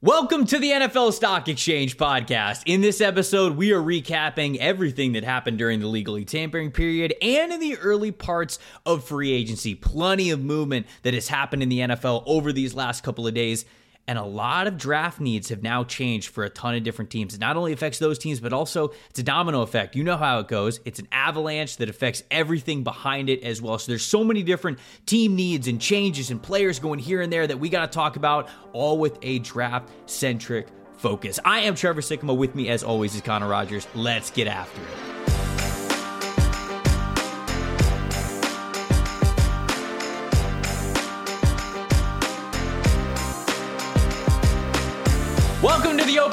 Welcome 0.00 0.46
to 0.46 0.60
the 0.60 0.70
NFL 0.70 1.12
Stock 1.12 1.48
Exchange 1.48 1.96
podcast. 1.96 2.62
In 2.66 2.82
this 2.82 3.00
episode, 3.00 3.56
we 3.56 3.72
are 3.72 3.82
recapping 3.82 4.56
everything 4.58 5.14
that 5.14 5.24
happened 5.24 5.58
during 5.58 5.80
the 5.80 5.88
legally 5.88 6.24
tampering 6.24 6.70
period 6.70 7.16
and 7.20 7.52
in 7.52 7.58
the 7.58 7.76
early 7.78 8.12
parts 8.12 8.60
of 8.86 9.02
free 9.02 9.32
agency. 9.32 9.74
Plenty 9.74 10.30
of 10.30 10.40
movement 10.40 10.86
that 11.02 11.14
has 11.14 11.26
happened 11.26 11.64
in 11.64 11.68
the 11.68 11.80
NFL 11.80 12.22
over 12.26 12.52
these 12.52 12.74
last 12.74 13.02
couple 13.02 13.26
of 13.26 13.34
days. 13.34 13.64
And 14.08 14.18
a 14.18 14.24
lot 14.24 14.66
of 14.66 14.78
draft 14.78 15.20
needs 15.20 15.50
have 15.50 15.62
now 15.62 15.84
changed 15.84 16.30
for 16.30 16.42
a 16.42 16.48
ton 16.48 16.74
of 16.74 16.82
different 16.82 17.10
teams. 17.10 17.34
It 17.34 17.40
not 17.40 17.58
only 17.58 17.74
affects 17.74 17.98
those 17.98 18.18
teams, 18.18 18.40
but 18.40 18.54
also 18.54 18.92
it's 19.10 19.18
a 19.18 19.22
domino 19.22 19.60
effect. 19.60 19.94
You 19.94 20.02
know 20.02 20.16
how 20.16 20.40
it 20.40 20.48
goes. 20.48 20.80
It's 20.86 20.98
an 20.98 21.08
avalanche 21.12 21.76
that 21.76 21.90
affects 21.90 22.22
everything 22.30 22.82
behind 22.82 23.28
it 23.28 23.44
as 23.44 23.60
well. 23.60 23.78
So 23.78 23.92
there's 23.92 24.06
so 24.06 24.24
many 24.24 24.42
different 24.42 24.78
team 25.04 25.36
needs 25.36 25.68
and 25.68 25.78
changes 25.78 26.30
and 26.30 26.42
players 26.42 26.78
going 26.78 26.98
here 26.98 27.20
and 27.20 27.30
there 27.30 27.46
that 27.46 27.60
we 27.60 27.68
got 27.68 27.92
to 27.92 27.94
talk 27.94 28.16
about, 28.16 28.48
all 28.72 28.98
with 28.98 29.18
a 29.20 29.40
draft 29.40 29.90
centric 30.06 30.68
focus. 30.96 31.38
I 31.44 31.60
am 31.60 31.74
Trevor 31.74 32.00
Sikkema. 32.00 32.34
With 32.34 32.54
me, 32.54 32.70
as 32.70 32.82
always, 32.82 33.14
is 33.14 33.20
Connor 33.20 33.48
Rogers. 33.48 33.86
Let's 33.94 34.30
get 34.30 34.48
after 34.48 34.80
it. 34.80 35.37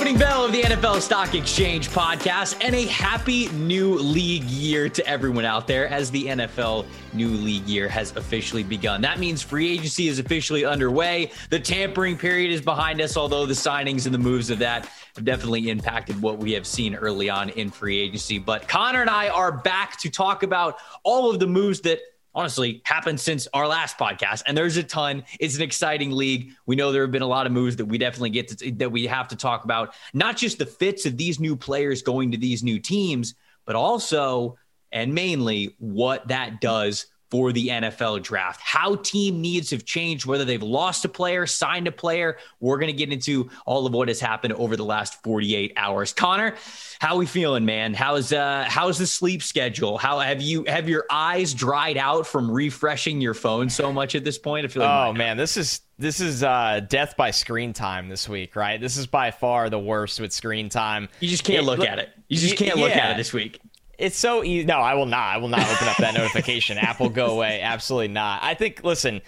Opening 0.06 0.20
bell 0.20 0.46
of 0.46 0.52
the 0.52 0.62
NFL 0.62 1.02
Stock 1.02 1.34
Exchange 1.34 1.90
podcast 1.90 2.64
and 2.64 2.76
a 2.76 2.86
happy 2.86 3.48
new 3.54 3.96
league 3.96 4.44
year 4.44 4.88
to 4.88 5.04
everyone 5.08 5.46
out 5.46 5.66
there 5.66 5.88
as 5.88 6.12
the 6.12 6.28
NFL 6.28 6.86
new 7.14 7.30
league 7.30 7.68
year 7.68 7.90
has 7.90 8.16
officially 8.16 8.62
begun. 8.62 9.02
That 9.02 9.18
means 9.18 9.42
free 9.42 9.72
agency 9.72 10.08
is 10.08 10.20
officially 10.20 10.64
underway. 10.64 11.32
The 11.50 11.60
tampering 11.60 12.20
period 12.20 12.52
is 12.52 12.62
behind 12.62 13.02
us, 13.02 13.18
although 13.18 13.48
the 13.48 13.56
signings 13.56 14.06
and 14.06 14.14
the 14.14 14.20
moves 14.20 14.52
of 14.52 14.60
that 14.60 14.88
have 15.16 15.26
definitely 15.26 15.70
impacted 15.70 16.22
what 16.22 16.38
we 16.38 16.52
have 16.52 16.68
seen 16.68 16.94
early 16.94 17.28
on 17.28 17.50
in 17.50 17.72
free 17.72 18.00
agency. 18.00 18.38
But 18.38 18.68
Connor 18.68 19.02
and 19.02 19.10
I 19.10 19.30
are 19.30 19.52
back 19.52 20.00
to 20.02 20.12
talk 20.12 20.44
about 20.44 20.78
all 21.02 21.32
of 21.32 21.40
the 21.40 21.48
moves 21.48 21.82
that 21.82 22.00
honestly 22.36 22.82
happened 22.84 23.20
since 23.20 23.48
our 23.54 23.68
last 23.68 23.98
podcast 23.98 24.44
and 24.46 24.58
there's 24.58 24.78
a 24.78 24.84
ton. 24.84 25.24
It's 25.40 25.56
an 25.56 25.62
exciting 25.62 26.12
league. 26.12 26.52
We 26.66 26.76
know 26.76 26.92
there 26.92 27.02
have 27.04 27.12
been 27.12 27.22
a 27.22 27.28
lot 27.28 27.48
of 27.48 27.54
moves 27.54 27.78
that 27.78 27.86
we 27.86 27.98
definitely 27.98 28.32
get 28.32 28.50
to, 28.50 28.72
that 28.74 28.92
we 28.92 29.08
have 29.08 29.30
to 29.30 29.36
talk 29.36 29.64
about 29.64 29.96
not 30.14 30.38
just 30.38 30.58
the 30.58 30.66
fits 30.66 31.06
of 31.06 31.18
these 31.18 31.40
new 31.40 31.56
players 31.56 32.02
going 32.02 32.32
to 32.32 32.38
these 32.38 32.62
new 32.62 32.80
teams 32.80 33.36
but 33.66 33.76
also 33.76 34.58
and 34.92 35.14
mainly 35.14 35.76
what 35.80 36.28
that 36.28 36.62
does 36.62 37.08
for 37.32 37.52
the 37.52 37.70
NFL 37.70 38.24
draft. 38.24 38.62
How 38.62 38.96
team 38.96 39.42
needs 39.42 39.72
have 39.72 39.86
changed, 39.86 40.26
whether 40.26 40.46
they've 40.46 40.62
lost 40.62 41.06
a 41.06 41.10
player, 41.10 41.46
signed 41.46 41.88
a 41.88 41.92
player. 41.92 42.38
We're 42.60 42.78
going 42.78 42.92
to 42.92 42.98
get 42.98 43.12
into 43.12 43.50
all 43.66 43.86
of 43.86 43.94
what 43.94 44.08
has 44.08 44.20
happened 44.20 44.54
over 44.54 44.76
the 44.76 44.86
last 44.86 45.22
48 45.24 45.74
hours. 45.76 46.14
Connor, 46.14 46.56
how 47.00 47.16
are 47.16 47.18
we 47.18 47.26
feeling, 47.26 47.66
man? 47.66 47.94
How's 47.94 48.32
uh 48.32 48.66
how's 48.68 48.98
the 48.98 49.08
sleep 49.08 49.44
schedule? 49.44 49.98
How 49.98 50.20
have 50.20 50.42
you 50.42 50.64
have 50.66 50.88
your 50.88 51.06
eyes 51.10 51.54
dried 51.54 51.98
out 51.98 52.28
from 52.28 52.50
refreshing 52.50 53.22
your 53.22 53.34
phone 53.34 53.70
so 53.70 53.92
much 53.92 54.16
at 54.16 54.24
this 54.24 54.38
point? 54.38 54.66
I 54.66 54.68
feel 54.68 54.84
like 54.84 55.10
Oh 55.10 55.14
man, 55.14 55.38
this 55.38 55.58
is 55.58 55.82
this 55.98 56.20
is 56.20 56.44
uh, 56.44 56.82
death 56.90 57.16
by 57.16 57.32
screen 57.32 57.72
time 57.72 58.10
this 58.10 58.28
week, 58.28 58.56
right? 58.56 58.80
This 58.80 58.98
is 58.98 59.08
by 59.08 59.32
far 59.32 59.70
the 59.70 59.80
worst 59.80 60.20
with 60.20 60.34
screen 60.34 60.68
time. 60.68 61.08
You 61.22 61.30
just 61.30 61.46
can't 61.46 61.60
it, 61.60 61.66
look 61.66 61.80
at 61.80 62.00
it. 62.00 62.10
You 62.28 62.38
just 62.38 62.58
can't 62.58 62.78
yeah. 62.78 62.84
look 62.84 62.96
at 62.96 63.12
it 63.12 63.18
this 63.18 63.32
week. 63.32 63.62
It's 63.98 64.18
so 64.18 64.44
easy. 64.44 64.66
No, 64.66 64.78
I 64.78 64.94
will 64.94 65.06
not. 65.06 65.36
I 65.36 65.38
will 65.38 65.48
not 65.48 65.62
open 65.62 65.88
up 65.88 65.98
that 65.98 66.14
notification. 66.14 66.78
Apple, 66.80 67.10
go 67.10 67.28
away. 67.28 67.62
Absolutely 67.62 68.10
not. 68.10 68.44
I 68.44 68.54
think, 68.54 68.84
listen, 68.84 69.22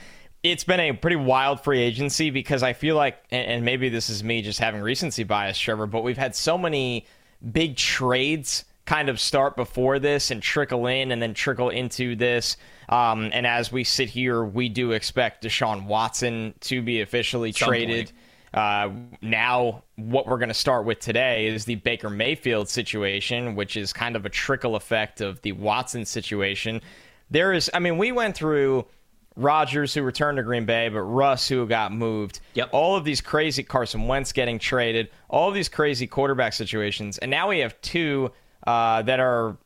it's 0.44 0.64
been 0.64 0.80
a 0.80 0.92
pretty 0.94 1.16
wild 1.16 1.64
free 1.64 1.80
agency 1.80 2.30
because 2.30 2.64
I 2.64 2.74
feel 2.74 2.96
like, 2.96 3.18
and 3.32 3.64
maybe 3.64 3.90
this 3.90 4.10
is 4.10 4.24
me 4.24 4.42
just 4.42 4.60
having 4.60 4.82
recency 4.82 5.24
bias, 5.24 5.58
Trevor, 5.58 5.88
but 5.88 6.04
we've 6.04 6.18
had 6.18 6.36
so 6.36 6.58
many 6.58 7.06
big 7.52 7.76
trades 7.76 8.66
kind 8.86 9.10
of 9.10 9.20
start 9.20 9.56
before 9.56 10.00
this 10.00 10.32
and 10.32 10.42
trickle 10.42 10.88
in 10.88 11.12
and 11.12 11.22
then 11.22 11.34
trickle 11.34 11.70
into 11.70 12.16
this. 12.16 12.58
Um, 12.90 13.30
and 13.34 13.46
as 13.46 13.72
we 13.72 13.84
sit 13.84 14.10
here, 14.10 14.44
we 14.44 14.70
do 14.70 14.94
expect 14.94 15.44
Deshaun 15.44 15.86
Watson 15.86 16.54
to 16.62 16.82
be 16.82 17.02
officially 17.02 17.52
Some 17.52 17.68
traded. 17.68 18.08
Point. 18.08 18.14
Uh, 18.54 18.90
now, 19.22 19.84
what 19.96 20.28
we're 20.28 20.38
going 20.38 20.48
to 20.50 20.54
start 20.54 20.86
with 20.86 21.00
today 21.00 21.48
is 21.48 21.66
the 21.66 21.76
Baker 21.76 22.10
Mayfield 22.10 22.70
situation, 22.70 23.56
which 23.56 23.76
is 23.76 23.94
kind 23.94 24.16
of 24.16 24.26
a 24.26 24.30
trickle 24.30 24.76
effect 24.76 25.22
of 25.22 25.42
the 25.42 25.52
Watson 25.52 26.06
situation. 26.06 26.82
There 27.30 27.54
is, 27.54 27.70
I 27.74 27.80
mean, 27.80 27.98
we 27.98 28.12
went 28.12 28.36
through 28.36 28.86
Rodgers 29.36 29.94
who 29.94 30.02
returned 30.02 30.38
to 30.38 30.44
Green 30.44 30.66
Bay, 30.66 30.90
but 30.90 31.02
Russ 31.02 31.48
who 31.48 31.66
got 31.68 31.92
moved. 31.92 32.40
Yep. 32.56 32.70
All 32.72 32.96
of 32.96 33.04
these 33.04 33.22
crazy 33.22 33.64
Carson 33.64 34.08
Wentz 34.08 34.32
getting 34.32 34.60
traded, 34.60 35.10
all 35.30 35.50
of 35.50 35.54
these 35.54 35.70
crazy 35.70 36.08
quarterback 36.08 36.54
situations, 36.54 37.18
and 37.20 37.30
now 37.30 37.50
we 37.50 37.60
have 37.60 37.80
two 37.82 38.32
uh, 38.66 39.04
that 39.04 39.20
are 39.20 39.58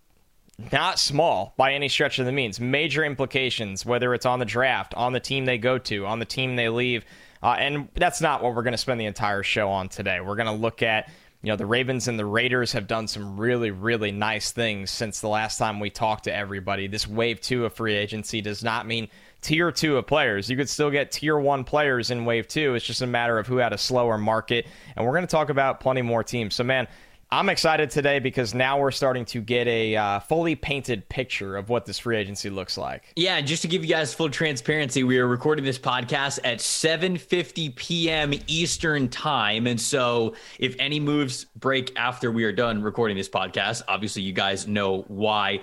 not 0.71 0.99
small 0.99 1.53
by 1.57 1.73
any 1.73 1.87
stretch 1.87 2.19
of 2.19 2.25
the 2.25 2.31
means. 2.31 2.59
Major 2.59 3.03
implications, 3.03 3.85
whether 3.85 4.13
it's 4.13 4.25
on 4.25 4.39
the 4.39 4.45
draft, 4.45 4.93
on 4.95 5.13
the 5.13 5.19
team 5.19 5.45
they 5.45 5.57
go 5.57 5.77
to, 5.77 6.05
on 6.05 6.19
the 6.19 6.25
team 6.25 6.55
they 6.55 6.69
leave. 6.69 7.05
Uh, 7.43 7.55
and 7.57 7.87
that's 7.95 8.21
not 8.21 8.43
what 8.43 8.55
we're 8.55 8.63
going 8.63 8.73
to 8.73 8.77
spend 8.77 8.99
the 8.99 9.05
entire 9.05 9.43
show 9.43 9.69
on 9.69 9.89
today. 9.89 10.19
We're 10.21 10.35
going 10.35 10.47
to 10.47 10.51
look 10.51 10.83
at, 10.83 11.09
you 11.41 11.49
know, 11.49 11.55
the 11.55 11.65
Ravens 11.65 12.07
and 12.07 12.19
the 12.19 12.25
Raiders 12.25 12.71
have 12.73 12.87
done 12.87 13.07
some 13.07 13.39
really, 13.39 13.71
really 13.71 14.11
nice 14.11 14.51
things 14.51 14.91
since 14.91 15.21
the 15.21 15.27
last 15.27 15.57
time 15.57 15.79
we 15.79 15.89
talked 15.89 16.25
to 16.25 16.35
everybody. 16.35 16.87
This 16.87 17.07
wave 17.07 17.41
two 17.41 17.65
of 17.65 17.73
free 17.73 17.95
agency 17.95 18.41
does 18.41 18.63
not 18.63 18.85
mean 18.85 19.07
tier 19.41 19.71
two 19.71 19.97
of 19.97 20.05
players. 20.05 20.49
You 20.51 20.55
could 20.55 20.69
still 20.69 20.91
get 20.91 21.11
tier 21.11 21.37
one 21.39 21.63
players 21.63 22.11
in 22.11 22.25
wave 22.25 22.47
two. 22.47 22.75
It's 22.75 22.85
just 22.85 23.01
a 23.01 23.07
matter 23.07 23.39
of 23.39 23.47
who 23.47 23.57
had 23.57 23.73
a 23.73 23.77
slower 23.77 24.19
market. 24.19 24.67
And 24.95 25.03
we're 25.03 25.13
going 25.13 25.25
to 25.25 25.31
talk 25.31 25.49
about 25.49 25.79
plenty 25.79 26.03
more 26.03 26.23
teams. 26.23 26.53
So, 26.53 26.63
man, 26.63 26.87
I'm 27.33 27.47
excited 27.47 27.89
today 27.89 28.19
because 28.19 28.53
now 28.53 28.77
we're 28.77 28.91
starting 28.91 29.23
to 29.27 29.39
get 29.39 29.65
a 29.65 29.95
uh, 29.95 30.19
fully 30.19 30.53
painted 30.53 31.07
picture 31.07 31.55
of 31.55 31.69
what 31.69 31.85
this 31.85 31.97
free 31.97 32.17
agency 32.17 32.49
looks 32.49 32.77
like. 32.77 33.13
Yeah, 33.15 33.37
and 33.37 33.47
just 33.47 33.61
to 33.61 33.69
give 33.69 33.85
you 33.85 33.89
guys 33.89 34.13
full 34.13 34.29
transparency, 34.29 35.05
we 35.05 35.17
are 35.17 35.27
recording 35.27 35.63
this 35.63 35.79
podcast 35.79 36.39
at 36.43 36.57
7:50 36.57 37.73
p.m. 37.77 38.33
Eastern 38.47 39.07
time, 39.07 39.65
and 39.65 39.79
so 39.79 40.35
if 40.59 40.75
any 40.77 40.99
moves 40.99 41.45
break 41.45 41.93
after 41.95 42.33
we 42.33 42.43
are 42.43 42.51
done 42.51 42.83
recording 42.83 43.15
this 43.15 43.29
podcast, 43.29 43.83
obviously 43.87 44.23
you 44.23 44.33
guys 44.33 44.67
know 44.67 45.03
why. 45.03 45.61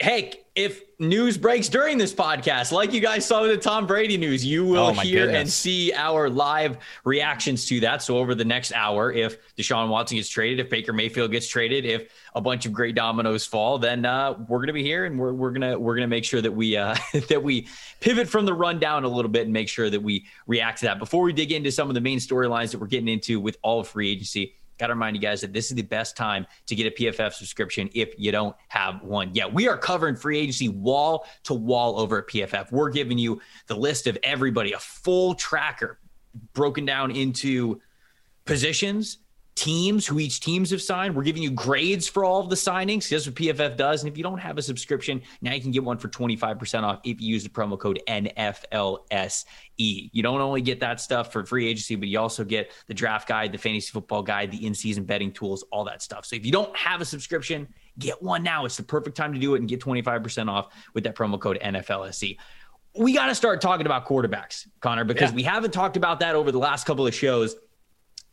Hey, 0.00 0.32
if 0.54 0.82
news 0.98 1.36
breaks 1.36 1.68
during 1.68 1.98
this 1.98 2.14
podcast, 2.14 2.72
like 2.72 2.92
you 2.92 3.00
guys 3.00 3.26
saw 3.26 3.42
with 3.42 3.50
the 3.50 3.56
Tom 3.56 3.86
Brady 3.86 4.16
news, 4.16 4.44
you 4.44 4.64
will 4.64 4.86
oh 4.86 4.92
hear 4.92 5.26
goodness. 5.26 5.40
and 5.40 5.50
see 5.50 5.92
our 5.92 6.30
live 6.30 6.78
reactions 7.04 7.66
to 7.66 7.80
that. 7.80 8.02
So 8.02 8.18
over 8.18 8.34
the 8.34 8.44
next 8.44 8.72
hour, 8.72 9.12
if 9.12 9.36
Deshaun 9.56 9.88
Watson 9.88 10.16
gets 10.16 10.28
traded, 10.28 10.60
if 10.60 10.70
Baker 10.70 10.92
Mayfield 10.92 11.30
gets 11.32 11.48
traded, 11.48 11.84
if 11.84 12.12
a 12.34 12.40
bunch 12.40 12.66
of 12.66 12.72
great 12.72 12.94
dominoes 12.94 13.44
fall, 13.44 13.78
then 13.78 14.04
uh, 14.04 14.34
we're 14.48 14.60
gonna 14.60 14.72
be 14.72 14.82
here 14.82 15.04
and 15.04 15.18
we're, 15.18 15.32
we're 15.32 15.52
gonna 15.52 15.78
we're 15.78 15.96
gonna 15.96 16.06
make 16.06 16.24
sure 16.24 16.40
that 16.40 16.52
we 16.52 16.76
uh, 16.76 16.96
that 17.28 17.42
we 17.42 17.66
pivot 18.00 18.28
from 18.28 18.46
the 18.46 18.54
rundown 18.54 19.04
a 19.04 19.08
little 19.08 19.30
bit 19.30 19.42
and 19.42 19.52
make 19.52 19.68
sure 19.68 19.90
that 19.90 20.02
we 20.02 20.24
react 20.46 20.78
to 20.80 20.86
that. 20.86 20.98
Before 20.98 21.22
we 21.22 21.32
dig 21.32 21.52
into 21.52 21.72
some 21.72 21.88
of 21.88 21.94
the 21.94 22.00
main 22.00 22.18
storylines 22.18 22.70
that 22.70 22.78
we're 22.78 22.86
getting 22.86 23.08
into 23.08 23.40
with 23.40 23.58
all 23.62 23.80
of 23.80 23.88
free 23.88 24.10
agency 24.10 24.54
got 24.78 24.88
to 24.88 24.94
remind 24.94 25.16
you 25.16 25.22
guys 25.22 25.40
that 25.40 25.52
this 25.52 25.70
is 25.70 25.76
the 25.76 25.82
best 25.82 26.16
time 26.16 26.46
to 26.66 26.74
get 26.74 26.86
a 26.86 26.90
PFF 26.90 27.32
subscription 27.32 27.88
if 27.94 28.14
you 28.18 28.32
don't 28.32 28.56
have 28.68 29.02
one 29.02 29.34
yet. 29.34 29.52
We 29.52 29.68
are 29.68 29.78
covering 29.78 30.16
free 30.16 30.38
agency 30.38 30.68
wall 30.68 31.26
to 31.44 31.54
wall 31.54 31.98
over 31.98 32.18
at 32.18 32.28
PFF. 32.28 32.72
We're 32.72 32.90
giving 32.90 33.18
you 33.18 33.40
the 33.66 33.76
list 33.76 34.06
of 34.06 34.18
everybody, 34.22 34.72
a 34.72 34.78
full 34.78 35.34
tracker 35.34 35.98
broken 36.52 36.84
down 36.84 37.10
into 37.10 37.80
positions 38.44 39.18
teams 39.54 40.04
who 40.06 40.18
each 40.18 40.40
teams 40.40 40.70
have 40.70 40.82
signed. 40.82 41.14
We're 41.14 41.22
giving 41.22 41.42
you 41.42 41.50
grades 41.50 42.08
for 42.08 42.24
all 42.24 42.40
of 42.40 42.50
the 42.50 42.56
signings. 42.56 43.08
That's 43.08 43.26
what 43.26 43.36
PFF 43.36 43.76
does. 43.76 44.02
And 44.02 44.10
if 44.10 44.16
you 44.16 44.24
don't 44.24 44.38
have 44.38 44.58
a 44.58 44.62
subscription, 44.62 45.22
now 45.42 45.52
you 45.52 45.60
can 45.60 45.70
get 45.70 45.84
one 45.84 45.96
for 45.96 46.08
25% 46.08 46.82
off 46.82 47.00
if 47.04 47.20
you 47.20 47.28
use 47.28 47.44
the 47.44 47.50
promo 47.50 47.78
code 47.78 48.00
NFLSE. 48.08 49.44
You 49.76 50.22
don't 50.22 50.40
only 50.40 50.60
get 50.60 50.80
that 50.80 51.00
stuff 51.00 51.32
for 51.32 51.44
free 51.44 51.68
agency, 51.68 51.94
but 51.94 52.08
you 52.08 52.18
also 52.18 52.44
get 52.44 52.72
the 52.88 52.94
draft 52.94 53.28
guide, 53.28 53.52
the 53.52 53.58
fantasy 53.58 53.90
football 53.90 54.22
guide, 54.22 54.50
the 54.50 54.66
in-season 54.66 55.04
betting 55.04 55.32
tools, 55.32 55.64
all 55.70 55.84
that 55.84 56.02
stuff. 56.02 56.26
So 56.26 56.34
if 56.36 56.44
you 56.44 56.52
don't 56.52 56.76
have 56.76 57.00
a 57.00 57.04
subscription, 57.04 57.68
get 57.98 58.20
one 58.20 58.42
now. 58.42 58.64
It's 58.64 58.76
the 58.76 58.82
perfect 58.82 59.16
time 59.16 59.32
to 59.32 59.38
do 59.38 59.54
it 59.54 59.60
and 59.60 59.68
get 59.68 59.80
25% 59.80 60.50
off 60.50 60.74
with 60.94 61.04
that 61.04 61.14
promo 61.14 61.38
code 61.38 61.58
NFLSE 61.62 62.38
we 62.96 63.12
got 63.12 63.26
to 63.26 63.34
start 63.34 63.60
talking 63.60 63.86
about 63.86 64.06
quarterbacks, 64.06 64.68
Connor, 64.80 65.04
because 65.04 65.30
yeah. 65.30 65.36
we 65.36 65.42
haven't 65.42 65.72
talked 65.72 65.96
about 65.96 66.20
that 66.20 66.36
over 66.36 66.52
the 66.52 66.58
last 66.58 66.86
couple 66.86 67.06
of 67.06 67.14
shows. 67.14 67.56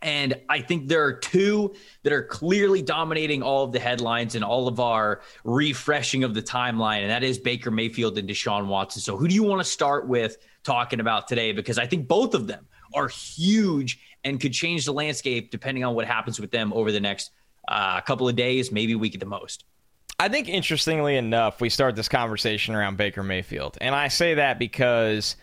And 0.02 0.34
I 0.50 0.62
think 0.62 0.88
there 0.88 1.04
are 1.04 1.14
two 1.14 1.76
that 2.04 2.12
are 2.12 2.24
clearly 2.24 2.82
dominating 2.82 3.44
all 3.44 3.64
of 3.64 3.72
the 3.72 3.80
headlines 3.80 4.36
and 4.36 4.44
all 4.44 4.68
of 4.68 4.80
our 4.80 5.22
refreshing 5.44 6.24
of 6.24 6.34
the 6.34 6.42
timeline, 6.42 7.02
and 7.02 7.10
that 7.12 7.24
is 7.24 7.38
Baker 7.38 7.70
Mayfield 7.70 8.18
and 8.18 8.28
Deshaun 8.28 8.68
Watson. 8.68 9.02
So, 9.02 9.16
who 9.16 9.28
do 9.28 9.36
you 9.36 9.44
want 9.44 9.60
to 9.60 9.70
start 9.70 10.08
with 10.08 10.38
talking 10.64 11.00
about 11.00 11.28
today? 11.28 11.52
Because 11.52 11.78
I 11.78 11.86
think 11.86 12.08
both 12.08 12.34
of 12.34 12.48
them 12.48 12.68
are 12.94 13.08
huge 13.08 14.00
and 14.24 14.40
could 14.40 14.54
change 14.54 14.86
the 14.86 14.94
landscape 14.94 15.52
depending 15.52 15.84
on 15.84 15.94
what 15.94 16.06
happens 16.06 16.40
with 16.40 16.52
them 16.52 16.74
over 16.74 16.92
the 16.92 17.00
next 17.00 17.32
uh, 17.68 18.02
couple 18.02 18.28
of 18.28 18.36
days, 18.36 18.72
maybe 18.72 18.96
week 18.96 19.14
at 19.14 19.20
the 19.20 19.26
most. 19.26 19.66
I 20.20 20.30
think, 20.30 20.50
interestingly 20.50 21.16
enough, 21.16 21.62
we 21.62 21.70
start 21.70 21.96
this 21.96 22.08
conversation 22.08 22.76
around 22.76 22.98
Baker 22.98 23.24
Mayfield. 23.24 23.78
And 23.82 23.96
I 23.96 24.08
say 24.08 24.36
that 24.36 24.60
because 24.60 25.36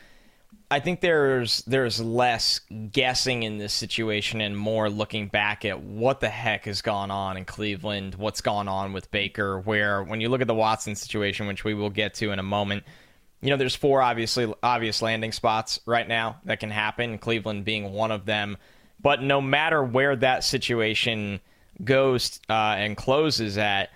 I 0.71 0.81
think 0.81 1.01
there's 1.01 1.63
there's 1.63 1.99
less 1.99 2.61
guessing 2.93 3.43
in 3.43 3.57
this 3.57 3.73
situation 3.73 4.43
and 4.43 4.57
more 4.57 4.91
looking 4.91 5.29
back 5.29 5.65
at 5.65 5.81
what 5.81 6.21
the 6.21 6.29
heck 6.29 6.67
has 6.67 6.83
gone 6.83 7.11
on 7.11 7.39
in 7.39 7.47
Cleveland, 7.47 8.17
what's 8.17 8.43
gone 8.43 8.69
on 8.69 8.93
with 8.93 9.11
Baker. 9.11 9.61
Where 9.61 10.03
when 10.03 10.21
you 10.21 10.29
look 10.29 10.43
at 10.43 10.47
the 10.47 10.55
Watson 10.55 10.95
situation, 10.95 11.47
which 11.47 11.65
we 11.65 11.73
will 11.73 11.89
get 11.89 12.15
to 12.15 12.33
in 12.33 12.39
a 12.39 12.43
moment, 12.43 12.85
you 13.41 13.49
know 13.49 13.57
there's 13.57 13.75
four 13.75 14.03
obviously 14.03 14.53
obvious 14.63 15.01
landing 15.01 15.33
spots 15.33 15.81
right 15.87 16.07
now 16.07 16.37
that 16.45 16.61
can 16.61 16.71
happen. 16.71 17.17
Cleveland 17.17 17.65
being 17.65 17.93
one 17.93 18.11
of 18.11 18.27
them, 18.27 18.59
but 19.01 19.23
no 19.23 19.41
matter 19.41 19.83
where 19.83 20.17
that 20.17 20.45
situation 20.45 21.41
goes 21.83 22.41
uh, 22.51 22.75
and 22.77 22.95
closes 22.95 23.57
at, 23.57 23.91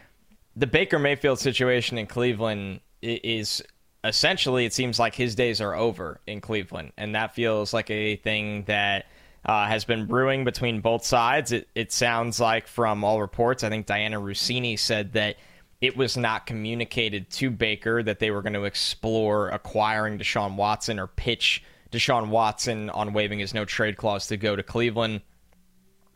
the 0.56 0.66
Baker 0.66 0.98
Mayfield 0.98 1.38
situation 1.38 1.98
in 1.98 2.06
Cleveland 2.06 2.80
is 3.02 3.62
essentially 4.04 4.64
it 4.64 4.72
seems 4.72 4.98
like 4.98 5.14
his 5.14 5.34
days 5.34 5.60
are 5.60 5.74
over 5.74 6.20
in 6.26 6.40
Cleveland, 6.40 6.92
and 6.96 7.14
that 7.14 7.34
feels 7.34 7.72
like 7.72 7.90
a 7.90 8.16
thing 8.16 8.64
that 8.64 9.06
uh, 9.44 9.66
has 9.66 9.84
been 9.84 10.06
brewing 10.06 10.44
between 10.44 10.80
both 10.80 11.04
sides. 11.04 11.52
It, 11.52 11.68
it 11.74 11.92
sounds 11.92 12.40
like 12.40 12.66
from 12.66 13.04
all 13.04 13.20
reports, 13.20 13.64
I 13.64 13.68
think 13.68 13.86
Dianna 13.86 14.22
Russini 14.22 14.78
said 14.78 15.12
that 15.14 15.36
it 15.80 15.96
was 15.96 16.16
not 16.16 16.46
communicated 16.46 17.28
to 17.30 17.50
Baker 17.50 18.02
that 18.04 18.20
they 18.20 18.30
were 18.30 18.40
going 18.40 18.52
to 18.52 18.64
explore 18.64 19.48
acquiring 19.48 20.18
Deshaun 20.18 20.54
Watson 20.54 21.00
or 21.00 21.08
pitch 21.08 21.64
Deshaun 21.90 22.28
Watson 22.28 22.88
on 22.90 23.12
waiving 23.12 23.40
his 23.40 23.52
no 23.52 23.64
trade 23.64 23.96
clause 23.96 24.28
to 24.28 24.36
go 24.36 24.54
to 24.54 24.62
Cleveland. 24.62 25.22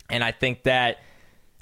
And 0.09 0.23
I 0.23 0.31
think 0.31 0.63
that 0.63 0.99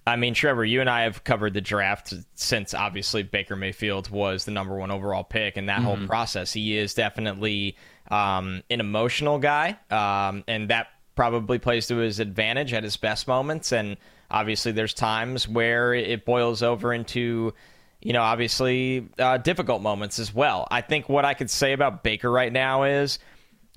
I 0.06 0.17
mean, 0.17 0.35
Trevor, 0.35 0.65
you 0.65 0.81
and 0.81 0.91
I 0.91 1.03
have 1.03 1.25
covered 1.25 1.55
the 1.55 1.62
draft 1.62 2.12
since 2.35 2.75
obviously 2.75 3.23
Baker 3.23 3.56
Mayfield 3.56 4.11
was 4.11 4.45
the 4.45 4.51
number 4.51 4.77
one 4.77 4.91
overall 4.91 5.25
pick, 5.25 5.56
and 5.56 5.69
that 5.69 5.79
mm-hmm. 5.79 5.85
whole 5.85 6.06
process. 6.06 6.53
He 6.53 6.77
is 6.77 6.93
definitely 6.93 7.77
um, 8.11 8.62
an 8.69 8.81
emotional 8.81 9.39
guy, 9.39 9.79
um, 9.91 10.45
and 10.47 10.69
that 10.69 10.89
probably 11.15 11.59
plays 11.59 11.87
to 11.87 11.97
his 11.97 12.21
advantage 12.21 12.75
at 12.75 12.83
his 12.85 12.97
best 12.99 13.27
moments. 13.27 13.73
And 13.73 13.97
obviously, 14.31 14.73
there's 14.73 14.93
times 14.93 15.49
where 15.49 15.95
it 15.95 16.27
boils 16.27 16.62
over 16.62 16.93
into, 16.93 17.55
you 18.03 18.12
know, 18.12 18.23
obviously 18.23 19.09
uh, 19.19 19.39
difficult 19.39 19.81
moments 19.81 20.19
as 20.19 20.35
well. 20.35 20.69
I 20.71 20.83
think 20.83 21.09
what 21.09 21.25
I 21.25 21.33
could 21.33 21.51
say 21.51 21.73
about 21.73 22.03
Baker 22.03 22.31
right 22.31 22.53
now 22.53 22.83
is 22.83 23.19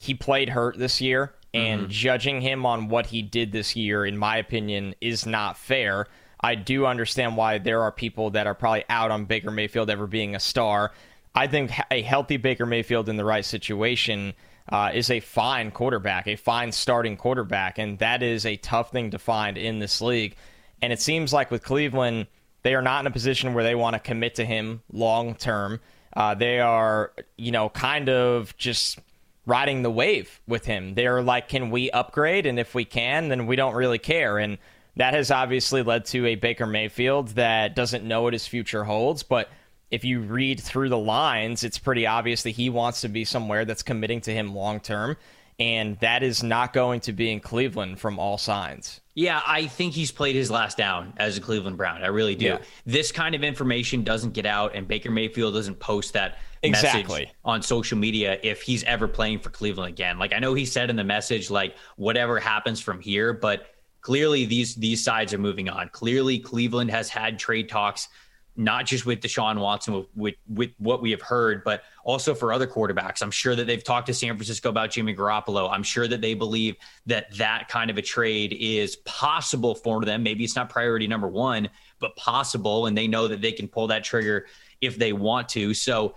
he 0.01 0.13
played 0.13 0.49
hurt 0.49 0.77
this 0.77 0.99
year 0.99 1.33
and 1.57 1.81
mm-hmm. 1.81 1.91
judging 1.91 2.41
him 2.41 2.65
on 2.65 2.89
what 2.89 3.07
he 3.07 3.21
did 3.21 3.51
this 3.51 3.75
year, 3.75 4.05
in 4.05 4.17
my 4.17 4.37
opinion, 4.37 4.95
is 5.01 5.25
not 5.25 5.57
fair. 5.57 6.07
I 6.39 6.55
do 6.55 6.85
understand 6.85 7.35
why 7.35 7.57
there 7.57 7.81
are 7.81 7.91
people 7.91 8.31
that 8.31 8.47
are 8.47 8.53
probably 8.53 8.83
out 8.89 9.11
on 9.11 9.25
Baker 9.25 9.51
Mayfield 9.51 9.89
ever 9.89 10.07
being 10.07 10.35
a 10.35 10.39
star. 10.39 10.91
I 11.33 11.47
think 11.47 11.71
a 11.91 12.01
healthy 12.01 12.37
Baker 12.37 12.65
Mayfield 12.65 13.09
in 13.09 13.17
the 13.17 13.25
right 13.25 13.45
situation 13.45 14.33
uh, 14.69 14.91
is 14.93 15.09
a 15.09 15.19
fine 15.19 15.71
quarterback, 15.71 16.27
a 16.27 16.35
fine 16.35 16.71
starting 16.71 17.17
quarterback, 17.17 17.77
and 17.77 17.99
that 17.99 18.21
is 18.21 18.45
a 18.45 18.57
tough 18.57 18.91
thing 18.91 19.11
to 19.11 19.19
find 19.19 19.57
in 19.57 19.79
this 19.79 20.01
league. 20.01 20.35
And 20.81 20.93
it 20.93 21.01
seems 21.01 21.33
like 21.33 21.49
with 21.49 21.63
Cleveland, 21.63 22.27
they 22.63 22.75
are 22.75 22.81
not 22.81 23.01
in 23.01 23.07
a 23.07 23.11
position 23.11 23.53
where 23.53 23.63
they 23.63 23.75
want 23.75 23.93
to 23.95 23.99
commit 23.99 24.35
to 24.35 24.45
him 24.45 24.81
long 24.91 25.35
term. 25.35 25.79
Uh, 26.15 26.33
they 26.33 26.59
are, 26.59 27.13
you 27.37 27.51
know, 27.51 27.69
kind 27.69 28.09
of 28.09 28.55
just 28.57 28.99
riding 29.47 29.81
the 29.81 29.89
wave 29.89 30.39
with 30.47 30.65
him. 30.65 30.93
They're 30.93 31.23
like, 31.23 31.47
can 31.47 31.71
we 31.71 31.89
upgrade? 31.89 32.45
And 32.45 32.59
if 32.59 32.75
we 32.75 32.85
can, 32.85 33.29
then 33.29 33.47
we 33.47 33.55
don't 33.55 33.73
really 33.73 33.97
care. 33.97 34.37
And 34.37 34.59
that 34.97 35.15
has 35.15 35.31
obviously 35.31 35.81
led 35.81 36.05
to 36.07 36.27
a 36.27 36.35
Baker 36.35 36.67
Mayfield 36.67 37.29
that 37.29 37.75
doesn't 37.75 38.03
know 38.03 38.21
what 38.21 38.33
his 38.33 38.45
future 38.45 38.83
holds. 38.83 39.23
But 39.23 39.49
if 39.89 40.03
you 40.03 40.19
read 40.19 40.59
through 40.59 40.89
the 40.89 40.97
lines, 40.97 41.63
it's 41.63 41.79
pretty 41.79 42.05
obvious 42.05 42.43
that 42.43 42.51
he 42.51 42.69
wants 42.69 43.01
to 43.01 43.07
be 43.07 43.23
somewhere 43.23 43.63
that's 43.63 43.83
committing 43.83 44.21
to 44.21 44.33
him 44.33 44.53
long 44.53 44.81
term. 44.81 45.15
And 45.59 45.97
that 46.01 46.21
is 46.21 46.43
not 46.43 46.71
going 46.71 46.99
to 47.01 47.13
be 47.13 47.31
in 47.31 47.39
Cleveland 47.39 47.99
from 47.99 48.19
all 48.19 48.37
signs. 48.37 49.01
Yeah, 49.15 49.41
I 49.47 49.65
think 49.65 49.93
he's 49.93 50.11
played 50.11 50.35
his 50.35 50.51
last 50.51 50.77
down 50.77 51.13
as 51.17 51.37
a 51.37 51.41
Cleveland 51.41 51.77
Brown. 51.77 52.03
I 52.03 52.07
really 52.07 52.35
do. 52.35 52.45
Yeah. 52.45 52.57
This 52.85 53.11
kind 53.11 53.33
of 53.33 53.43
information 53.43 54.03
doesn't 54.03 54.33
get 54.33 54.45
out, 54.45 54.75
and 54.75 54.87
Baker 54.87 55.09
Mayfield 55.09 55.55
doesn't 55.55 55.79
post 55.79 56.13
that 56.13 56.37
exactly. 56.61 57.21
message 57.21 57.35
on 57.43 57.63
social 57.63 57.97
media 57.97 58.39
if 58.43 58.61
he's 58.61 58.83
ever 58.83 59.07
playing 59.07 59.39
for 59.39 59.49
Cleveland 59.49 59.89
again. 59.89 60.19
Like 60.19 60.33
I 60.33 60.39
know 60.39 60.53
he 60.53 60.65
said 60.65 60.91
in 60.91 60.95
the 60.95 61.03
message, 61.03 61.49
like 61.49 61.75
whatever 61.95 62.39
happens 62.39 62.79
from 62.79 62.99
here, 62.99 63.33
but 63.33 63.73
clearly 64.01 64.45
these 64.45 64.75
these 64.75 65.03
sides 65.03 65.33
are 65.33 65.39
moving 65.39 65.67
on. 65.67 65.89
Clearly, 65.89 66.37
Cleveland 66.37 66.91
has 66.91 67.09
had 67.09 67.39
trade 67.39 67.69
talks, 67.69 68.09
not 68.55 68.85
just 68.85 69.07
with 69.07 69.21
Deshaun 69.21 69.59
Watson, 69.59 69.95
with, 69.95 70.05
with, 70.15 70.35
with 70.47 70.69
what 70.77 71.01
we 71.01 71.09
have 71.11 71.21
heard, 71.21 71.63
but 71.63 71.81
also 72.07 72.33
for 72.33 72.53
other 72.53 72.65
quarterbacks. 72.65 73.21
I'm 73.21 73.31
sure 73.31 73.53
that 73.53 73.67
they've 73.67 73.83
talked 73.83 74.07
to 74.07 74.13
San 74.13 74.35
Francisco 74.37 74.69
about 74.69 74.91
Jimmy 74.91 75.13
Garoppolo. 75.13 75.69
I'm 75.69 75.83
sure 75.83 76.07
that 76.07 76.21
they 76.21 76.33
believe 76.33 76.77
that 77.05 77.37
that 77.37 77.67
kind 77.67 77.91
of 77.91 77.97
a 77.97 78.01
trade 78.01 78.55
is 78.57 78.95
possible 78.97 79.75
for 79.75 80.05
them. 80.05 80.23
Maybe 80.23 80.45
it's 80.45 80.55
not 80.55 80.69
priority 80.69 81.05
number 81.05 81.27
one, 81.27 81.69
but 81.99 82.15
possible, 82.15 82.85
and 82.85 82.97
they 82.97 83.07
know 83.07 83.27
that 83.27 83.41
they 83.41 83.51
can 83.51 83.67
pull 83.67 83.87
that 83.87 84.05
trigger 84.05 84.45
if 84.79 84.97
they 84.97 85.11
want 85.11 85.49
to. 85.49 85.73
So 85.73 86.15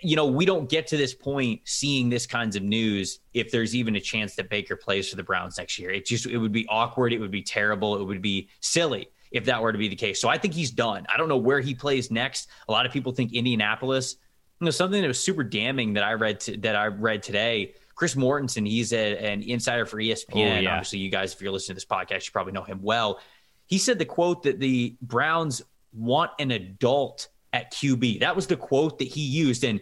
you 0.00 0.14
know, 0.14 0.26
we 0.26 0.46
don't 0.46 0.70
get 0.70 0.86
to 0.86 0.96
this 0.96 1.12
point 1.12 1.60
seeing 1.64 2.08
this 2.08 2.24
kinds 2.24 2.54
of 2.54 2.62
news 2.62 3.18
if 3.34 3.50
there's 3.50 3.74
even 3.74 3.96
a 3.96 4.00
chance 4.00 4.36
that 4.36 4.48
Baker 4.48 4.76
plays 4.76 5.10
for 5.10 5.16
the 5.16 5.24
Browns 5.24 5.58
next 5.58 5.76
year. 5.76 5.90
It 5.90 6.06
just 6.06 6.24
it 6.24 6.38
would 6.38 6.52
be 6.52 6.66
awkward, 6.68 7.12
it 7.12 7.18
would 7.18 7.32
be 7.32 7.42
terrible, 7.42 8.00
it 8.00 8.04
would 8.04 8.22
be 8.22 8.48
silly 8.60 9.08
if 9.32 9.44
that 9.46 9.60
were 9.60 9.72
to 9.72 9.78
be 9.78 9.88
the 9.88 9.96
case. 9.96 10.20
So 10.20 10.28
I 10.28 10.38
think 10.38 10.54
he's 10.54 10.70
done. 10.70 11.04
I 11.12 11.16
don't 11.16 11.28
know 11.28 11.36
where 11.36 11.60
he 11.60 11.74
plays 11.74 12.10
next. 12.12 12.48
A 12.68 12.72
lot 12.72 12.86
of 12.86 12.92
people 12.92 13.12
think 13.12 13.32
Indianapolis. 13.32 14.16
You 14.62 14.66
know, 14.66 14.70
something 14.70 15.02
that 15.02 15.08
was 15.08 15.18
super 15.18 15.42
damning 15.42 15.94
that 15.94 16.04
I 16.04 16.12
read 16.12 16.38
to, 16.40 16.56
that 16.58 16.76
I 16.76 16.86
read 16.86 17.24
today. 17.24 17.74
Chris 17.96 18.14
Mortensen, 18.14 18.64
he's 18.64 18.92
a, 18.92 19.16
an 19.18 19.42
insider 19.42 19.86
for 19.86 19.96
ESPN. 19.96 20.58
Oh, 20.58 20.60
yeah. 20.60 20.74
Obviously, 20.74 21.00
you 21.00 21.10
guys, 21.10 21.34
if 21.34 21.42
you're 21.42 21.50
listening 21.50 21.74
to 21.74 21.78
this 21.78 21.84
podcast, 21.84 22.26
you 22.26 22.30
probably 22.32 22.52
know 22.52 22.62
him 22.62 22.78
well. 22.80 23.18
He 23.66 23.78
said 23.78 23.98
the 23.98 24.04
quote 24.04 24.44
that 24.44 24.60
the 24.60 24.94
Browns 25.02 25.62
want 25.92 26.30
an 26.38 26.52
adult 26.52 27.26
at 27.52 27.72
QB. 27.72 28.20
That 28.20 28.36
was 28.36 28.46
the 28.46 28.56
quote 28.56 29.00
that 29.00 29.08
he 29.08 29.22
used. 29.22 29.64
And 29.64 29.80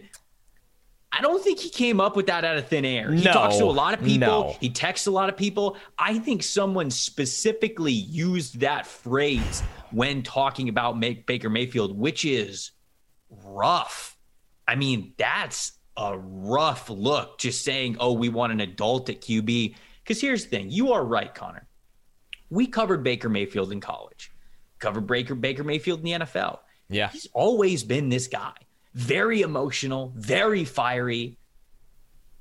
I 1.11 1.21
don't 1.21 1.43
think 1.43 1.59
he 1.59 1.69
came 1.69 2.01
up 2.01 2.15
with 2.15 2.25
that 2.25 2.43
out 2.43 2.57
of 2.57 2.67
thin 2.67 2.83
air. 2.83 3.11
He 3.11 3.23
no, 3.23 3.33
talks 3.33 3.57
to 3.57 3.65
a 3.65 3.65
lot 3.65 3.93
of 3.93 4.03
people. 4.03 4.27
No. 4.27 4.55
He 4.59 4.71
texts 4.71 5.05
a 5.05 5.11
lot 5.11 5.29
of 5.29 5.37
people. 5.37 5.77
I 5.99 6.17
think 6.17 6.41
someone 6.41 6.89
specifically 6.89 7.93
used 7.93 8.61
that 8.61 8.87
phrase 8.87 9.61
when 9.91 10.23
talking 10.23 10.69
about 10.69 10.99
Baker 10.99 11.51
Mayfield, 11.51 11.95
which 11.95 12.25
is 12.25 12.71
rough. 13.29 14.10
I 14.71 14.75
mean, 14.75 15.11
that's 15.17 15.73
a 15.97 16.17
rough 16.17 16.89
look 16.89 17.37
just 17.37 17.65
saying, 17.65 17.97
oh, 17.99 18.13
we 18.13 18.29
want 18.29 18.53
an 18.53 18.61
adult 18.61 19.09
at 19.09 19.19
QB. 19.19 19.75
Because 20.01 20.21
here's 20.21 20.45
the 20.45 20.49
thing 20.49 20.69
you 20.69 20.93
are 20.93 21.03
right, 21.03 21.35
Connor. 21.35 21.67
We 22.49 22.67
covered 22.67 23.03
Baker 23.03 23.27
Mayfield 23.27 23.73
in 23.73 23.81
college, 23.81 24.31
covered 24.79 25.07
Baker, 25.07 25.35
Baker 25.35 25.65
Mayfield 25.65 25.99
in 25.99 26.05
the 26.05 26.25
NFL. 26.25 26.59
Yeah. 26.87 27.09
He's 27.09 27.27
always 27.33 27.83
been 27.83 28.07
this 28.07 28.27
guy. 28.27 28.53
Very 28.93 29.41
emotional, 29.41 30.13
very 30.15 30.63
fiery. 30.63 31.37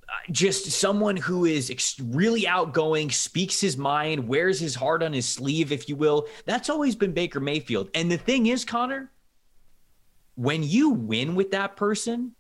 Uh, 0.09 0.13
just 0.31 0.71
someone 0.71 1.17
who 1.17 1.47
is 1.47 1.69
ex- 1.69 1.99
really 1.99 2.47
outgoing, 2.47 3.11
speaks 3.11 3.61
his 3.61 3.77
mind, 3.77 4.29
wears 4.29 4.61
his 4.61 4.77
heart 4.77 5.03
on 5.03 5.13
his 5.13 5.29
sleeve, 5.29 5.73
if 5.73 5.89
you 5.89 5.97
will. 5.97 6.29
That's 6.45 6.71
always 6.71 6.95
been 6.95 7.11
Baker 7.13 7.41
Mayfield. 7.41 7.91
And 7.93 8.09
the 8.09 8.19
thing 8.19 8.47
is, 8.47 8.65
Connor, 8.65 9.11
when 10.35 10.63
you 10.63 10.91
win 10.91 11.35
with 11.35 11.53
that 11.53 11.77
person, 11.77 12.35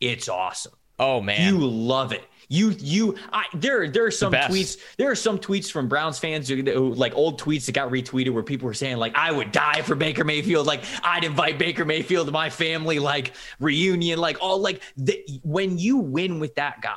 it's 0.00 0.28
awesome. 0.28 0.72
Oh 0.98 1.20
man, 1.20 1.52
you 1.54 1.66
love 1.66 2.12
it. 2.12 2.24
You 2.48 2.70
you 2.78 3.16
I 3.32 3.44
there 3.54 3.88
there 3.88 4.04
are 4.04 4.10
some 4.10 4.30
the 4.30 4.36
tweets 4.36 4.76
there 4.98 5.10
are 5.10 5.16
some 5.16 5.38
tweets 5.38 5.70
from 5.70 5.88
Browns 5.88 6.18
fans 6.18 6.48
who, 6.48 6.56
who, 6.62 6.94
like 6.94 7.14
old 7.14 7.40
tweets 7.40 7.66
that 7.66 7.72
got 7.72 7.90
retweeted 7.90 8.30
where 8.30 8.42
people 8.42 8.66
were 8.66 8.74
saying 8.74 8.98
like 8.98 9.16
I 9.16 9.32
would 9.32 9.52
die 9.52 9.82
for 9.82 9.94
Baker 9.94 10.22
Mayfield 10.22 10.66
like 10.66 10.84
I'd 11.02 11.24
invite 11.24 11.58
Baker 11.58 11.84
Mayfield 11.84 12.26
to 12.26 12.32
my 12.32 12.50
family 12.50 12.98
like 12.98 13.32
reunion 13.58 14.18
like 14.18 14.36
all 14.40 14.60
like 14.60 14.82
the, 14.96 15.24
when 15.42 15.78
you 15.78 15.96
win 15.96 16.40
with 16.40 16.54
that 16.56 16.82
guy 16.82 16.94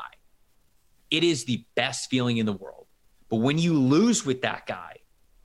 it 1.10 1.24
is 1.24 1.46
the 1.46 1.64
best 1.76 2.10
feeling 2.10 2.38
in 2.38 2.46
the 2.46 2.54
world 2.54 2.86
but 3.30 3.38
when 3.38 3.58
you 3.58 3.74
lose 3.74 4.26
with 4.26 4.42
that 4.42 4.68
guy 4.68 4.98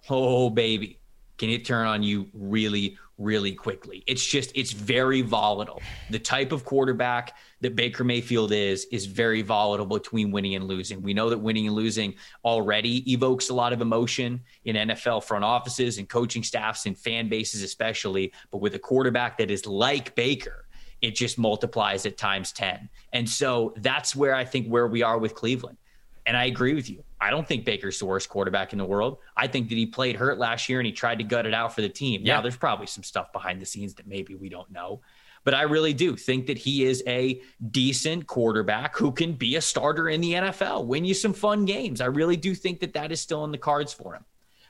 oh 0.09 0.51
baby 0.51 1.00
can 1.41 1.49
it 1.49 1.65
turn 1.65 1.87
on 1.87 2.03
you 2.03 2.29
really 2.35 2.99
really 3.17 3.53
quickly. 3.53 4.03
It's 4.07 4.25
just 4.25 4.51
it's 4.55 4.73
very 4.73 5.21
volatile. 5.21 5.83
The 6.09 6.19
type 6.19 6.53
of 6.53 6.65
quarterback 6.65 7.37
that 7.61 7.77
Baker 7.77 8.03
Mayfield 8.03 8.53
is 8.53 8.87
is 8.91 9.07
very 9.07 9.43
volatile 9.43 9.87
between 9.87 10.31
winning 10.31 10.55
and 10.55 10.65
losing. 10.67 11.03
We 11.03 11.15
know 11.15 11.31
that 11.31 11.39
winning 11.39 11.67
and 11.67 11.77
losing 11.77 12.15
already 12.45 13.11
evokes 13.11 13.51
a 13.51 13.55
lot 13.55 13.73
of 13.73 13.81
emotion 13.81 14.41
in 14.65 14.77
NFL 14.77 15.25
front 15.25 15.45
offices 15.45 15.99
and 15.99 16.09
coaching 16.09 16.43
staffs 16.43 16.87
and 16.87 16.97
fan 16.97 17.29
bases 17.29 17.63
especially, 17.63 18.33
but 18.51 18.59
with 18.59 18.75
a 18.75 18.79
quarterback 18.79 19.39
that 19.39 19.51
is 19.51 19.67
like 19.67 20.15
Baker, 20.15 20.67
it 21.01 21.15
just 21.15 21.39
multiplies 21.39 22.05
at 22.07 22.19
times 22.19 22.53
10. 22.53 22.89
And 23.13 23.29
so 23.29 23.75
that's 23.79 24.17
where 24.17 24.35
I 24.35 24.45
think 24.45 24.67
where 24.67 24.89
we 24.89 25.03
are 25.03 25.19
with 25.19 25.35
Cleveland. 25.35 25.79
And 26.27 26.37
I 26.37 26.45
agree 26.45 26.75
with 26.75 26.91
you. 26.91 27.03
I 27.21 27.31
don't 27.31 27.47
think 27.47 27.65
Baker's 27.65 27.99
the 27.99 28.07
worst 28.07 28.29
quarterback 28.29 28.73
in 28.73 28.79
the 28.79 28.85
world. 28.85 29.19
I 29.37 29.47
think 29.47 29.69
that 29.69 29.75
he 29.75 29.87
played 29.87 30.17
hurt 30.17 30.39
last 30.39 30.69
year 30.69 30.81
and 30.81 30.87
he 30.87 30.93
tried 30.93 31.19
to 31.19 31.25
gut 31.25 31.47
it 31.47 31.53
out 31.53 31.75
for 31.75 31.83
the 31.83 31.89
team. 31.89 32.23
Yeah. 32.25 32.37
Now, 32.37 32.41
there's 32.43 32.57
probably 32.57 32.87
some 32.87 33.05
stuff 33.05 33.33
behind 33.33 33.61
the 33.61 33.67
scenes 33.67 33.95
that 33.95 34.07
maybe 34.07 34.35
we 34.35 34.49
don't 34.49 34.71
know. 34.71 35.03
But 35.45 35.55
I 35.55 35.63
really 35.63 35.93
do 35.93 36.17
think 36.17 36.47
that 36.47 36.59
he 36.59 36.85
is 36.85 37.03
a 37.07 37.41
decent 37.71 38.27
quarterback 38.27 38.97
who 38.97 39.11
can 39.13 39.33
be 39.33 39.57
a 39.57 39.61
starter 39.61 40.09
in 40.09 40.21
the 40.21 40.35
NFL, 40.35 40.87
win 40.87 41.05
you 41.05 41.15
some 41.15 41.33
fun 41.33 41.65
games. 41.65 42.01
I 42.01 42.07
really 42.07 42.37
do 42.37 42.55
think 42.55 42.81
that 42.81 42.93
that 42.95 43.11
is 43.11 43.21
still 43.21 43.45
in 43.45 43.51
the 43.51 43.59
cards 43.59 43.93
for 43.93 44.15
him. 44.15 44.25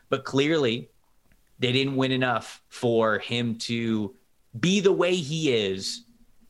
But 0.09 0.25
clearly, 0.25 0.91
they 1.59 1.73
didn't 1.73 1.97
win 1.97 2.13
enough 2.13 2.63
for 2.69 3.19
him 3.19 3.57
to 3.59 4.15
be 4.59 4.81
the 4.81 4.93
way 4.93 5.15
he 5.15 5.55
is 5.55 6.05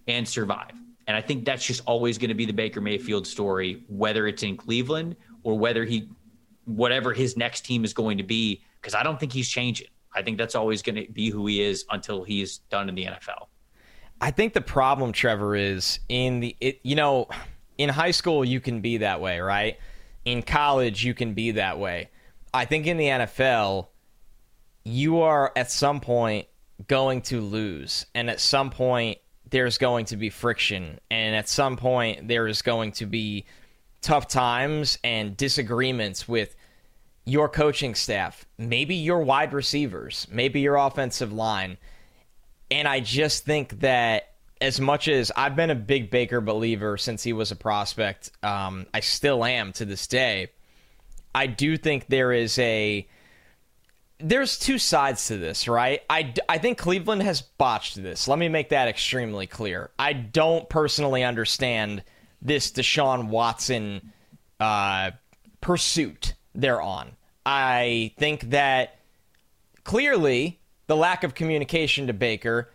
and 0.07 0.27
survive. 0.27 0.73
And 1.07 1.17
I 1.17 1.21
think 1.23 1.45
that's 1.45 1.65
just 1.65 1.83
always 1.87 2.19
going 2.19 2.29
to 2.29 2.35
be 2.35 2.47
the 2.47 2.53
Baker 2.53 2.81
Mayfield 2.81 3.27
story, 3.27 3.85
whether 3.89 4.27
it's 4.27 4.43
in 4.43 4.57
Cleveland 4.57 5.17
or 5.43 5.59
whether 5.59 5.85
he, 5.85 6.09
whatever 6.65 7.13
his 7.13 7.37
next 7.37 7.63
team 7.63 7.85
is 7.85 7.93
going 7.93 8.19
to 8.19 8.25
be, 8.25 8.63
because 8.81 8.95
I 8.95 9.03
don't 9.03 9.19
think 9.19 9.33
he's 9.33 9.49
changing. 9.49 9.89
I 10.15 10.23
think 10.23 10.39
that's 10.39 10.55
always 10.55 10.83
going 10.83 10.97
to 10.97 11.13
be 11.13 11.31
who 11.31 11.47
he 11.47 11.63
is 11.63 11.85
until 11.91 12.25
he's 12.25 12.59
done 12.71 12.89
in 12.89 12.95
the 12.95 13.05
NFL. 13.05 13.47
I 14.21 14.31
think 14.31 14.53
the 14.53 14.61
problem, 14.61 15.13
Trevor, 15.13 15.57
is 15.57 16.01
in 16.09 16.41
the, 16.41 16.57
it, 16.61 16.81
you 16.83 16.95
know, 16.95 17.29
in 17.79 17.89
high 17.89 18.11
school, 18.11 18.45
you 18.45 18.61
can 18.61 18.81
be 18.81 18.99
that 18.99 19.21
way, 19.21 19.41
right? 19.41 19.79
In 20.25 20.43
college, 20.43 21.05
you 21.05 21.15
can 21.15 21.33
be 21.33 21.53
that 21.53 21.79
way. 21.79 22.11
I 22.53 22.65
think 22.65 22.87
in 22.87 22.97
the 22.99 23.07
NFL, 23.07 23.87
you 24.85 25.21
are 25.21 25.53
at 25.57 25.71
some 25.71 26.01
point 26.01 26.47
going 26.87 27.23
to 27.23 27.41
lose. 27.41 28.07
And 28.15 28.29
at 28.29 28.41
some 28.41 28.71
point, 28.71 29.19
there's 29.49 29.79
going 29.79 30.07
to 30.07 30.17
be 30.17 30.31
friction. 30.31 30.99
And 31.11 31.35
at 31.35 31.49
some 31.49 31.77
point, 31.77 32.29
there 32.29 32.47
is 32.47 32.63
going 32.63 32.93
to 32.93 33.07
be 33.07 33.47
tough 34.01 34.29
times 34.29 34.99
and 35.05 35.37
disagreements 35.37 36.29
with 36.29 36.57
your 37.25 37.49
coaching 37.49 37.95
staff, 37.95 38.47
maybe 38.59 38.95
your 38.95 39.21
wide 39.21 39.53
receivers, 39.53 40.27
maybe 40.31 40.61
your 40.61 40.77
offensive 40.77 41.33
line. 41.33 41.79
And 42.71 42.89
I 42.89 43.01
just 43.01 43.45
think 43.45 43.81
that 43.81 44.31
as 44.61 44.81
much 44.81 45.09
as 45.09 45.33
I've 45.37 45.57
been 45.57 45.71
a 45.71 45.75
big 45.75 46.11
Baker 46.11 46.41
believer 46.41 46.97
since 46.97 47.23
he 47.23 47.33
was 47.33 47.51
a 47.51 47.57
prospect, 47.57 48.31
um, 48.43 48.87
I 48.93 49.01
still 49.01 49.45
am 49.45 49.73
to 49.75 49.85
this 49.85 50.07
day. 50.07 50.49
I 51.35 51.47
do 51.47 51.77
think 51.77 52.09
there 52.09 52.33
is 52.33 52.59
a 52.59 53.07
there's 54.23 54.59
two 54.59 54.79
sides 54.79 55.29
to 55.29 55.39
this, 55.39 55.67
right? 55.67 56.03
I, 56.11 56.35
I 56.47 56.59
think 56.59 56.77
Cleveland 56.77 57.23
has 57.23 57.41
botched 57.41 58.03
this. 58.03 58.29
Let 58.29 58.39
me 58.39 58.49
make 58.49 58.69
that 58.69 58.87
extremely 58.87 59.47
clear. 59.47 59.91
I 59.99 60.13
don't 60.13 60.69
personally 60.69 61.25
understand 61.25 62.05
this 62.43 62.71
Deshaun 62.71 63.29
Watson 63.29 64.13
uh, 64.59 65.13
pursuit 65.61 66.35
they're 66.55 66.83
on. 66.83 67.13
I 67.45 68.13
think 68.19 68.51
that 68.51 68.99
clearly 69.85 70.61
the 70.87 70.97
lack 70.97 71.25
of 71.25 71.35
communication 71.35 72.07
to 72.09 72.13
Baker 72.13 72.71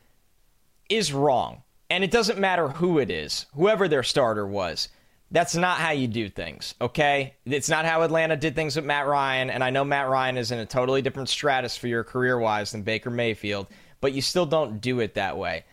is 0.89 1.13
wrong. 1.13 1.63
And 1.89 2.03
it 2.03 2.11
doesn't 2.11 2.39
matter 2.39 2.67
who 2.67 2.99
it 2.99 3.11
is, 3.11 3.45
whoever 3.53 3.87
their 3.87 4.03
starter 4.03 4.47
was. 4.47 4.89
That's 5.31 5.55
not 5.55 5.77
how 5.77 5.91
you 5.91 6.07
do 6.07 6.29
things, 6.29 6.75
okay? 6.79 7.35
It's 7.45 7.69
not 7.69 7.85
how 7.85 8.03
Atlanta 8.03 8.37
did 8.37 8.55
things 8.55 8.75
with 8.75 8.85
Matt 8.85 9.07
Ryan, 9.07 9.49
and 9.49 9.63
I 9.63 9.69
know 9.69 9.83
Matt 9.83 10.07
Ryan 10.07 10.37
is 10.37 10.51
in 10.51 10.59
a 10.59 10.65
totally 10.65 11.01
different 11.01 11.29
stratosphere 11.29 12.03
career 12.03 12.39
wise 12.39 12.71
than 12.71 12.83
Baker 12.83 13.09
Mayfield, 13.09 13.67
but 14.01 14.13
you 14.13 14.21
still 14.21 14.45
don't 14.45 14.79
do 14.81 14.99
it 14.99 15.15
that 15.15 15.37
way. 15.37 15.65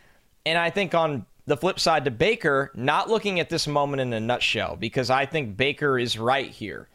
And 0.45 0.59
I 0.59 0.71
think 0.71 0.95
on 0.95 1.27
the 1.47 1.57
flip 1.57 1.81
side 1.81 2.05
to 2.05 2.11
Baker, 2.11 2.71
not 2.75 3.11
looking 3.11 3.41
at 3.41 3.49
this 3.49 3.67
moment 3.67 4.01
in 4.01 4.13
a 4.13 4.21
nutshell, 4.21 4.77
because 4.77 5.11
I 5.11 5.27
think 5.27 5.57
Baker 5.57 5.99
is 5.99 6.19
right 6.19 6.49
here. 6.49 6.89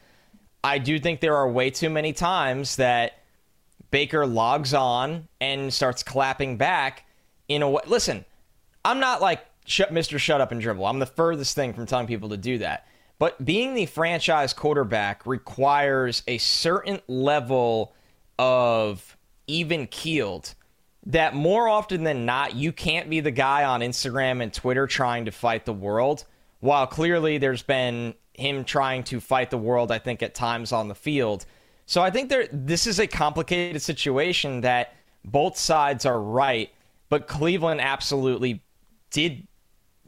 I 0.64 0.78
do 0.78 1.00
think 1.00 1.20
there 1.20 1.36
are 1.36 1.50
way 1.50 1.70
too 1.70 1.90
many 1.90 2.14
times 2.14 2.78
that 2.78 3.20
Baker 3.92 4.26
logs 4.26 4.74
on 4.74 5.28
and 5.40 5.74
starts 5.74 6.04
clapping 6.04 6.58
back 6.58 7.06
in 7.48 7.62
a 7.62 7.70
way. 7.70 7.82
Listen, 7.88 8.26
I'm 8.84 9.00
not 9.00 9.22
like 9.22 9.46
Mr. 9.66 10.18
Shut 10.18 10.42
Up 10.42 10.52
and 10.52 10.62
Dribble. 10.62 10.86
I'm 10.86 11.00
the 11.00 11.06
furthest 11.06 11.56
thing 11.56 11.74
from 11.74 11.86
telling 11.86 12.08
people 12.08 12.30
to 12.30 12.38
do 12.38 12.58
that. 12.60 12.88
But 13.20 13.44
being 13.44 13.74
the 13.74 13.86
franchise 13.86 14.54
quarterback 14.54 15.26
requires 15.26 16.24
a 16.28 16.38
certain 16.38 17.02
level 17.08 17.94
of 18.38 19.18
even 19.48 19.88
keeled 19.88 20.54
that 21.08 21.34
more 21.34 21.68
often 21.68 22.04
than 22.04 22.26
not, 22.26 22.56
you 22.56 22.72
can't 22.72 23.10
be 23.10 23.22
the 23.22 23.32
guy 23.32 23.64
on 23.64 23.80
Instagram 23.80 24.44
and 24.44 24.54
Twitter 24.54 24.86
trying 24.88 25.26
to 25.26 25.32
fight 25.32 25.66
the 25.66 25.74
world. 25.74 26.26
While 26.60 26.86
clearly 26.86 27.38
there's 27.38 27.64
been 27.64 28.14
him 28.34 28.66
trying 28.66 29.04
to 29.06 29.20
fight 29.20 29.50
the 29.50 29.58
world, 29.58 29.92
I 29.92 30.00
think, 30.00 30.22
at 30.22 30.36
times 30.36 30.72
on 30.72 30.90
the 30.90 30.96
field. 30.96 31.46
So 31.86 32.02
I 32.02 32.12
think 32.12 32.30
there 32.30 32.48
this 32.52 32.86
is 32.86 33.00
a 33.00 33.08
complicated 33.08 33.82
situation 33.82 34.62
that 34.62 34.96
both 35.24 35.58
sides 35.58 36.06
are 36.06 36.20
right, 36.20 36.70
but 37.10 37.28
Cleveland 37.28 37.80
absolutely 37.80 38.62
did 39.10 39.48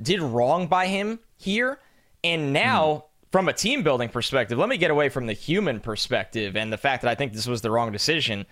did 0.01 0.22
wrong 0.22 0.68
by 0.68 0.88
him 0.88 1.20
here. 1.38 1.79
And 2.25 2.51
now, 2.51 2.86
mm. 2.86 3.03
from 3.32 3.48
a 3.48 3.53
team 3.53 3.84
building 3.84 4.10
perspective, 4.10 4.58
let 4.58 4.68
me 4.68 4.77
get 4.77 4.91
away 4.91 5.08
from 5.08 5.27
the 5.27 5.34
human 5.34 5.79
perspective 5.79 6.58
and 6.58 6.74
the 6.74 6.77
fact 6.77 7.03
that 7.03 7.12
I 7.12 7.15
think 7.15 7.32
this 7.32 7.48
was 7.48 7.62
the 7.62 7.72
wrong 7.72 7.94
decision. 7.94 8.46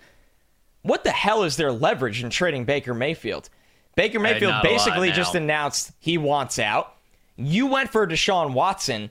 What 0.82 1.04
the 1.04 1.10
hell 1.10 1.44
is 1.44 1.56
their 1.56 1.72
leverage 1.72 2.22
in 2.22 2.30
trading 2.30 2.64
Baker 2.64 2.94
Mayfield? 2.94 3.50
Baker 3.96 4.20
Mayfield 4.20 4.54
basically 4.62 5.10
just 5.10 5.34
announced 5.34 5.92
he 5.98 6.18
wants 6.18 6.58
out. 6.58 6.94
You 7.36 7.66
went 7.66 7.90
for 7.90 8.06
Deshaun 8.06 8.52
Watson. 8.52 9.10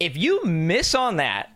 If 0.00 0.16
you 0.16 0.44
miss 0.44 0.94
on 0.94 1.16
that, 1.16 1.50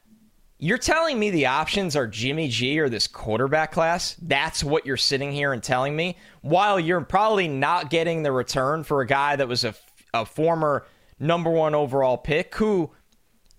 you're 0.58 0.78
telling 0.78 1.18
me 1.18 1.30
the 1.30 1.46
options 1.46 1.96
are 1.96 2.06
Jimmy 2.06 2.48
G 2.48 2.78
or 2.78 2.90
this 2.90 3.06
quarterback 3.06 3.72
class? 3.72 4.16
That's 4.20 4.62
what 4.62 4.84
you're 4.84 4.98
sitting 4.98 5.32
here 5.32 5.54
and 5.54 5.62
telling 5.62 5.96
me? 5.96 6.18
While 6.42 6.78
you're 6.78 7.00
probably 7.00 7.48
not 7.48 7.88
getting 7.88 8.22
the 8.22 8.32
return 8.32 8.84
for 8.84 9.00
a 9.00 9.06
guy 9.06 9.36
that 9.36 9.48
was 9.48 9.64
a 9.64 9.74
a 10.14 10.24
former 10.24 10.86
number 11.18 11.50
one 11.50 11.74
overall 11.74 12.16
pick 12.16 12.54
who 12.54 12.90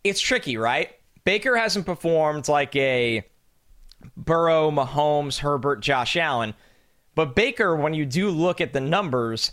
it's 0.04 0.20
tricky, 0.20 0.58
right? 0.58 0.90
Baker 1.24 1.56
hasn't 1.56 1.86
performed 1.86 2.48
like 2.48 2.76
a 2.76 3.24
Burrow, 4.24 4.72
Mahomes, 4.72 5.40
Herbert, 5.40 5.82
Josh 5.82 6.16
Allen. 6.16 6.54
But 7.16 7.36
Baker, 7.36 7.76
when 7.76 7.94
you 7.94 8.06
do 8.06 8.30
look 8.30 8.62
at 8.62 8.74
the 8.74 8.80
numbers, 8.80 9.52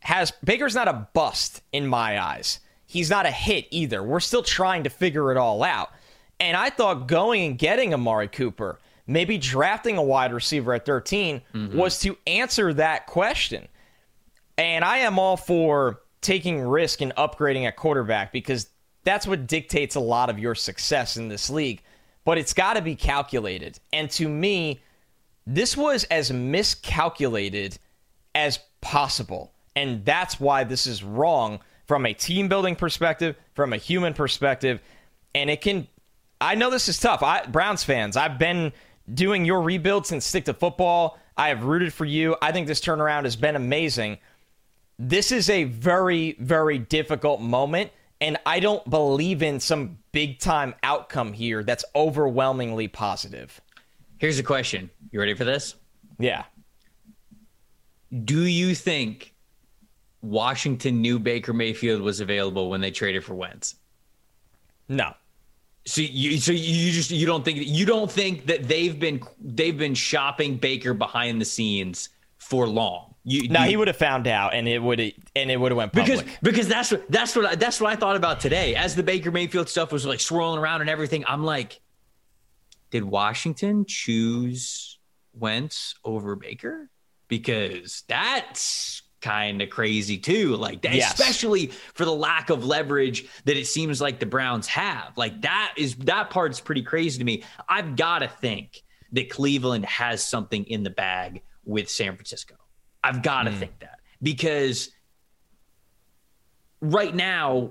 has 0.00 0.32
Baker's 0.44 0.74
not 0.74 0.88
a 0.88 1.08
bust 1.12 1.62
in 1.72 1.86
my 1.86 2.20
eyes. 2.20 2.60
He's 2.86 3.10
not 3.10 3.26
a 3.26 3.30
hit 3.30 3.66
either. 3.70 4.02
We're 4.02 4.20
still 4.20 4.42
trying 4.42 4.84
to 4.84 4.90
figure 4.90 5.30
it 5.32 5.36
all 5.36 5.62
out. 5.62 5.90
And 6.38 6.56
I 6.56 6.70
thought 6.70 7.08
going 7.08 7.44
and 7.44 7.58
getting 7.58 7.92
Amari 7.92 8.28
Cooper, 8.28 8.78
maybe 9.06 9.38
drafting 9.38 9.96
a 9.96 10.02
wide 10.02 10.32
receiver 10.32 10.74
at 10.74 10.86
13, 10.86 11.42
mm-hmm. 11.54 11.76
was 11.76 12.00
to 12.00 12.16
answer 12.26 12.72
that 12.74 13.06
question. 13.06 13.68
And 14.58 14.84
I 14.84 14.98
am 14.98 15.18
all 15.18 15.36
for 15.36 16.00
taking 16.20 16.60
risk 16.60 17.00
and 17.00 17.14
upgrading 17.16 17.66
at 17.66 17.76
quarterback 17.76 18.32
because 18.32 18.68
that's 19.04 19.26
what 19.26 19.46
dictates 19.46 19.94
a 19.94 20.00
lot 20.00 20.30
of 20.30 20.38
your 20.38 20.54
success 20.54 21.16
in 21.16 21.28
this 21.28 21.48
league. 21.50 21.82
But 22.26 22.36
it's 22.36 22.52
got 22.52 22.74
to 22.74 22.82
be 22.82 22.94
calculated. 22.94 23.80
And 23.94 24.10
to 24.10 24.28
me, 24.28 24.82
this 25.46 25.78
was 25.78 26.04
as 26.04 26.30
miscalculated 26.30 27.78
as 28.34 28.58
possible. 28.82 29.52
And 29.74 30.04
that's 30.04 30.38
why 30.38 30.64
this 30.64 30.86
is 30.86 31.02
wrong 31.02 31.60
from 31.86 32.04
a 32.04 32.12
team 32.12 32.48
building 32.48 32.76
perspective, 32.76 33.36
from 33.54 33.72
a 33.72 33.78
human 33.78 34.12
perspective. 34.12 34.82
And 35.34 35.48
it 35.48 35.62
can, 35.62 35.88
I 36.38 36.54
know 36.54 36.68
this 36.68 36.90
is 36.90 37.00
tough. 37.00 37.22
I, 37.22 37.46
Browns 37.46 37.82
fans, 37.82 38.18
I've 38.18 38.38
been 38.38 38.74
doing 39.14 39.46
your 39.46 39.62
rebuild 39.62 40.06
since 40.06 40.26
Stick 40.26 40.44
to 40.44 40.52
Football. 40.52 41.18
I 41.38 41.48
have 41.48 41.64
rooted 41.64 41.94
for 41.94 42.04
you. 42.04 42.36
I 42.42 42.52
think 42.52 42.66
this 42.66 42.80
turnaround 42.80 43.24
has 43.24 43.36
been 43.36 43.56
amazing 43.56 44.18
this 44.98 45.32
is 45.32 45.50
a 45.50 45.64
very, 45.64 46.36
very 46.38 46.78
difficult 46.78 47.40
moment. 47.40 47.90
And 48.20 48.38
I 48.46 48.60
don't 48.60 48.88
believe 48.88 49.42
in 49.42 49.60
some 49.60 49.98
big 50.12 50.38
time 50.38 50.74
outcome 50.82 51.32
here 51.32 51.62
that's 51.62 51.84
overwhelmingly 51.94 52.88
positive. 52.88 53.60
Here's 54.18 54.38
a 54.38 54.42
question. 54.42 54.90
You 55.10 55.20
ready 55.20 55.34
for 55.34 55.44
this? 55.44 55.74
Yeah. 56.18 56.44
Do 58.24 58.44
you 58.44 58.74
think 58.74 59.34
Washington 60.22 61.02
knew 61.02 61.18
Baker 61.18 61.52
Mayfield 61.52 62.00
was 62.00 62.20
available 62.20 62.70
when 62.70 62.80
they 62.80 62.90
traded 62.90 63.24
for 63.24 63.34
Wentz? 63.34 63.74
No. 64.88 65.12
So 65.84 66.00
you 66.00 66.38
so 66.38 66.52
you 66.52 66.90
just 66.90 67.10
you 67.10 67.26
don't 67.26 67.44
think 67.44 67.58
you 67.60 67.86
don't 67.86 68.10
think 68.10 68.46
that 68.46 68.66
they've 68.66 68.98
been 68.98 69.22
they've 69.40 69.76
been 69.76 69.94
shopping 69.94 70.56
Baker 70.56 70.94
behind 70.94 71.40
the 71.40 71.44
scenes 71.44 72.08
for 72.38 72.66
long. 72.66 73.14
You, 73.28 73.48
now 73.48 73.64
you, 73.64 73.70
he 73.70 73.76
would 73.76 73.88
have 73.88 73.96
found 73.96 74.28
out, 74.28 74.54
and 74.54 74.68
it 74.68 74.78
would 74.80 75.00
and 75.00 75.50
it 75.50 75.58
would 75.58 75.72
have 75.72 75.76
went 75.76 75.92
public. 75.92 76.20
because 76.20 76.36
because 76.42 76.68
that's 76.68 76.92
what 76.92 77.10
that's 77.10 77.34
what 77.34 77.44
I, 77.44 77.54
that's 77.56 77.80
what 77.80 77.92
I 77.92 77.96
thought 77.96 78.14
about 78.14 78.38
today. 78.38 78.76
As 78.76 78.94
the 78.94 79.02
Baker 79.02 79.32
Mayfield 79.32 79.68
stuff 79.68 79.90
was 79.90 80.06
like 80.06 80.20
swirling 80.20 80.60
around 80.60 80.80
and 80.80 80.88
everything, 80.88 81.24
I'm 81.26 81.42
like, 81.42 81.80
did 82.90 83.02
Washington 83.02 83.84
choose 83.84 85.00
Wentz 85.34 85.96
over 86.04 86.36
Baker? 86.36 86.88
Because 87.26 88.04
that's 88.06 89.02
kind 89.20 89.60
of 89.60 89.70
crazy 89.70 90.18
too. 90.18 90.54
Like 90.54 90.84
yes. 90.84 91.12
especially 91.12 91.72
for 91.94 92.04
the 92.04 92.14
lack 92.14 92.48
of 92.50 92.64
leverage 92.64 93.26
that 93.44 93.56
it 93.56 93.66
seems 93.66 94.00
like 94.00 94.20
the 94.20 94.26
Browns 94.26 94.68
have. 94.68 95.14
Like 95.16 95.42
that 95.42 95.74
is 95.76 95.96
that 95.96 96.30
part's 96.30 96.60
pretty 96.60 96.82
crazy 96.82 97.18
to 97.18 97.24
me. 97.24 97.42
I've 97.68 97.96
got 97.96 98.20
to 98.20 98.28
think 98.28 98.84
that 99.10 99.30
Cleveland 99.30 99.84
has 99.86 100.24
something 100.24 100.62
in 100.66 100.84
the 100.84 100.90
bag 100.90 101.42
with 101.64 101.90
San 101.90 102.14
Francisco. 102.14 102.54
I've 103.06 103.22
got 103.22 103.44
to 103.44 103.50
mm. 103.50 103.58
think 103.58 103.78
that 103.78 104.00
because 104.20 104.90
right 106.80 107.14
now, 107.14 107.70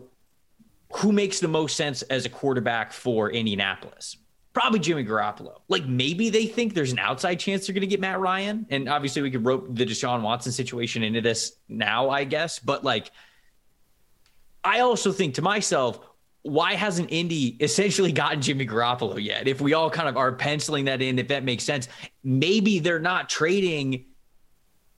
who 0.94 1.12
makes 1.12 1.42
the 1.42 1.48
most 1.50 1.76
sense 1.76 2.04
as 2.04 2.26
a 2.26 2.30
quarterback 2.30 2.94
for 2.94 3.30
Indianapolis? 3.30 4.16
Probably 4.54 4.80
Jimmy 4.80 5.04
Garoppolo. 5.04 5.60
Like 5.68 5.86
maybe 5.86 6.30
they 6.30 6.46
think 6.46 6.74
there's 6.74 6.94
an 6.94 7.00
outside 7.00 7.36
chance 7.36 7.68
they're 7.68 7.74
going 7.74 7.82
to 7.82 7.88
get 7.88 8.00
Matt 8.00 8.20
Ryan, 8.20 8.66
and 8.70 8.88
obviously 8.88 9.22
we 9.22 9.30
could 9.30 9.46
rope 9.46 9.68
the 9.70 9.86
Deshaun 9.86 10.22
Watson 10.22 10.54
situation 10.54 11.04
into 11.04 11.20
this 11.20 11.58
now, 11.68 12.10
I 12.10 12.24
guess. 12.24 12.60
But 12.60 12.86
like, 12.86 13.12
I 14.64 14.80
also 14.80 15.12
think 15.12 15.34
to 15.34 15.42
myself, 15.42 16.00
why 16.44 16.76
hasn't 16.76 17.12
Indy 17.12 17.58
essentially 17.60 18.14
gotten 18.14 18.42
Jimmy 18.42 18.66
Garoppolo 18.66 19.22
yet? 19.22 19.50
If 19.50 19.60
we 19.60 19.74
all 19.74 19.90
kind 19.90 20.08
of 20.08 20.16
are 20.16 20.32
penciling 20.32 20.86
that 20.86 21.02
in, 21.02 21.20
if 21.20 21.28
that 21.28 21.44
makes 21.44 21.66
sense, 21.66 21.90
maybe 22.24 22.80
they're 22.80 23.00
not 23.00 23.28
trading 23.28 24.06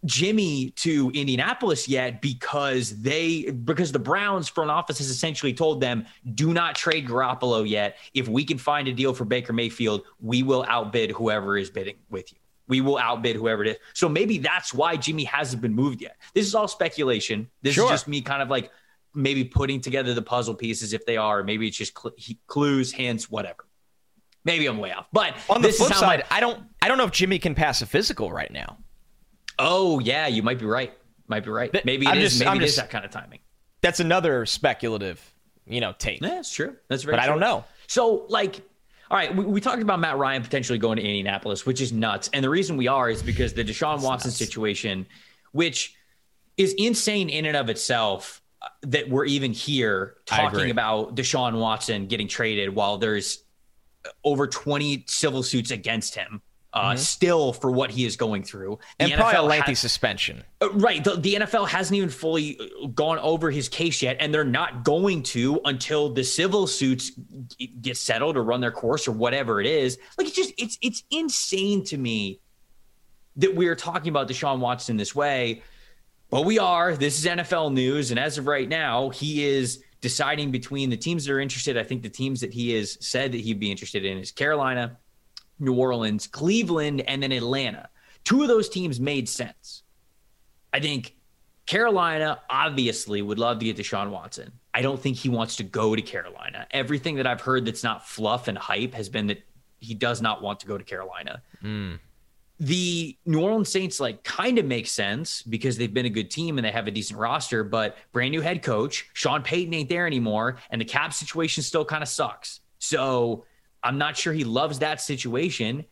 Jimmy 0.05 0.69
to 0.71 1.11
Indianapolis 1.13 1.87
yet 1.87 2.21
because 2.21 3.01
they 3.01 3.49
because 3.49 3.91
the 3.91 3.99
Browns 3.99 4.47
front 4.47 4.69
office 4.69 4.99
has 4.99 5.09
essentially 5.09 5.53
told 5.53 5.81
them 5.81 6.05
do 6.35 6.53
not 6.53 6.75
trade 6.75 7.07
Garoppolo 7.07 7.67
yet. 7.67 7.97
If 8.13 8.27
we 8.27 8.45
can 8.45 8.57
find 8.57 8.87
a 8.87 8.93
deal 8.93 9.13
for 9.13 9.25
Baker 9.25 9.53
Mayfield, 9.53 10.03
we 10.19 10.43
will 10.43 10.65
outbid 10.67 11.11
whoever 11.11 11.57
is 11.57 11.69
bidding 11.69 11.97
with 12.09 12.31
you. 12.31 12.37
We 12.67 12.81
will 12.81 12.97
outbid 12.97 13.35
whoever 13.35 13.63
it 13.63 13.69
is. 13.69 13.77
So 13.93 14.07
maybe 14.09 14.37
that's 14.37 14.73
why 14.73 14.97
Jimmy 14.97 15.23
hasn't 15.23 15.61
been 15.61 15.73
moved 15.73 16.01
yet. 16.01 16.17
This 16.33 16.45
is 16.45 16.53
all 16.53 16.67
speculation. 16.67 17.49
This 17.61 17.75
sure. 17.75 17.85
is 17.85 17.91
just 17.91 18.07
me 18.07 18.21
kind 18.21 18.41
of 18.41 18.49
like 18.49 18.71
maybe 19.15 19.43
putting 19.43 19.81
together 19.81 20.13
the 20.13 20.21
puzzle 20.21 20.53
pieces 20.53 20.93
if 20.93 21.05
they 21.05 21.17
are. 21.17 21.43
Maybe 21.43 21.67
it's 21.67 21.77
just 21.77 21.97
cl- 21.97 22.13
clues, 22.45 22.91
hints, 22.91 23.31
whatever. 23.31 23.65
Maybe 24.43 24.67
I'm 24.67 24.77
way 24.77 24.91
off. 24.91 25.07
But 25.11 25.35
on 25.49 25.61
the 25.61 25.69
flip 25.69 25.93
side, 25.93 26.23
my- 26.29 26.37
I 26.37 26.39
don't 26.39 26.63
I 26.81 26.87
don't 26.87 26.97
know 26.97 27.05
if 27.05 27.11
Jimmy 27.11 27.39
can 27.39 27.55
pass 27.55 27.81
a 27.81 27.85
physical 27.85 28.31
right 28.31 28.51
now. 28.51 28.77
Oh 29.59 29.99
yeah, 29.99 30.27
you 30.27 30.43
might 30.43 30.59
be 30.59 30.65
right. 30.65 30.93
Might 31.27 31.43
be 31.43 31.49
right. 31.49 31.73
Maybe 31.85 32.05
it 32.05 32.09
I'm 32.09 32.17
is, 32.17 32.31
just, 32.31 32.39
maybe 32.39 32.49
I'm 32.49 32.57
it 32.57 32.61
just, 32.61 32.71
is 32.71 32.75
that 32.77 32.89
kind 32.89 33.03
of 33.03 33.11
timing. 33.11 33.39
That's 33.81 33.99
another 33.99 34.45
speculative, 34.45 35.21
you 35.65 35.81
know, 35.81 35.93
take. 35.97 36.21
Yeah, 36.21 36.29
that's 36.29 36.53
true. 36.53 36.75
That's 36.87 37.03
very. 37.03 37.17
But 37.17 37.23
true. 37.23 37.23
I 37.23 37.27
don't 37.27 37.39
know. 37.39 37.65
So 37.87 38.25
like. 38.29 38.61
All 39.09 39.15
right, 39.15 39.33
we, 39.33 39.45
we, 39.45 39.61
talked 39.61 39.81
about 39.81 40.01
Matt 40.01 40.17
Ryan 40.17 40.43
potentially 40.43 40.77
going 40.77 40.97
to 40.97 41.01
Indianapolis, 41.01 41.65
which 41.65 41.79
is 41.79 41.93
nuts. 41.93 42.29
And 42.33 42.43
the 42.43 42.49
reason 42.49 42.75
we 42.75 42.89
are 42.89 43.09
is 43.09 43.23
because 43.23 43.53
the 43.53 43.63
Deshaun 43.63 44.01
Watson 44.01 44.31
situation, 44.31 45.05
which 45.53 45.95
is 46.57 46.73
insane 46.73 47.29
in 47.29 47.45
and 47.45 47.55
of 47.55 47.69
itself, 47.69 48.41
uh, 48.61 48.67
that 48.81 49.07
we're 49.07 49.23
even 49.23 49.53
here 49.53 50.15
talking 50.25 50.71
about 50.71 51.15
Deshaun 51.15 51.57
Watson 51.57 52.07
getting 52.07 52.27
traded 52.27 52.75
while 52.75 52.97
there's 52.97 53.45
over 54.25 54.45
20 54.45 55.05
civil 55.07 55.41
suits 55.41 55.71
against 55.71 56.13
him 56.13 56.41
uh, 56.77 56.89
mm-hmm. 56.89 56.97
still 56.97 57.53
for 57.53 57.71
what 57.71 57.89
he 57.89 58.05
is 58.05 58.15
going 58.15 58.43
through. 58.43 58.77
The 58.99 59.05
and 59.05 59.13
NFL 59.13 59.17
probably 59.17 59.37
a 59.37 59.41
lengthy 59.41 59.71
has, 59.71 59.79
suspension. 59.79 60.43
Uh, 60.61 60.71
right. 60.73 61.03
The, 61.03 61.15
the, 61.15 61.35
NFL 61.35 61.67
hasn't 61.67 61.97
even 61.97 62.09
fully 62.09 62.59
uh, 62.59 62.87
gone 62.87 63.17
over 63.19 63.49
his 63.49 63.67
case 63.67 64.01
yet, 64.01 64.17
and 64.19 64.33
they're 64.33 64.43
not 64.43 64.83
going 64.83 65.23
to 65.23 65.59
until 65.65 66.13
the 66.13 66.23
civil 66.23 66.67
suits 66.67 67.11
get 67.81 67.97
settled 67.97 68.37
or 68.37 68.43
run 68.43 68.61
their 68.61 68.71
course 68.71 69.07
or 69.07 69.11
whatever 69.11 69.59
it 69.59 69.65
is. 69.65 69.97
Like 70.17 70.27
it's 70.27 70.35
just 70.35 70.53
it's 70.57 70.77
it's 70.81 71.03
insane 71.09 71.83
to 71.85 71.97
me 71.97 72.39
that 73.37 73.55
we 73.55 73.67
are 73.67 73.75
talking 73.75 74.09
about 74.09 74.27
Deshaun 74.27 74.59
Watson 74.59 74.97
this 74.97 75.15
way, 75.15 75.63
but 76.29 76.45
we 76.45 76.59
are. 76.59 76.95
This 76.95 77.17
is 77.17 77.25
NFL 77.25 77.73
news, 77.73 78.11
and 78.11 78.19
as 78.19 78.37
of 78.37 78.45
right 78.45 78.69
now, 78.69 79.09
he 79.09 79.45
is 79.45 79.83
deciding 80.01 80.51
between 80.51 80.91
the 80.91 80.97
teams 80.97 81.25
that 81.25 81.33
are 81.33 81.39
interested. 81.39 81.75
I 81.77 81.83
think 81.83 82.03
the 82.03 82.09
teams 82.09 82.39
that 82.41 82.53
he 82.53 82.73
has 82.73 82.97
said 83.05 83.31
that 83.31 83.41
he'd 83.41 83.59
be 83.59 83.71
interested 83.71 84.05
in 84.05 84.19
is 84.19 84.31
Carolina, 84.31 84.97
New 85.59 85.73
Orleans, 85.73 86.27
Cleveland, 86.27 87.01
and 87.01 87.21
then 87.23 87.31
Atlanta. 87.31 87.89
Two 88.23 88.41
of 88.41 88.47
those 88.47 88.69
teams 88.69 88.99
made 88.99 89.27
sense. 89.29 89.83
I 90.73 90.79
think 90.79 91.15
Carolina 91.65 92.39
obviously 92.49 93.21
would 93.21 93.39
love 93.39 93.59
to 93.59 93.65
get 93.65 93.77
Deshaun 93.77 94.09
Watson. 94.09 94.51
I 94.73 94.81
don't 94.81 94.99
think 94.99 95.17
he 95.17 95.29
wants 95.29 95.55
to 95.57 95.63
go 95.63 95.95
to 95.95 96.01
Carolina. 96.01 96.67
Everything 96.71 97.15
that 97.15 97.25
I've 97.25 97.41
heard 97.41 97.65
that's 97.65 97.83
not 97.83 98.07
fluff 98.07 98.47
and 98.47 98.57
hype 98.57 98.93
has 98.93 99.09
been 99.09 99.27
that 99.27 99.43
he 99.79 99.93
does 99.93 100.21
not 100.21 100.41
want 100.41 100.59
to 100.61 100.67
go 100.67 100.77
to 100.77 100.83
Carolina. 100.83 101.41
Mm. 101.63 101.99
The 102.59 103.17
New 103.25 103.41
Orleans 103.41 103.69
Saints 103.69 103.99
like 103.99 104.23
kind 104.23 104.57
of 104.57 104.65
makes 104.65 104.91
sense 104.91 105.41
because 105.43 105.77
they've 105.77 105.93
been 105.93 106.05
a 106.05 106.11
good 106.11 106.31
team 106.31 106.57
and 106.57 106.65
they 106.65 106.71
have 106.71 106.87
a 106.87 106.91
decent 106.91 107.19
roster, 107.19 107.63
but 107.63 107.97
brand 108.11 108.31
new 108.31 108.41
head 108.41 108.63
coach, 108.63 109.09
Sean 109.13 109.43
Payton 109.43 109.73
ain't 109.73 109.89
there 109.89 110.07
anymore, 110.07 110.57
and 110.69 110.79
the 110.79 110.85
cap 110.85 111.13
situation 111.13 111.63
still 111.63 111.85
kind 111.85 112.01
of 112.01 112.09
sucks. 112.09 112.61
So 112.79 113.45
I'm 113.83 113.97
not 113.97 114.17
sure 114.17 114.33
he 114.33 114.43
loves 114.43 114.79
that 114.79 115.01
situation. 115.01 115.85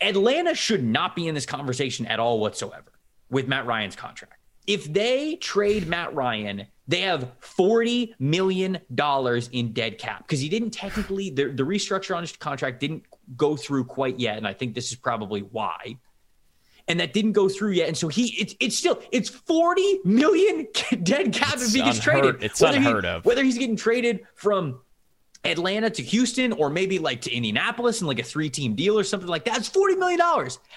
Atlanta 0.00 0.54
should 0.54 0.84
not 0.84 1.16
be 1.16 1.28
in 1.28 1.34
this 1.34 1.46
conversation 1.46 2.06
at 2.06 2.20
all 2.20 2.40
whatsoever 2.40 2.92
with 3.30 3.48
Matt 3.48 3.66
Ryan's 3.66 3.96
contract. 3.96 4.34
If 4.66 4.92
they 4.92 5.36
trade 5.36 5.86
Matt 5.86 6.14
Ryan, 6.14 6.66
they 6.88 7.00
have 7.02 7.32
$40 7.40 8.14
million 8.18 8.78
in 9.52 9.72
dead 9.72 9.98
cap 9.98 10.26
because 10.26 10.40
he 10.40 10.48
didn't 10.48 10.70
technically, 10.70 11.30
the, 11.30 11.46
the 11.46 11.62
restructure 11.62 12.16
on 12.16 12.22
his 12.22 12.32
contract 12.32 12.80
didn't 12.80 13.04
go 13.36 13.56
through 13.56 13.84
quite 13.84 14.18
yet. 14.18 14.36
And 14.36 14.46
I 14.46 14.52
think 14.52 14.74
this 14.74 14.90
is 14.90 14.98
probably 14.98 15.40
why. 15.40 15.98
And 16.88 17.00
that 17.00 17.12
didn't 17.12 17.32
go 17.32 17.48
through 17.48 17.72
yet. 17.72 17.88
And 17.88 17.96
so 17.96 18.06
he, 18.06 18.36
it's, 18.40 18.54
it's 18.60 18.76
still, 18.76 19.02
it's 19.10 19.28
40 19.28 20.00
million 20.04 20.68
dead 21.02 21.32
cap 21.32 21.54
it's 21.54 21.68
if 21.68 21.72
he 21.72 21.82
gets 21.82 21.98
unheard, 21.98 22.22
traded. 22.22 22.42
It's 22.42 22.60
whether 22.60 22.76
unheard 22.76 23.04
he, 23.04 23.10
of. 23.10 23.24
Whether 23.24 23.42
he's 23.42 23.58
getting 23.58 23.76
traded 23.76 24.20
from 24.34 24.80
Atlanta 25.50 25.90
to 25.90 26.02
Houston 26.02 26.52
or 26.52 26.70
maybe 26.70 26.98
like 26.98 27.20
to 27.22 27.32
Indianapolis 27.32 28.00
and 28.00 28.08
like 28.08 28.18
a 28.18 28.24
three 28.24 28.50
team 28.50 28.74
deal 28.74 28.98
or 28.98 29.04
something 29.04 29.28
like 29.28 29.44
that. 29.44 29.58
It's 29.58 29.70
$40 29.70 29.98
million. 29.98 30.20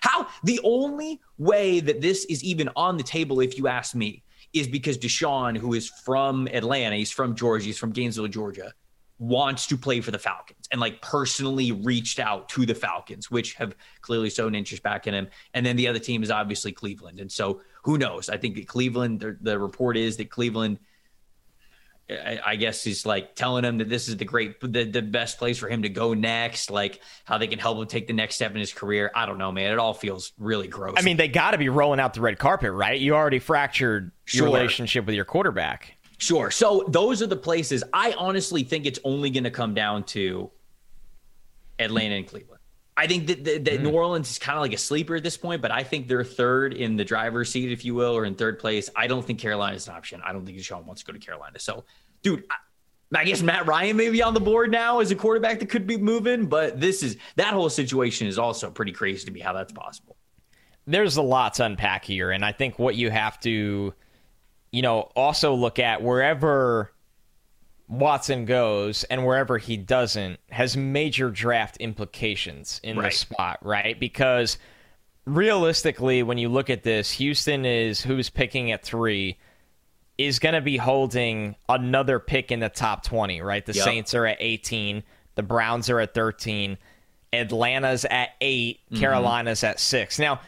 How? 0.02 0.28
The 0.44 0.60
only 0.64 1.20
way 1.38 1.80
that 1.80 2.02
this 2.02 2.26
is 2.26 2.44
even 2.44 2.70
on 2.76 2.98
the 2.98 3.04
table, 3.04 3.40
if 3.40 3.58
you 3.58 3.68
ask 3.68 3.96
me, 3.96 4.24
is 4.54 4.68
because 4.68 4.98
Deshaun, 4.98 5.58
who 5.58 5.74
is 5.74 5.90
from 5.90 6.48
Atlanta, 6.48 6.96
he's 6.96 7.12
from 7.12 7.36
Georgia, 7.36 7.66
he's 7.66 7.78
from 7.78 7.92
Gainesville, 7.92 8.28
Georgia, 8.28 8.74
wants 9.20 9.68
to 9.68 9.78
play 9.78 10.00
for 10.00 10.12
the 10.12 10.18
Falcons 10.18 10.66
and 10.72 10.80
like 10.80 11.02
personally 11.02 11.74
reached 11.74 12.20
out 12.20 12.48
to 12.50 12.66
the 12.66 12.74
Falcons, 12.74 13.30
which 13.30 13.54
have 13.56 13.76
clearly 14.02 14.30
shown 14.30 14.56
interest 14.56 14.82
back 14.82 15.08
in 15.08 15.14
him. 15.14 15.28
And 15.54 15.66
then 15.66 15.76
the 15.76 15.88
other 15.88 16.00
team 16.00 16.24
is 16.24 16.32
obviously 16.32 16.72
Cleveland. 16.72 17.20
And 17.20 17.32
so 17.32 17.62
who 17.84 17.98
knows? 17.98 18.30
I 18.30 18.38
think 18.38 18.56
that 18.56 18.68
Cleveland, 18.68 19.20
the, 19.20 19.38
the 19.42 19.60
report 19.60 19.98
is 19.98 20.16
that 20.18 20.30
Cleveland 20.30 20.80
I, 22.10 22.56
guess 22.56 22.84
he's 22.84 23.06
like 23.06 23.36
telling 23.36 23.64
him 23.64 23.78
that 23.78 23.90
this 23.90 24.08
is 24.08 24.18
the 24.18 24.26
great, 24.26 24.60
the, 24.62 24.84
the 24.84 25.02
best 25.02 25.38
place 25.38 25.60
for 25.60 25.70
him 25.70 25.84
to 25.84 25.90
go 25.90 26.14
next, 26.16 26.72
like 26.72 27.02
how 27.24 27.38
they 27.38 27.48
can 27.48 27.60
help 27.60 27.78
him 27.78 27.86
take 27.86 28.08
the 28.08 28.14
next 28.14 28.36
step 28.36 28.52
in 28.52 28.58
his 28.58 28.74
career. 28.74 29.12
I 29.14 29.28
don't 29.28 29.38
know, 29.38 29.52
man. 29.52 29.72
It 29.72 29.78
all 29.78 29.94
feels 29.94 30.34
really 30.40 30.68
gross. 30.68 30.96
I 30.98 31.02
mean, 31.04 31.18
they 31.18 31.28
got 31.28 31.52
to 31.52 31.60
be 31.60 31.70
rolling 31.70 32.00
out 32.00 32.16
the 32.16 32.22
red 32.22 32.40
carpet, 32.40 32.72
right? 32.72 33.00
You 33.00 33.16
already 33.16 33.40
fractured 33.40 34.12
sure. 34.26 34.48
your 34.48 34.56
relationship 34.56 35.06
with 35.06 35.16
your 35.16 35.26
quarterback. 35.26 35.98
Sure. 36.18 36.50
So 36.52 36.84
those 36.88 37.22
are 37.22 37.28
the 37.28 37.38
places 37.38 37.84
I 37.94 38.14
honestly 38.18 38.64
think 38.64 38.86
it's 38.86 39.00
only 39.04 39.30
going 39.30 39.44
to 39.44 39.52
come 39.52 39.74
down 39.74 40.04
to 40.06 40.50
Atlanta 41.78 42.16
and 42.16 42.28
Cleveland. 42.28 42.59
I 43.00 43.08
think 43.08 43.28
that, 43.28 43.46
that, 43.46 43.64
that 43.64 43.80
mm. 43.80 43.84
New 43.84 43.92
Orleans 43.92 44.30
is 44.30 44.38
kind 44.38 44.58
of 44.58 44.62
like 44.62 44.74
a 44.74 44.78
sleeper 44.78 45.16
at 45.16 45.24
this 45.24 45.38
point, 45.38 45.62
but 45.62 45.72
I 45.72 45.84
think 45.84 46.10
they're 46.10 46.26
third 46.26 46.74
in 46.74 46.98
the 46.98 47.06
driver's 47.06 47.50
seat, 47.50 47.72
if 47.72 47.86
you 47.86 47.96
will, 47.96 48.14
or 48.14 48.26
in 48.26 48.36
third 48.36 48.60
place. 48.60 48.90
I 48.94 49.08
don't 49.08 49.26
think 49.26 49.40
Carolina 49.40 49.78
is 49.78 49.88
an 49.88 49.96
option. 49.96 50.22
I 50.22 50.34
don't 50.34 50.46
think 50.46 50.58
Deshaun 50.58 50.84
wants 50.84 51.02
to 51.04 51.10
go 51.10 51.18
to 51.18 51.26
Carolina. 51.26 51.60
So, 51.60 51.86
dude, 52.24 52.44
I, 52.52 53.20
I 53.22 53.24
guess 53.24 53.42
Matt 53.42 53.68
Ryan 53.68 53.96
may 53.96 54.10
be 54.10 54.22
on 54.22 54.34
the 54.34 54.42
board 54.42 54.70
now 54.70 55.00
as 55.00 55.12
a 55.12 55.16
quarterback 55.16 55.62
that 55.62 55.70
could 55.70 55.88
be 55.88 55.96
moving, 55.96 56.48
but 56.48 56.82
this 56.82 57.02
is 57.02 57.16
that 57.38 57.54
whole 57.54 57.70
situation 57.70 58.28
is 58.28 58.38
also 58.38 58.70
pretty 58.70 58.92
crazy 58.92 59.26
to 59.26 59.32
me 59.32 59.40
how 59.40 59.54
that's 59.54 59.72
possible. 59.72 60.18
There's 60.86 61.16
a 61.16 61.22
lot 61.22 61.54
to 61.54 61.64
unpack 61.64 62.04
here, 62.04 62.32
and 62.32 62.44
I 62.44 62.52
think 62.52 62.78
what 62.80 62.96
you 62.96 63.12
have 63.12 63.40
to, 63.42 63.94
you 64.72 64.82
know, 64.82 65.10
also 65.16 65.54
look 65.54 65.80
at 65.80 66.02
wherever 66.02 66.92
Watson 67.90 68.46
goes 68.46 69.04
and 69.06 69.26
wherever 69.26 69.58
he 69.58 69.76
doesn't 69.76 70.40
has 70.52 70.78
major 70.78 71.32
draft 71.32 71.76
implications 71.78 72.80
in 72.84 72.98
right. 72.98 73.12
the 73.12 73.18
spot, 73.18 73.58
right? 73.64 74.00
Because 74.00 74.60
realistically, 75.26 76.22
when 76.22 76.38
you 76.38 76.50
look 76.50 76.70
at 76.70 76.84
this, 76.84 77.12
Houston 77.14 77.66
is 77.66 78.02
who's 78.02 78.30
picking 78.30 78.72
at 78.72 78.84
three 78.84 79.38
is 80.20 80.38
going 80.38 80.54
to 80.54 80.62
be 80.62 80.78
holding 80.78 81.56
another 81.68 82.20
pick 82.20 82.52
in 82.52 82.60
the 82.60 82.70
top 82.70 83.04
20, 83.04 83.42
right? 83.42 83.66
The 83.66 83.74
yep. 83.74 83.86
Saints 83.86 84.14
are 84.14 84.26
at 84.26 84.38
18, 84.40 85.02
the 85.36 85.44
Browns 85.44 85.90
are 85.90 86.00
at 86.00 86.14
13, 86.14 86.78
Atlanta's 87.34 88.06
at 88.06 88.30
8, 88.40 88.80
mm-hmm. 88.86 89.00
Carolina's 89.00 89.64
at 89.64 89.80
6. 89.80 90.20
Now, 90.20 90.42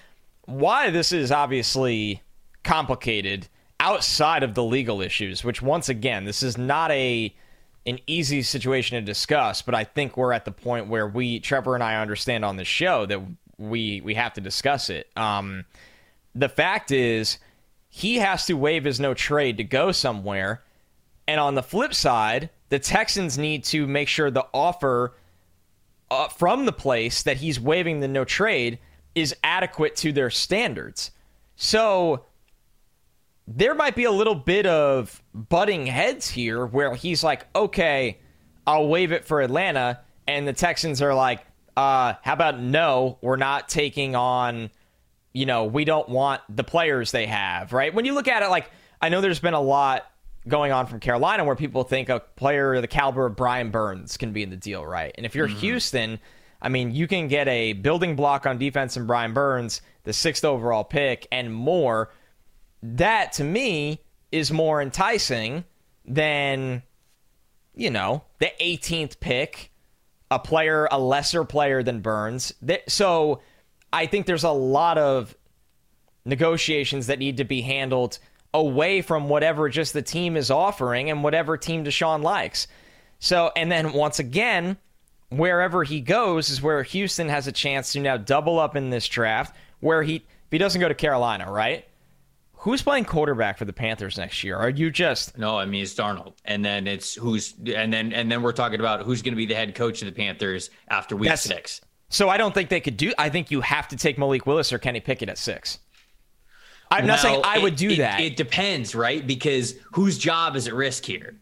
why 0.45 0.89
this 0.89 1.11
is 1.11 1.31
obviously 1.31 2.21
complicated 2.63 3.47
outside 3.81 4.43
of 4.43 4.53
the 4.53 4.63
legal 4.63 5.01
issues, 5.01 5.43
which 5.43 5.61
once 5.61 5.89
again, 5.89 6.23
this 6.23 6.43
is 6.43 6.57
not 6.57 6.91
a 6.91 7.35
an 7.87 7.97
easy 8.05 8.43
situation 8.43 8.95
to 8.95 9.01
discuss, 9.01 9.63
but 9.63 9.73
I 9.73 9.83
think 9.83 10.15
we're 10.15 10.33
at 10.33 10.45
the 10.45 10.51
point 10.51 10.87
where 10.87 11.07
we 11.07 11.39
Trevor 11.39 11.73
and 11.73 11.83
I 11.83 11.99
understand 11.99 12.45
on 12.45 12.55
the 12.55 12.63
show 12.63 13.07
that 13.07 13.19
we 13.57 13.99
we 14.01 14.13
have 14.13 14.33
to 14.33 14.41
discuss 14.41 14.91
it. 14.91 15.09
Um, 15.17 15.65
the 16.35 16.47
fact 16.47 16.91
is 16.91 17.39
he 17.89 18.17
has 18.17 18.45
to 18.45 18.53
waive 18.53 18.83
his 18.83 18.99
no 18.99 19.15
trade 19.15 19.57
to 19.57 19.63
go 19.63 19.91
somewhere. 19.91 20.63
And 21.27 21.39
on 21.39 21.55
the 21.55 21.63
flip 21.63 21.93
side, 21.93 22.51
the 22.69 22.79
Texans 22.79 23.37
need 23.37 23.63
to 23.65 23.87
make 23.87 24.07
sure 24.07 24.29
the 24.29 24.47
offer 24.53 25.15
uh, 26.11 26.27
from 26.27 26.65
the 26.65 26.71
place 26.71 27.23
that 27.23 27.37
he's 27.37 27.59
waiving 27.59 27.99
the 27.99 28.07
no 28.07 28.25
trade 28.25 28.77
is 29.15 29.35
adequate 29.43 29.95
to 29.97 30.11
their 30.11 30.29
standards. 30.29 31.11
So 31.55 32.25
there 33.47 33.75
might 33.75 33.95
be 33.95 34.05
a 34.05 34.11
little 34.11 34.35
bit 34.35 34.65
of 34.65 35.21
butting 35.33 35.85
heads 35.85 36.29
here 36.29 36.65
where 36.65 36.95
he's 36.95 37.23
like, 37.23 37.47
okay, 37.55 38.19
I'll 38.65 38.87
waive 38.87 39.11
it 39.11 39.25
for 39.25 39.41
Atlanta. 39.41 39.99
And 40.27 40.47
the 40.47 40.53
Texans 40.53 41.01
are 41.01 41.13
like, 41.13 41.45
uh, 41.75 42.13
how 42.21 42.33
about 42.33 42.59
no, 42.59 43.17
we're 43.21 43.37
not 43.37 43.69
taking 43.69 44.15
on, 44.15 44.69
you 45.33 45.45
know, 45.45 45.65
we 45.65 45.85
don't 45.85 46.09
want 46.09 46.41
the 46.49 46.63
players 46.63 47.11
they 47.11 47.25
have, 47.25 47.73
right? 47.73 47.93
When 47.93 48.05
you 48.05 48.13
look 48.13 48.27
at 48.27 48.43
it, 48.43 48.49
like, 48.49 48.69
I 49.01 49.09
know 49.09 49.21
there's 49.21 49.39
been 49.39 49.53
a 49.53 49.61
lot 49.61 50.05
going 50.47 50.71
on 50.71 50.87
from 50.87 50.99
Carolina 50.99 51.43
where 51.43 51.55
people 51.55 51.83
think 51.83 52.09
a 52.09 52.19
player 52.19 52.79
the 52.81 52.87
caliber 52.87 53.25
of 53.25 53.35
Brian 53.35 53.71
Burns 53.71 54.17
can 54.17 54.33
be 54.33 54.43
in 54.43 54.49
the 54.49 54.57
deal, 54.57 54.85
right? 54.85 55.13
And 55.15 55.25
if 55.25 55.35
you're 55.35 55.47
mm-hmm. 55.47 55.59
Houston, 55.59 56.19
I 56.61 56.69
mean, 56.69 56.91
you 56.91 57.07
can 57.07 57.27
get 57.27 57.47
a 57.47 57.73
building 57.73 58.15
block 58.15 58.45
on 58.45 58.57
defense 58.57 58.97
in 58.97 59.07
Brian 59.07 59.33
Burns, 59.33 59.81
the 60.03 60.13
sixth 60.13 60.45
overall 60.45 60.83
pick, 60.83 61.27
and 61.31 61.53
more. 61.53 62.11
That 62.83 63.33
to 63.33 63.43
me 63.43 64.01
is 64.31 64.51
more 64.51 64.81
enticing 64.81 65.65
than, 66.05 66.83
you 67.75 67.89
know, 67.89 68.23
the 68.39 68.51
18th 68.59 69.19
pick, 69.19 69.71
a 70.29 70.39
player, 70.39 70.87
a 70.91 70.99
lesser 70.99 71.43
player 71.43 71.83
than 71.83 71.99
Burns. 71.99 72.53
So 72.87 73.41
I 73.91 74.05
think 74.05 74.25
there's 74.25 74.43
a 74.43 74.51
lot 74.51 74.97
of 74.97 75.35
negotiations 76.25 77.07
that 77.07 77.19
need 77.19 77.37
to 77.37 77.43
be 77.43 77.61
handled 77.61 78.19
away 78.53 79.01
from 79.01 79.29
whatever 79.29 79.69
just 79.69 79.93
the 79.93 80.01
team 80.01 80.35
is 80.35 80.51
offering 80.51 81.09
and 81.09 81.23
whatever 81.23 81.57
team 81.57 81.83
Deshaun 81.83 82.21
likes. 82.21 82.67
So, 83.19 83.51
and 83.55 83.71
then 83.71 83.93
once 83.93 84.19
again, 84.19 84.77
wherever 85.29 85.83
he 85.83 86.01
goes 86.01 86.49
is 86.49 86.61
where 86.61 86.83
Houston 86.83 87.29
has 87.29 87.47
a 87.47 87.51
chance 87.51 87.93
to 87.93 87.99
now 87.99 88.17
double 88.17 88.59
up 88.59 88.75
in 88.75 88.89
this 88.89 89.07
draft. 89.07 89.55
Where 89.79 90.03
he, 90.03 90.15
if 90.17 90.51
he 90.51 90.57
doesn't 90.57 90.81
go 90.81 90.87
to 90.87 90.95
Carolina, 90.95 91.51
right? 91.51 91.85
Who's 92.61 92.83
playing 92.83 93.05
quarterback 93.05 93.57
for 93.57 93.65
the 93.65 93.73
Panthers 93.73 94.19
next 94.19 94.43
year? 94.43 94.55
Are 94.55 94.69
you 94.69 94.91
just 94.91 95.35
no? 95.35 95.57
I 95.57 95.65
mean, 95.65 95.81
it's 95.81 95.95
Darnold, 95.95 96.35
and 96.45 96.63
then 96.63 96.85
it's 96.85 97.15
who's, 97.15 97.55
and 97.65 97.91
then 97.91 98.13
and 98.13 98.31
then 98.31 98.43
we're 98.43 98.51
talking 98.51 98.79
about 98.79 99.01
who's 99.01 99.23
going 99.23 99.33
to 99.33 99.37
be 99.37 99.47
the 99.47 99.55
head 99.55 99.73
coach 99.73 100.03
of 100.03 100.05
the 100.05 100.11
Panthers 100.11 100.69
after 100.87 101.15
week 101.15 101.35
six. 101.37 101.81
So 102.09 102.29
I 102.29 102.37
don't 102.37 102.53
think 102.53 102.69
they 102.69 102.79
could 102.79 102.97
do. 102.97 103.13
I 103.17 103.29
think 103.29 103.49
you 103.49 103.61
have 103.61 103.87
to 103.87 103.95
take 103.95 104.19
Malik 104.19 104.45
Willis 104.45 104.71
or 104.71 104.77
Kenny 104.77 104.99
Pickett 104.99 105.27
at 105.27 105.39
six. 105.39 105.79
I'm 106.91 107.05
well, 107.05 107.15
not 107.15 107.19
saying 107.19 107.41
I 107.43 107.57
would 107.57 107.77
do 107.77 107.89
it, 107.89 107.97
that. 107.97 108.19
It 108.19 108.35
depends, 108.35 108.93
right? 108.93 109.25
Because 109.25 109.73
whose 109.93 110.19
job 110.19 110.55
is 110.55 110.67
at 110.67 110.75
risk 110.75 111.03
here? 111.03 111.41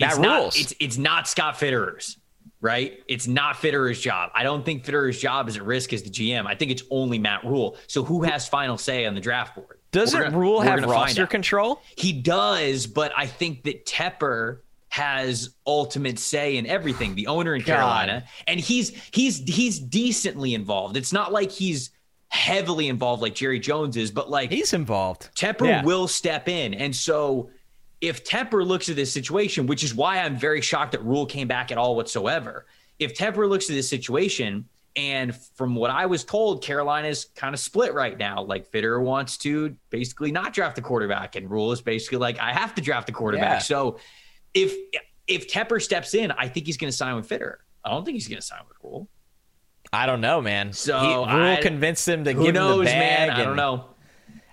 That 0.00 0.10
it's 0.10 0.18
rules. 0.18 0.26
Not, 0.26 0.56
it's 0.56 0.74
it's 0.80 0.98
not 0.98 1.28
Scott 1.28 1.56
Fitterer's, 1.56 2.16
right? 2.60 2.98
It's 3.06 3.28
not 3.28 3.54
Fitterer's 3.54 4.00
job. 4.00 4.32
I 4.34 4.42
don't 4.42 4.64
think 4.64 4.84
Fitterer's 4.84 5.20
job 5.20 5.48
is 5.48 5.56
at 5.56 5.62
risk 5.62 5.92
as 5.92 6.02
the 6.02 6.10
GM. 6.10 6.46
I 6.46 6.56
think 6.56 6.72
it's 6.72 6.82
only 6.90 7.20
Matt 7.20 7.44
Rhule. 7.44 7.76
So 7.86 8.02
who 8.02 8.24
has 8.24 8.48
final 8.48 8.76
say 8.76 9.06
on 9.06 9.14
the 9.14 9.20
draft 9.20 9.54
board? 9.54 9.77
Doesn't 9.90 10.20
gonna, 10.20 10.38
Rhule 10.38 10.60
have 10.60 10.84
roster 10.84 11.26
control? 11.26 11.82
He 11.96 12.12
does, 12.12 12.86
but 12.86 13.12
I 13.16 13.26
think 13.26 13.64
that 13.64 13.86
Tepper 13.86 14.58
has 14.90 15.54
ultimate 15.66 16.18
say 16.18 16.56
in 16.56 16.66
everything. 16.66 17.14
The 17.14 17.26
owner 17.26 17.54
in 17.54 17.62
Carolina, 17.62 18.20
God. 18.20 18.28
and 18.46 18.60
he's 18.60 18.90
he's 19.12 19.38
he's 19.38 19.78
decently 19.78 20.54
involved. 20.54 20.96
It's 20.96 21.12
not 21.12 21.32
like 21.32 21.50
he's 21.50 21.90
heavily 22.28 22.88
involved 22.88 23.22
like 23.22 23.34
Jerry 23.34 23.58
Jones 23.58 23.96
is, 23.96 24.10
but 24.10 24.30
like 24.30 24.50
he's 24.50 24.72
involved. 24.72 25.30
Tepper 25.34 25.66
yeah. 25.66 25.82
will 25.82 26.08
step 26.08 26.48
in. 26.48 26.74
And 26.74 26.94
so 26.94 27.50
if 28.00 28.24
Tepper 28.24 28.66
looks 28.66 28.88
at 28.88 28.96
this 28.96 29.12
situation, 29.12 29.66
which 29.66 29.82
is 29.82 29.94
why 29.94 30.18
I'm 30.18 30.36
very 30.36 30.60
shocked 30.60 30.92
that 30.92 31.04
Rhule 31.04 31.26
came 31.26 31.48
back 31.48 31.72
at 31.72 31.78
all 31.78 31.96
whatsoever. 31.96 32.66
If 32.98 33.16
Tepper 33.16 33.48
looks 33.48 33.70
at 33.70 33.74
this 33.74 33.88
situation, 33.88 34.68
and 34.98 35.32
from 35.54 35.76
what 35.76 35.92
I 35.92 36.06
was 36.06 36.24
told, 36.24 36.64
Carolina's 36.64 37.26
kind 37.36 37.54
of 37.54 37.60
split 37.60 37.94
right 37.94 38.18
now. 38.18 38.42
Like 38.42 38.66
Fitter 38.66 39.00
wants 39.00 39.38
to 39.38 39.76
basically 39.90 40.32
not 40.32 40.52
draft 40.52 40.74
the 40.74 40.82
quarterback, 40.82 41.36
and 41.36 41.48
Rhule 41.48 41.70
is 41.70 41.80
basically 41.80 42.18
like, 42.18 42.40
I 42.40 42.52
have 42.52 42.74
to 42.74 42.82
draft 42.82 43.06
the 43.06 43.12
quarterback. 43.12 43.48
Yeah. 43.48 43.58
So 43.58 44.00
if 44.54 44.74
if 45.28 45.46
Tepper 45.46 45.80
steps 45.80 46.14
in, 46.14 46.32
I 46.32 46.48
think 46.48 46.66
he's 46.66 46.76
going 46.76 46.90
to 46.90 46.96
sign 46.96 47.14
with 47.14 47.28
Fitter. 47.28 47.60
I 47.84 47.90
don't 47.90 48.04
think 48.04 48.16
he's 48.16 48.26
going 48.26 48.40
to 48.40 48.46
sign 48.46 48.58
with 48.66 48.76
Rhule. 48.82 49.08
I 49.92 50.06
don't 50.06 50.20
know, 50.20 50.40
man. 50.40 50.72
So 50.72 50.98
he, 50.98 51.32
I, 51.32 51.60
convinced 51.62 52.08
him 52.08 52.24
to 52.24 52.34
give 52.34 52.52
knows, 52.52 52.80
him 52.80 52.84
the 52.86 52.90
bag. 52.90 53.28
Man? 53.28 53.40
I 53.40 53.44
don't 53.44 53.56
know. 53.56 53.90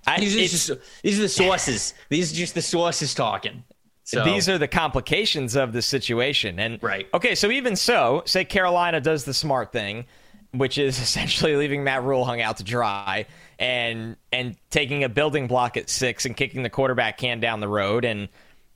I, 0.05 0.19
these, 0.19 0.35
are 0.35 0.39
just, 0.39 0.71
these 1.01 1.17
are 1.17 1.23
the 1.23 1.29
sources. 1.29 1.95
these 2.09 2.31
are 2.31 2.35
just 2.35 2.53
the 2.53 2.61
sources 2.61 3.15
talking. 3.15 3.63
So. 4.03 4.23
These 4.23 4.47
are 4.47 4.59
the 4.59 4.67
complications 4.67 5.55
of 5.55 5.73
the 5.73 5.81
situation. 5.81 6.59
And 6.59 6.81
right. 6.83 7.07
Okay, 7.15 7.33
so 7.33 7.49
even 7.49 7.75
so, 7.75 8.21
say 8.27 8.45
Carolina 8.45 9.01
does 9.01 9.25
the 9.25 9.33
smart 9.33 9.71
thing, 9.71 10.05
which 10.57 10.77
is 10.77 10.99
essentially 11.01 11.55
leaving 11.55 11.83
Matt 11.83 12.03
Rhule 12.03 12.25
hung 12.25 12.41
out 12.41 12.57
to 12.57 12.63
dry 12.63 13.25
and 13.57 14.17
and 14.31 14.57
taking 14.69 15.03
a 15.03 15.09
building 15.09 15.47
block 15.47 15.77
at 15.77 15.89
six 15.89 16.25
and 16.25 16.35
kicking 16.35 16.63
the 16.63 16.69
quarterback 16.69 17.17
can 17.17 17.39
down 17.39 17.61
the 17.61 17.67
road 17.67 18.03
and 18.03 18.27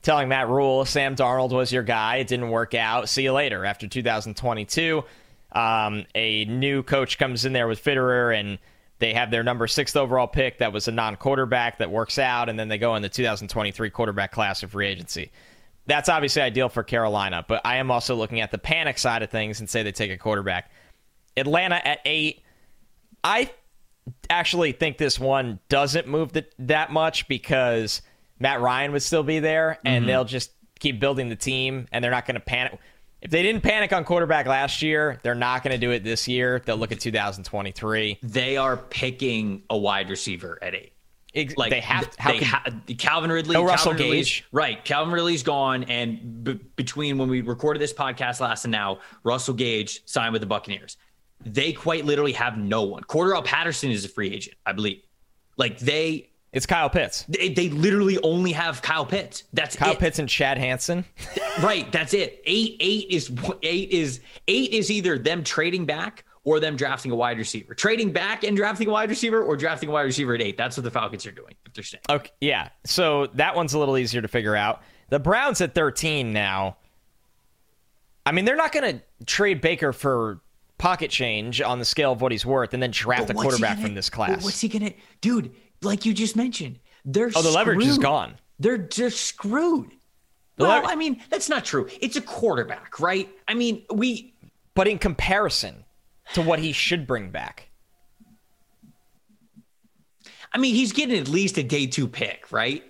telling 0.02 0.28
Matt 0.28 0.48
Rhule 0.48 0.84
Sam 0.84 1.16
Darnold 1.16 1.50
was 1.50 1.72
your 1.72 1.82
guy. 1.82 2.16
It 2.16 2.28
didn't 2.28 2.50
work 2.50 2.74
out. 2.74 3.08
See 3.08 3.22
you 3.22 3.32
later 3.32 3.64
after 3.64 3.86
2022. 3.86 5.04
Um, 5.52 6.06
a 6.14 6.44
new 6.44 6.82
coach 6.82 7.18
comes 7.18 7.44
in 7.44 7.52
there 7.52 7.66
with 7.66 7.82
Fitterer, 7.82 8.38
and 8.38 8.58
they 8.98 9.14
have 9.14 9.30
their 9.30 9.42
number 9.42 9.66
sixth 9.66 9.96
overall 9.96 10.26
pick 10.26 10.58
that 10.58 10.72
was 10.72 10.88
a 10.88 10.92
non 10.92 11.16
quarterback 11.16 11.78
that 11.78 11.90
works 11.90 12.18
out, 12.18 12.48
and 12.48 12.58
then 12.58 12.68
they 12.68 12.78
go 12.78 12.94
in 12.94 13.02
the 13.02 13.08
2023 13.08 13.90
quarterback 13.90 14.32
class 14.32 14.62
of 14.62 14.70
free 14.70 14.86
agency. 14.86 15.30
That's 15.86 16.08
obviously 16.08 16.42
ideal 16.42 16.68
for 16.68 16.84
Carolina, 16.84 17.44
but 17.46 17.62
I 17.64 17.76
am 17.78 17.90
also 17.90 18.14
looking 18.14 18.40
at 18.40 18.52
the 18.52 18.58
panic 18.58 18.98
side 18.98 19.22
of 19.22 19.30
things 19.30 19.58
and 19.60 19.68
say 19.68 19.82
they 19.82 19.92
take 19.92 20.12
a 20.12 20.18
quarterback. 20.18 20.70
Atlanta 21.36 21.76
at 21.86 22.00
eight. 22.04 22.42
I 23.22 23.50
actually 24.28 24.72
think 24.72 24.98
this 24.98 25.18
one 25.18 25.58
doesn't 25.68 26.06
move 26.06 26.32
the, 26.32 26.46
that 26.58 26.92
much 26.92 27.28
because 27.28 28.02
Matt 28.38 28.60
Ryan 28.60 28.92
would 28.92 29.02
still 29.02 29.22
be 29.22 29.38
there, 29.38 29.78
and 29.84 30.02
mm-hmm. 30.02 30.06
they'll 30.06 30.24
just 30.24 30.52
keep 30.78 31.00
building 31.00 31.28
the 31.28 31.36
team, 31.36 31.86
and 31.92 32.02
they're 32.02 32.10
not 32.10 32.26
going 32.26 32.34
to 32.34 32.40
panic 32.40 32.78
if 33.22 33.30
they 33.30 33.42
didn't 33.42 33.62
panic 33.62 33.92
on 33.92 34.04
quarterback 34.04 34.46
last 34.46 34.82
year, 34.82 35.18
they're 35.22 35.34
not 35.34 35.62
going 35.62 35.72
to 35.72 35.78
do 35.78 35.90
it 35.90 36.04
this 36.04 36.26
year. 36.26 36.62
They'll 36.64 36.76
look 36.76 36.92
at 36.92 37.00
2023. 37.00 38.18
They 38.22 38.56
are 38.56 38.76
picking 38.76 39.62
a 39.68 39.76
wide 39.76 40.08
receiver 40.08 40.58
at 40.62 40.74
eight. 40.74 40.92
like 41.56 41.70
they 41.70 41.80
have. 41.80 42.10
How 42.18 42.32
they 42.32 42.38
could, 42.38 42.46
ha- 42.46 42.64
Calvin 42.98 43.30
Ridley, 43.30 43.54
no 43.54 43.64
Russell 43.64 43.92
Calvin 43.92 44.10
Gage, 44.12 44.46
right? 44.52 44.82
Calvin 44.84 45.12
Ridley's 45.12 45.42
gone, 45.42 45.84
and 45.84 46.42
b- 46.44 46.60
between 46.76 47.18
when 47.18 47.28
we 47.28 47.42
recorded 47.42 47.80
this 47.80 47.92
podcast 47.92 48.40
last 48.40 48.64
and 48.64 48.72
now, 48.72 49.00
Russell 49.22 49.54
Gage 49.54 50.02
signed 50.06 50.32
with 50.32 50.40
the 50.40 50.46
Buccaneers. 50.46 50.96
They 51.44 51.72
quite 51.72 52.04
literally 52.04 52.32
have 52.32 52.58
no 52.58 52.82
one. 52.82 53.02
Cordarrelle 53.04 53.44
Patterson 53.44 53.90
is 53.90 54.04
a 54.04 54.08
free 54.08 54.32
agent, 54.32 54.56
I 54.66 54.72
believe. 54.72 55.02
Like 55.56 55.78
they 55.78 56.30
it's 56.52 56.66
Kyle 56.66 56.90
Pitts. 56.90 57.24
They, 57.28 57.50
they, 57.50 57.68
literally 57.68 58.18
only 58.24 58.50
have 58.52 58.82
Kyle 58.82 59.06
Pitts. 59.06 59.44
That's 59.52 59.76
Kyle 59.76 59.92
it. 59.92 60.00
Pitts 60.00 60.18
and 60.18 60.28
Chad 60.28 60.58
Hansen. 60.58 61.04
right. 61.62 61.90
That's 61.92 62.12
it. 62.12 62.42
Eight. 62.44 62.76
Eight 62.80 63.06
is 63.08 63.30
eight 63.62 63.90
is 63.90 64.20
eight 64.48 64.72
is 64.72 64.90
either 64.90 65.16
them 65.16 65.44
trading 65.44 65.86
back 65.86 66.24
or 66.42 66.58
them 66.58 66.74
drafting 66.74 67.12
a 67.12 67.14
wide 67.14 67.38
receiver. 67.38 67.74
Trading 67.74 68.12
back 68.12 68.42
and 68.42 68.56
drafting 68.56 68.88
a 68.88 68.90
wide 68.90 69.10
receiver 69.10 69.42
or 69.42 69.56
drafting 69.56 69.90
a 69.90 69.92
wide 69.92 70.02
receiver 70.02 70.34
at 70.34 70.42
eight. 70.42 70.56
That's 70.56 70.76
what 70.76 70.84
the 70.84 70.90
Falcons 70.90 71.24
are 71.26 71.32
doing 71.32 71.54
if 71.66 71.72
they're 71.72 71.84
staying. 71.84 72.02
Okay. 72.08 72.30
Yeah. 72.40 72.70
So 72.84 73.28
that 73.34 73.54
one's 73.54 73.74
a 73.74 73.78
little 73.78 73.96
easier 73.96 74.22
to 74.22 74.28
figure 74.28 74.56
out. 74.56 74.82
The 75.10 75.20
Browns 75.20 75.60
at 75.60 75.74
13 75.74 76.32
now. 76.32 76.78
I 78.26 78.32
mean, 78.32 78.44
they're 78.44 78.56
not 78.56 78.72
going 78.72 78.98
to 78.98 79.24
trade 79.24 79.60
Baker 79.60 79.92
for 79.92 80.40
pocket 80.80 81.10
change 81.10 81.60
on 81.60 81.78
the 81.78 81.84
scale 81.84 82.12
of 82.12 82.20
what 82.20 82.32
he's 82.32 82.44
worth 82.44 82.74
and 82.74 82.82
then 82.82 82.90
draft 82.90 83.30
a 83.30 83.34
quarterback 83.34 83.76
gonna, 83.76 83.86
from 83.86 83.94
this 83.94 84.10
class. 84.10 84.42
What's 84.42 84.60
he 84.60 84.68
to, 84.68 84.92
dude? 85.20 85.52
like 85.82 86.04
you 86.04 86.14
just 86.14 86.36
mentioned, 86.36 86.78
they're 87.04 87.26
oh 87.34 87.42
the 87.42 87.50
screwed. 87.50 87.54
leverage 87.54 87.86
is 87.86 87.98
gone. 87.98 88.34
They're 88.58 88.78
just 88.78 89.22
screwed. 89.22 89.92
The 90.56 90.64
well, 90.64 90.82
I 90.86 90.94
mean, 90.94 91.22
that's 91.30 91.48
not 91.48 91.64
true. 91.64 91.88
It's 92.00 92.16
a 92.16 92.20
quarterback, 92.20 93.00
right? 93.00 93.28
I 93.48 93.54
mean, 93.54 93.84
we. 93.92 94.34
But 94.74 94.88
in 94.88 94.98
comparison 94.98 95.84
to 96.34 96.42
what 96.42 96.58
he 96.58 96.72
should 96.72 97.06
bring 97.06 97.30
back, 97.30 97.70
I 100.52 100.58
mean, 100.58 100.74
he's 100.74 100.92
getting 100.92 101.18
at 101.18 101.28
least 101.28 101.58
a 101.58 101.62
day 101.62 101.86
two 101.86 102.06
pick, 102.06 102.52
right? 102.52 102.84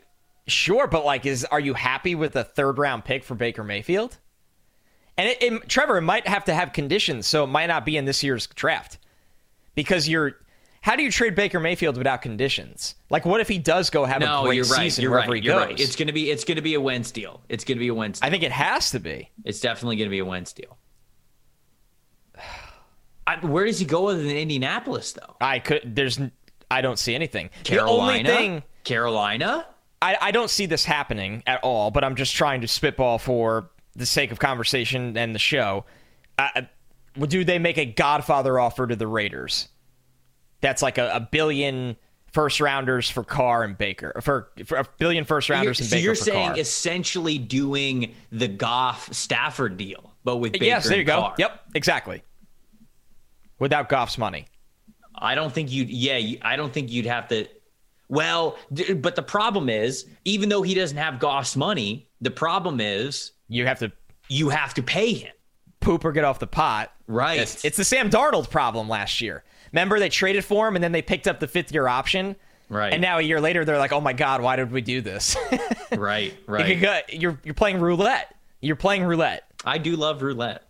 Sure, 0.46 0.87
but 0.87 1.05
like, 1.05 1.26
is 1.26 1.44
are 1.44 1.61
you 1.61 1.74
happy 1.74 2.14
with 2.14 2.35
a 2.37 2.44
third 2.44 2.79
round 2.79 3.05
pick 3.05 3.22
for 3.22 3.35
Baker 3.35 3.62
Mayfield? 3.62 4.18
And 5.20 5.28
it, 5.28 5.42
it, 5.42 5.68
Trevor 5.68 5.98
it 5.98 6.02
might 6.02 6.26
have 6.26 6.46
to 6.46 6.54
have 6.54 6.72
conditions, 6.72 7.26
so 7.26 7.44
it 7.44 7.48
might 7.48 7.66
not 7.66 7.85
be 7.85 7.98
in 7.98 8.06
this 8.06 8.22
year's 8.22 8.46
draft 8.46 8.96
because 9.74 10.09
you're 10.09 10.38
how 10.80 10.96
do 10.96 11.02
you 11.02 11.11
trade 11.11 11.35
Baker 11.35 11.61
Mayfield 11.61 11.98
without 11.98 12.22
conditions? 12.22 12.94
Like, 13.11 13.26
what 13.26 13.42
if 13.42 13.46
he 13.46 13.59
does 13.59 13.90
go 13.90 14.06
have 14.06 14.22
no, 14.22 14.40
a 14.40 14.46
great 14.46 14.56
you're 14.56 14.64
right, 14.64 14.85
season 14.85 15.02
you're 15.02 15.11
wherever 15.11 15.33
right, 15.33 15.42
he 15.42 15.46
you're 15.46 15.59
goes? 15.59 15.66
Right. 15.66 15.78
It's 15.78 15.94
gonna 15.94 16.14
be 16.14 16.30
it's 16.30 16.44
gonna 16.44 16.62
be 16.62 16.72
a 16.72 16.80
Wentz 16.80 17.11
deal. 17.11 17.42
It's 17.50 17.64
gonna 17.64 17.80
be 17.80 17.88
a 17.88 17.94
Wentz. 17.94 18.20
Deal. 18.20 18.28
I 18.28 18.30
think 18.30 18.42
it 18.44 18.52
has 18.52 18.92
to 18.92 18.98
be. 18.98 19.28
It's 19.44 19.61
definitely 19.61 19.96
gonna 19.96 20.09
be 20.09 20.20
a 20.20 20.24
Wentz 20.24 20.54
deal. 20.54 20.78
I, 23.26 23.44
where 23.44 23.66
does 23.66 23.78
he 23.78 23.85
go 23.85 24.09
other 24.09 24.22
than 24.22 24.35
Indianapolis, 24.35 25.12
though? 25.12 25.37
I 25.38 25.59
could. 25.59 25.94
There's. 25.94 26.18
I 26.70 26.80
don't 26.80 26.98
see 26.98 27.14
anything. 27.14 27.50
Carolina. 27.64 28.22
The 28.22 28.30
only 28.30 28.42
thing. 28.42 28.62
Carolina. 28.85 29.66
I, 30.00 30.16
I 30.18 30.30
don't 30.30 30.48
see 30.48 30.64
this 30.64 30.87
happening 30.87 31.42
at 31.46 31.61
all. 31.62 31.90
But 31.90 32.04
I'm 32.04 32.16
just 32.16 32.35
trying 32.35 32.62
to 32.62 32.68
spitball 32.68 33.18
for 33.18 33.68
the 34.00 34.06
sake 34.06 34.32
of 34.32 34.40
conversation 34.40 35.16
and 35.16 35.34
the 35.34 35.38
show. 35.38 35.84
Uh, 36.36 36.62
do 37.28 37.44
they 37.44 37.58
make 37.58 37.78
a 37.78 37.84
Godfather 37.84 38.58
offer 38.58 38.86
to 38.86 38.96
the 38.96 39.06
Raiders? 39.06 39.68
that's 40.60 40.82
like 40.82 40.98
a, 40.98 41.10
a 41.14 41.20
billion 41.20 41.96
first 42.32 42.60
rounders 42.60 43.10
for 43.10 43.24
Carr 43.24 43.64
and 43.64 43.76
Baker 43.76 44.20
for, 44.22 44.50
for 44.64 44.78
a 44.78 44.86
billion 44.98 45.24
first 45.24 45.50
rounders 45.50 45.78
You're, 45.78 45.84
and 45.84 45.90
so 45.90 45.96
Baker 45.96 46.04
you're 46.04 46.14
saying 46.14 46.48
Carr. 46.50 46.58
essentially 46.58 47.38
doing 47.38 48.14
the 48.30 48.48
Goff 48.48 49.12
Stafford 49.12 49.76
deal, 49.76 50.12
but 50.24 50.36
with 50.36 50.52
Baker 50.52 50.64
yes, 50.64 50.88
there 50.88 50.98
you 50.98 51.04
go. 51.04 51.20
Carr. 51.20 51.34
Yep, 51.38 51.60
exactly. 51.74 52.22
Without 53.58 53.88
Goff's 53.88 54.16
money. 54.16 54.46
I 55.14 55.34
don't 55.34 55.52
think 55.52 55.70
you'd. 55.70 55.90
Yeah, 55.90 56.38
I 56.42 56.56
don't 56.56 56.72
think 56.72 56.90
you'd 56.90 57.06
have 57.06 57.28
to. 57.28 57.46
Well, 58.08 58.56
but 58.96 59.16
the 59.16 59.22
problem 59.22 59.68
is, 59.68 60.06
even 60.24 60.48
though 60.48 60.62
he 60.62 60.74
doesn't 60.74 60.96
have 60.96 61.18
Goff's 61.18 61.56
money, 61.56 62.08
the 62.20 62.30
problem 62.30 62.80
is 62.80 63.32
You 63.50 63.66
have 63.66 63.80
to 63.80 63.92
you 64.28 64.48
have 64.48 64.72
to 64.74 64.82
pay 64.82 65.12
him. 65.12 65.32
poop 65.80 66.04
or 66.04 66.12
get 66.12 66.24
off 66.24 66.38
the 66.38 66.46
pot. 66.46 66.92
Right. 67.06 67.40
It's, 67.40 67.64
it's 67.64 67.76
the 67.76 67.84
Sam 67.84 68.08
Darnold 68.10 68.48
problem 68.50 68.88
last 68.88 69.20
year. 69.20 69.42
Remember 69.72 69.98
they 69.98 70.08
traded 70.08 70.44
for 70.44 70.68
him 70.68 70.76
and 70.76 70.82
then 70.84 70.92
they 70.92 71.02
picked 71.02 71.26
up 71.28 71.40
the 71.40 71.48
fifth 71.48 71.72
year 71.72 71.86
option. 71.88 72.36
Right. 72.68 72.92
And 72.92 73.02
now 73.02 73.18
a 73.18 73.22
year 73.22 73.40
later 73.40 73.64
they're 73.64 73.78
like, 73.78 73.92
oh 73.92 74.00
my 74.00 74.12
god, 74.12 74.40
why 74.40 74.56
did 74.56 74.70
we 74.70 74.80
do 74.80 75.00
this? 75.00 75.36
right. 75.96 76.32
Right. 76.46 76.66
could 76.66 76.80
go- 76.80 77.00
you're 77.10 77.40
you're 77.44 77.54
playing 77.54 77.80
roulette. 77.80 78.34
You're 78.60 78.76
playing 78.76 79.02
roulette. 79.04 79.42
I 79.64 79.78
do 79.78 79.96
love 79.96 80.22
roulette. 80.22 80.64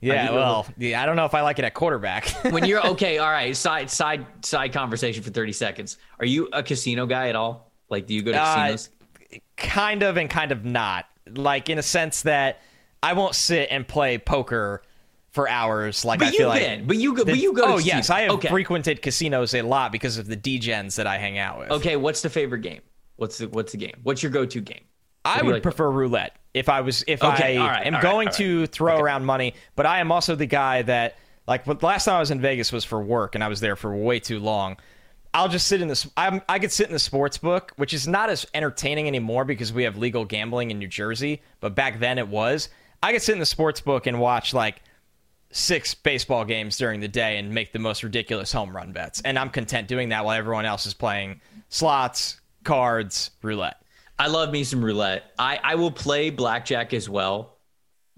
Yeah, 0.00 0.30
well, 0.30 0.64
yeah, 0.76 1.02
I 1.02 1.06
don't 1.06 1.16
know 1.16 1.24
if 1.24 1.34
I 1.34 1.40
like 1.40 1.58
it 1.58 1.64
at 1.64 1.74
quarterback. 1.74 2.28
When 2.52 2.64
you're 2.64 2.86
okay, 2.90 3.18
all 3.18 3.30
right. 3.30 3.56
Side 3.56 3.90
side 3.90 4.24
side 4.44 4.72
conversation 4.72 5.24
for 5.24 5.30
thirty 5.30 5.52
seconds. 5.52 5.96
Are 6.20 6.26
you 6.26 6.48
a 6.52 6.62
casino 6.62 7.04
guy 7.06 7.28
at 7.30 7.34
all? 7.36 7.72
Like, 7.90 8.06
do 8.06 8.14
you 8.14 8.22
go 8.22 8.30
to 8.30 8.38
Uh, 8.40 8.54
casinos? 8.54 8.90
kind 9.56 10.02
of 10.04 10.16
and 10.16 10.30
kind 10.30 10.52
of 10.52 10.64
not. 10.64 11.06
Like 11.36 11.68
in 11.68 11.78
a 11.78 11.82
sense 11.82 12.22
that 12.22 12.60
I 13.02 13.12
won't 13.12 13.34
sit 13.34 13.68
and 13.70 13.86
play 13.86 14.18
poker 14.18 14.82
for 15.30 15.48
hours. 15.48 16.04
Like 16.04 16.18
But 16.20 16.28
I 16.28 16.30
you 16.32 16.38
feel 16.38 16.52
can. 16.52 16.78
like. 16.80 16.86
But 16.88 16.96
you 16.96 17.14
go. 17.14 17.24
the- 17.24 17.32
but 17.32 17.38
you 17.38 17.52
go. 17.52 17.66
To 17.66 17.72
oh 17.74 17.78
yes. 17.78 18.10
I 18.10 18.22
have 18.22 18.30
okay. 18.32 18.48
frequented 18.48 19.02
casinos 19.02 19.54
a 19.54 19.62
lot 19.62 19.92
because 19.92 20.18
of 20.18 20.26
the 20.26 20.36
degens 20.36 20.96
that 20.96 21.06
I 21.06 21.18
hang 21.18 21.38
out 21.38 21.58
with. 21.58 21.70
Okay. 21.70 21.96
What's 21.96 22.22
the 22.22 22.30
favorite 22.30 22.60
game? 22.62 22.80
What's 23.16 23.38
the 23.38 23.48
What's 23.48 23.72
the 23.72 23.78
game? 23.78 23.94
What's 24.02 24.22
your 24.22 24.32
go 24.32 24.46
to 24.46 24.60
game? 24.60 24.84
I 25.24 25.42
would 25.42 25.54
like? 25.54 25.62
prefer 25.62 25.90
roulette 25.90 26.36
if 26.54 26.68
I 26.68 26.80
was 26.80 27.04
if 27.06 27.22
Okay, 27.22 27.58
I 27.58 27.66
right, 27.66 27.86
am 27.86 27.94
right, 27.94 28.02
going 28.02 28.28
all 28.28 28.34
to 28.34 28.66
throw 28.68 28.98
around 28.98 29.24
money, 29.26 29.54
but 29.76 29.84
I 29.84 29.98
am 30.00 30.10
also 30.10 30.34
the 30.34 30.46
guy 30.46 30.82
that 30.82 31.16
like 31.46 31.66
last 31.82 32.04
time 32.06 32.14
I 32.16 32.20
was 32.20 32.30
in 32.30 32.40
Vegas 32.40 32.72
was 32.72 32.84
for 32.84 33.02
work 33.02 33.34
and 33.34 33.44
I 33.44 33.48
was 33.48 33.60
there 33.60 33.76
for 33.76 33.94
way 33.94 34.20
too 34.20 34.38
long. 34.38 34.76
I'll 35.34 35.48
just 35.48 35.68
sit 35.68 35.82
in 35.82 35.88
this. 35.88 36.08
I'm, 36.16 36.40
I 36.48 36.58
could 36.58 36.72
sit 36.72 36.86
in 36.86 36.92
the 36.92 36.98
sports 36.98 37.38
book, 37.38 37.72
which 37.76 37.92
is 37.92 38.08
not 38.08 38.30
as 38.30 38.46
entertaining 38.54 39.06
anymore 39.06 39.44
because 39.44 39.72
we 39.72 39.84
have 39.84 39.96
legal 39.96 40.24
gambling 40.24 40.70
in 40.70 40.78
New 40.78 40.88
Jersey. 40.88 41.42
But 41.60 41.74
back 41.74 42.00
then 42.00 42.18
it 42.18 42.28
was. 42.28 42.68
I 43.02 43.12
could 43.12 43.22
sit 43.22 43.34
in 43.34 43.38
the 43.38 43.46
sports 43.46 43.80
book 43.80 44.06
and 44.06 44.18
watch 44.18 44.54
like 44.54 44.82
six 45.50 45.94
baseball 45.94 46.44
games 46.44 46.76
during 46.76 47.00
the 47.00 47.08
day 47.08 47.38
and 47.38 47.54
make 47.54 47.72
the 47.72 47.78
most 47.78 48.02
ridiculous 48.02 48.52
home 48.52 48.74
run 48.74 48.92
bets, 48.92 49.20
and 49.22 49.38
I'm 49.38 49.50
content 49.50 49.88
doing 49.88 50.10
that 50.10 50.24
while 50.24 50.36
everyone 50.36 50.66
else 50.66 50.86
is 50.86 50.94
playing 50.94 51.40
slots, 51.68 52.40
cards, 52.64 53.30
roulette. 53.42 53.82
I 54.18 54.26
love 54.26 54.50
me 54.50 54.64
some 54.64 54.84
roulette. 54.84 55.32
I, 55.38 55.60
I 55.62 55.74
will 55.76 55.92
play 55.92 56.30
blackjack 56.30 56.92
as 56.92 57.08
well. 57.08 57.57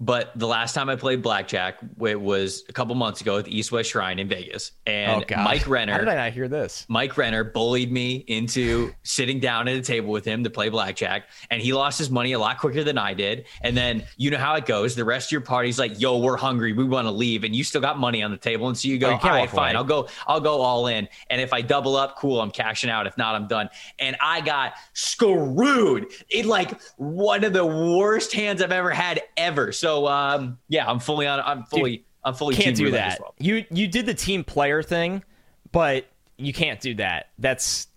But 0.01 0.31
the 0.35 0.47
last 0.47 0.73
time 0.73 0.89
I 0.89 0.95
played 0.95 1.21
blackjack, 1.21 1.77
it 2.07 2.19
was 2.19 2.63
a 2.67 2.73
couple 2.73 2.95
months 2.95 3.21
ago 3.21 3.37
at 3.37 3.45
the 3.45 3.55
East 3.55 3.71
West 3.71 3.91
Shrine 3.91 4.17
in 4.17 4.27
Vegas. 4.27 4.71
And 4.87 5.23
oh 5.31 5.43
Mike 5.43 5.67
How 5.93 5.99
did 5.99 6.07
I 6.07 6.15
not 6.15 6.33
hear 6.33 6.47
this? 6.47 6.87
Mike 6.89 7.15
Renner 7.17 7.43
bullied 7.43 7.91
me 7.91 8.15
into 8.27 8.95
sitting 9.03 9.39
down 9.39 9.67
at 9.67 9.75
a 9.75 9.81
table 9.81 10.11
with 10.11 10.25
him 10.25 10.43
to 10.43 10.49
play 10.49 10.69
blackjack. 10.69 11.29
And 11.51 11.61
he 11.61 11.71
lost 11.73 11.99
his 11.99 12.09
money 12.09 12.31
a 12.31 12.39
lot 12.39 12.57
quicker 12.57 12.83
than 12.83 12.97
I 12.97 13.13
did. 13.13 13.45
And 13.61 13.77
then 13.77 14.03
you 14.17 14.31
know 14.31 14.39
how 14.39 14.55
it 14.55 14.65
goes. 14.65 14.95
The 14.95 15.05
rest 15.05 15.27
of 15.27 15.33
your 15.33 15.41
party's 15.41 15.77
like, 15.77 16.01
yo, 16.01 16.17
we're 16.17 16.35
hungry. 16.35 16.73
We 16.73 16.83
want 16.83 17.05
to 17.05 17.11
leave. 17.11 17.43
And 17.43 17.55
you 17.55 17.63
still 17.63 17.81
got 17.81 17.99
money 17.99 18.23
on 18.23 18.31
the 18.31 18.37
table. 18.37 18.69
And 18.69 18.75
so 18.75 18.87
you 18.87 18.97
go, 18.97 19.09
Oh, 19.09 19.11
you 19.11 19.19
all 19.21 19.29
right, 19.29 19.47
fine. 19.47 19.75
away. 19.75 19.77
I'll 19.77 19.83
go, 19.83 20.07
I'll 20.25 20.41
go 20.41 20.61
all 20.61 20.87
in. 20.87 21.07
And 21.29 21.39
if 21.39 21.53
I 21.53 21.61
double 21.61 21.95
up, 21.95 22.17
cool, 22.17 22.41
I'm 22.41 22.49
cashing 22.49 22.89
out. 22.89 23.05
If 23.05 23.19
not, 23.19 23.35
I'm 23.35 23.47
done. 23.47 23.69
And 23.99 24.15
I 24.19 24.41
got 24.41 24.73
screwed 24.93 26.07
in 26.31 26.47
like 26.47 26.81
one 26.97 27.43
of 27.43 27.53
the 27.53 27.67
worst 27.67 28.33
hands 28.33 28.63
I've 28.63 28.71
ever 28.71 28.89
had 28.89 29.21
ever. 29.37 29.71
So 29.71 29.90
um, 30.07 30.57
yeah, 30.67 30.89
I'm 30.89 30.99
fully 30.99 31.27
on 31.27 31.39
I'm 31.39 31.63
fully 31.63 32.05
I'm 32.23 32.33
fully 32.33 32.55
Can't 32.55 32.75
team 32.75 32.85
do 32.87 32.91
that. 32.91 33.19
well. 33.19 33.33
You 33.39 33.65
you 33.71 33.87
did 33.87 34.05
the 34.05 34.13
team 34.13 34.43
player 34.43 34.83
thing, 34.83 35.23
but 35.71 36.05
you 36.37 36.53
can't 36.53 36.79
do 36.79 36.95
that. 36.95 37.29
That's 37.39 37.87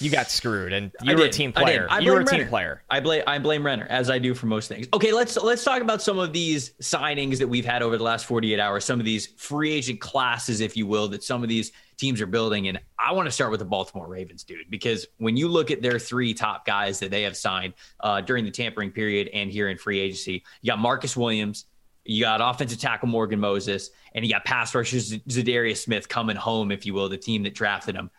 you 0.00 0.10
got 0.10 0.30
screwed, 0.30 0.72
and 0.72 0.92
you 1.02 1.16
were 1.16 1.24
a 1.24 1.28
team 1.28 1.52
player. 1.52 1.86
I 1.90 2.00
You 2.00 2.12
were 2.12 2.20
a 2.20 2.24
blame 2.24 2.26
team 2.26 2.38
Renner. 2.40 2.50
player. 2.50 2.82
I 2.90 3.00
blame 3.00 3.22
I 3.26 3.38
blame 3.38 3.64
Renner 3.64 3.86
as 3.88 4.10
I 4.10 4.18
do 4.18 4.34
for 4.34 4.46
most 4.46 4.68
things. 4.68 4.86
Okay, 4.92 5.12
let's 5.12 5.36
let's 5.36 5.64
talk 5.64 5.82
about 5.82 6.02
some 6.02 6.18
of 6.18 6.32
these 6.32 6.70
signings 6.80 7.38
that 7.38 7.48
we've 7.48 7.64
had 7.64 7.82
over 7.82 7.96
the 7.96 8.04
last 8.04 8.26
48 8.26 8.58
hours. 8.60 8.84
Some 8.84 8.98
of 9.00 9.06
these 9.06 9.26
free 9.36 9.72
agent 9.72 10.00
classes, 10.00 10.60
if 10.60 10.76
you 10.76 10.86
will, 10.86 11.08
that 11.08 11.22
some 11.22 11.42
of 11.42 11.48
these 11.48 11.72
teams 11.96 12.20
are 12.20 12.26
building. 12.26 12.68
And 12.68 12.78
I 12.98 13.12
want 13.12 13.26
to 13.26 13.30
start 13.30 13.50
with 13.50 13.60
the 13.60 13.66
Baltimore 13.66 14.06
Ravens, 14.06 14.44
dude, 14.44 14.68
because 14.70 15.06
when 15.16 15.36
you 15.36 15.48
look 15.48 15.70
at 15.70 15.80
their 15.80 15.98
three 15.98 16.34
top 16.34 16.66
guys 16.66 16.98
that 17.00 17.10
they 17.10 17.22
have 17.22 17.36
signed 17.36 17.72
uh, 18.00 18.20
during 18.20 18.44
the 18.44 18.50
tampering 18.50 18.90
period 18.90 19.28
and 19.32 19.50
here 19.50 19.68
in 19.70 19.78
free 19.78 19.98
agency, 19.98 20.42
you 20.60 20.70
got 20.70 20.78
Marcus 20.78 21.16
Williams. 21.16 21.64
You 22.08 22.22
got 22.22 22.40
offensive 22.40 22.78
tackle 22.78 23.08
Morgan 23.08 23.40
Moses, 23.40 23.90
and 24.14 24.24
you 24.24 24.30
got 24.30 24.44
pass 24.44 24.72
rusher 24.76 25.00
Z- 25.00 25.22
Za'Darius 25.28 25.78
Smith 25.78 26.08
coming 26.08 26.36
home, 26.36 26.70
if 26.70 26.86
you 26.86 26.94
will, 26.94 27.08
the 27.08 27.16
team 27.16 27.42
that 27.42 27.54
drafted 27.54 27.96
him. 27.96 28.10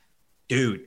Dude, 0.50 0.87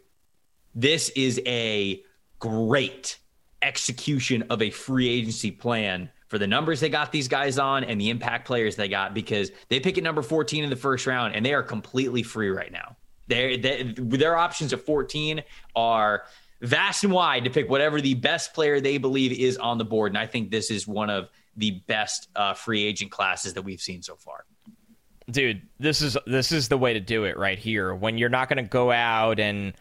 this 0.75 1.11
is 1.11 1.41
a 1.47 2.03
great 2.39 3.19
execution 3.63 4.45
of 4.51 4.63
a 4.63 4.71
free 4.71 5.09
agency 5.09 5.51
plan 5.51 6.11
for 6.29 6.39
the 6.39 6.47
numbers 6.47 6.81
they 6.81 6.89
got 6.89 7.11
these 7.13 7.29
guys 7.29 7.59
on 7.59 7.85
and 7.85 8.01
the 8.01 8.09
impact 8.09 8.47
players 8.47 8.77
they 8.77 8.89
got 8.89 9.13
because 9.15 9.51
they 9.69 9.81
pick 9.81 9.99
at 9.99 10.05
number 10.05 10.23
14 10.23 10.65
in 10.65 10.71
the 10.71 10.77
first 10.77 11.07
round 11.07 11.35
and 11.35 11.45
they 11.45 11.53
are 11.53 11.63
completely 11.63 12.23
free 12.23 12.51
right 12.51 12.73
now. 12.73 12.97
They, 13.27 13.57
their 13.97 14.37
options 14.37 14.73
at 14.73 14.81
14 14.81 15.43
are 15.77 16.25
vast 16.63 17.05
and 17.05 17.13
wide 17.13 17.45
to 17.45 17.51
pick 17.51 17.69
whatever 17.69 18.01
the 18.01 18.15
best 18.15 18.55
player 18.55 18.81
they 18.81 18.99
believe 18.99 19.33
is 19.33 19.57
on 19.57 19.79
the 19.79 19.85
board. 19.85 20.13
And 20.13 20.19
I 20.19 20.27
think 20.27 20.51
this 20.51 20.71
is 20.71 20.87
one 20.87 21.11
of 21.11 21.29
the 21.57 21.83
best 21.87 22.29
uh, 22.37 22.55
free 22.55 22.85
agent 22.85 23.11
classes 23.11 23.55
that 23.55 23.63
we've 23.63 23.81
seen 23.81 24.03
so 24.03 24.17
far. 24.17 24.45
dude 25.31 25.63
this 25.79 26.01
is 26.01 26.17
this 26.27 26.53
is 26.53 26.69
the 26.69 26.79
way 26.79 26.93
to 26.93 27.01
do 27.01 27.25
it 27.25 27.37
right 27.37 27.59
here 27.59 27.95
when 27.95 28.19
you're 28.19 28.29
not 28.29 28.49
going 28.49 28.57
to 28.57 28.69
go 28.69 28.91
out 28.91 29.39
and 29.39 29.75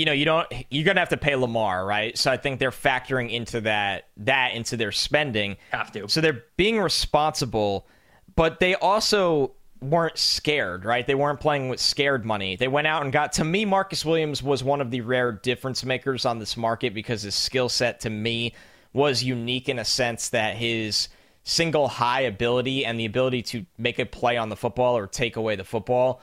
you 0.00 0.06
know 0.06 0.12
you 0.12 0.24
don't 0.24 0.50
you're 0.70 0.84
going 0.86 0.96
to 0.96 1.00
have 1.00 1.10
to 1.10 1.18
pay 1.18 1.36
lamar 1.36 1.84
right? 1.84 2.16
So 2.16 2.32
i 2.32 2.38
think 2.38 2.58
they're 2.58 2.70
factoring 2.70 3.30
into 3.30 3.60
that 3.60 4.08
that 4.16 4.54
into 4.54 4.78
their 4.78 4.92
spending. 4.92 5.58
Have 5.72 5.92
to. 5.92 6.08
so 6.08 6.22
they're 6.22 6.44
being 6.56 6.80
responsible 6.80 7.86
but 8.34 8.60
they 8.60 8.74
also 8.76 9.52
weren't 9.82 10.16
scared 10.16 10.86
right? 10.86 11.06
They 11.06 11.14
weren't 11.14 11.38
playing 11.38 11.68
with 11.68 11.80
scared 11.80 12.24
money. 12.24 12.56
They 12.56 12.68
went 12.68 12.86
out 12.86 13.02
and 13.02 13.12
got 13.12 13.32
to 13.34 13.44
me 13.44 13.66
marcus 13.66 14.02
williams 14.02 14.42
was 14.42 14.64
one 14.64 14.80
of 14.80 14.90
the 14.90 15.02
rare 15.02 15.32
difference 15.32 15.84
makers 15.84 16.24
on 16.24 16.38
this 16.38 16.56
market 16.56 16.94
because 16.94 17.20
his 17.22 17.34
skill 17.34 17.68
set 17.68 18.00
to 18.00 18.10
me 18.10 18.54
was 18.94 19.22
unique 19.22 19.68
in 19.68 19.78
a 19.78 19.84
sense 19.84 20.30
that 20.30 20.56
his 20.56 21.08
single 21.44 21.88
high 21.88 22.22
ability 22.22 22.86
and 22.86 22.98
the 22.98 23.04
ability 23.04 23.42
to 23.42 23.66
make 23.76 23.98
a 23.98 24.06
play 24.06 24.38
on 24.38 24.48
the 24.48 24.56
football 24.56 24.96
or 24.96 25.06
take 25.06 25.36
away 25.36 25.56
the 25.56 25.64
football 25.64 26.22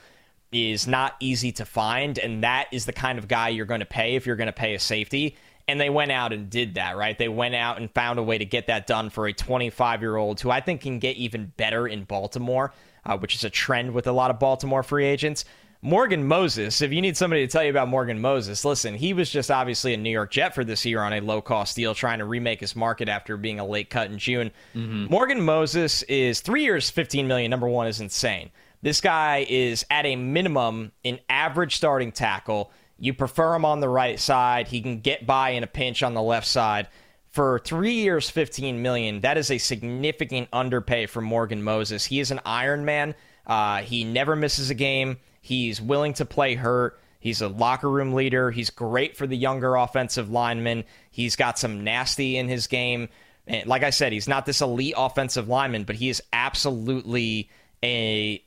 is 0.51 0.87
not 0.87 1.15
easy 1.19 1.51
to 1.51 1.65
find 1.65 2.17
and 2.17 2.43
that 2.43 2.67
is 2.71 2.85
the 2.85 2.93
kind 2.93 3.19
of 3.19 3.27
guy 3.27 3.49
you're 3.49 3.65
going 3.65 3.81
to 3.81 3.85
pay 3.85 4.15
if 4.15 4.25
you're 4.25 4.35
going 4.35 4.47
to 4.47 4.53
pay 4.53 4.75
a 4.75 4.79
safety 4.79 5.35
and 5.67 5.81
they 5.81 5.89
went 5.89 6.11
out 6.11 6.31
and 6.31 6.49
did 6.49 6.75
that 6.75 6.95
right 6.95 7.17
they 7.17 7.27
went 7.27 7.53
out 7.53 7.77
and 7.77 7.91
found 7.91 8.17
a 8.17 8.23
way 8.23 8.37
to 8.37 8.45
get 8.45 8.67
that 8.67 8.87
done 8.87 9.09
for 9.09 9.27
a 9.27 9.33
25 9.33 10.01
year 10.01 10.15
old 10.15 10.39
who 10.39 10.49
i 10.49 10.61
think 10.61 10.81
can 10.81 10.99
get 10.99 11.17
even 11.17 11.51
better 11.57 11.87
in 11.87 12.03
baltimore 12.05 12.73
uh, 13.05 13.17
which 13.17 13.35
is 13.35 13.43
a 13.43 13.49
trend 13.49 13.91
with 13.93 14.07
a 14.07 14.11
lot 14.11 14.31
of 14.31 14.39
baltimore 14.39 14.83
free 14.83 15.05
agents 15.05 15.43
Morgan 15.83 16.27
Moses, 16.27 16.81
if 16.81 16.91
you 16.91 17.01
need 17.01 17.15
somebody 17.15 17.45
to 17.45 17.51
tell 17.51 17.63
you 17.63 17.69
about 17.69 17.87
Morgan 17.87 18.19
Moses, 18.19 18.65
listen, 18.65 18.95
he 18.95 19.13
was 19.13 19.29
just 19.29 19.51
obviously 19.51 19.93
a 19.93 19.97
New 19.97 20.09
York 20.09 20.31
Jet 20.31 20.55
for 20.55 20.63
this 20.63 20.83
year 20.85 21.01
on 21.01 21.13
a 21.13 21.21
low 21.21 21.39
cost 21.39 21.75
deal, 21.75 21.93
trying 21.93 22.17
to 22.17 22.25
remake 22.25 22.59
his 22.59 22.75
market 22.75 23.07
after 23.07 23.37
being 23.37 23.59
a 23.59 23.65
late 23.65 23.91
cut 23.91 24.09
in 24.09 24.17
June. 24.17 24.51
Morgan 24.73 25.39
Moses 25.39 26.01
is 26.03 26.41
three 26.41 26.63
years, 26.63 26.89
15 26.89 27.27
million. 27.27 27.51
Number 27.51 27.67
one 27.67 27.85
is 27.85 28.01
insane. 28.01 28.49
This 28.81 29.01
guy 29.01 29.45
is 29.47 29.85
at 29.89 30.05
a 30.05 30.15
minimum 30.15 30.91
an 31.03 31.19
average 31.29 31.75
starting 31.75 32.11
tackle. 32.11 32.71
You 32.99 33.13
prefer 33.13 33.55
him 33.55 33.65
on 33.65 33.79
the 33.79 33.89
right 33.89 34.19
side. 34.19 34.67
He 34.67 34.81
can 34.81 35.01
get 35.01 35.25
by 35.25 35.51
in 35.51 35.63
a 35.63 35.67
pinch 35.67 36.03
on 36.03 36.13
the 36.13 36.21
left 36.21 36.47
side. 36.47 36.87
For 37.29 37.59
three 37.59 37.93
years, 37.93 38.29
15 38.29 38.81
million, 38.81 39.21
that 39.21 39.37
is 39.37 39.51
a 39.51 39.57
significant 39.57 40.49
underpay 40.51 41.05
for 41.05 41.21
Morgan 41.21 41.61
Moses. 41.61 42.05
He 42.05 42.19
is 42.19 42.31
an 42.31 42.39
Iron 42.45 42.85
Man. 42.85 43.13
Uh, 43.45 43.81
he 43.81 44.03
never 44.03 44.35
misses 44.35 44.69
a 44.69 44.75
game. 44.75 45.17
He's 45.41 45.79
willing 45.79 46.13
to 46.13 46.25
play 46.25 46.55
hurt. 46.55 46.99
He's 47.19 47.41
a 47.41 47.47
locker 47.47 47.89
room 47.89 48.13
leader. 48.13 48.51
He's 48.51 48.69
great 48.69 49.17
for 49.17 49.27
the 49.27 49.37
younger 49.37 49.75
offensive 49.75 50.29
linemen. 50.29 50.83
He's 51.11 51.35
got 51.35 51.59
some 51.59 51.83
nasty 51.83 52.37
in 52.37 52.47
his 52.47 52.67
game. 52.67 53.09
And 53.45 53.67
like 53.67 53.83
I 53.83 53.89
said, 53.91 54.13
he's 54.13 54.27
not 54.27 54.45
this 54.45 54.61
elite 54.61 54.93
offensive 54.97 55.47
lineman, 55.47 55.83
but 55.83 55.95
he 55.95 56.09
is 56.09 56.21
absolutely 56.33 57.49
a 57.83 58.43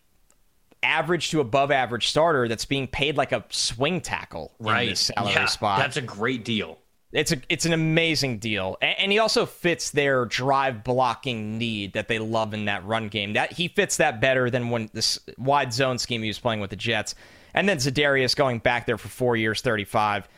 average 0.82 1.30
to 1.30 1.40
above 1.40 1.70
average 1.70 2.08
starter 2.08 2.48
that's 2.48 2.64
being 2.64 2.86
paid 2.86 3.16
like 3.16 3.32
a 3.32 3.44
swing 3.50 4.00
tackle 4.00 4.52
in 4.60 4.66
this 4.88 5.00
salary 5.00 5.32
yeah, 5.34 5.46
spot. 5.46 5.78
That's 5.78 5.96
a 5.96 6.02
great 6.02 6.44
deal. 6.44 6.78
It's 7.12 7.32
a 7.32 7.38
it's 7.48 7.66
an 7.66 7.72
amazing 7.72 8.38
deal, 8.38 8.76
and, 8.80 8.96
and, 9.00 9.12
he 9.12 9.18
also 9.18 9.44
fits 9.44 9.90
their 9.90 10.26
drive 10.26 10.84
blocking 10.84 11.58
need 11.58 11.94
that 11.94 12.06
they 12.06 12.20
love 12.20 12.54
in 12.54 12.66
that 12.66 12.84
run 12.84 13.08
game. 13.08 13.32
That 13.32 13.52
he 13.52 13.66
fits 13.66 13.96
that 13.96 14.20
better 14.20 14.48
than 14.48 14.70
when 14.70 14.90
this 14.92 15.18
wide 15.36 15.72
zone 15.72 15.98
scheme 15.98 16.22
he 16.22 16.28
was 16.28 16.38
playing 16.38 16.60
with 16.60 16.70
the 16.70 16.76
Jets. 16.76 17.16
And 17.52 17.68
then 17.68 17.78
Za'Darius 17.78 18.36
going 18.36 18.60
back 18.60 18.86
there 18.86 18.96
for 18.96 19.08
four 19.08 19.36
years, 19.36 19.60
thirty 19.60 19.84
five. 19.84 20.28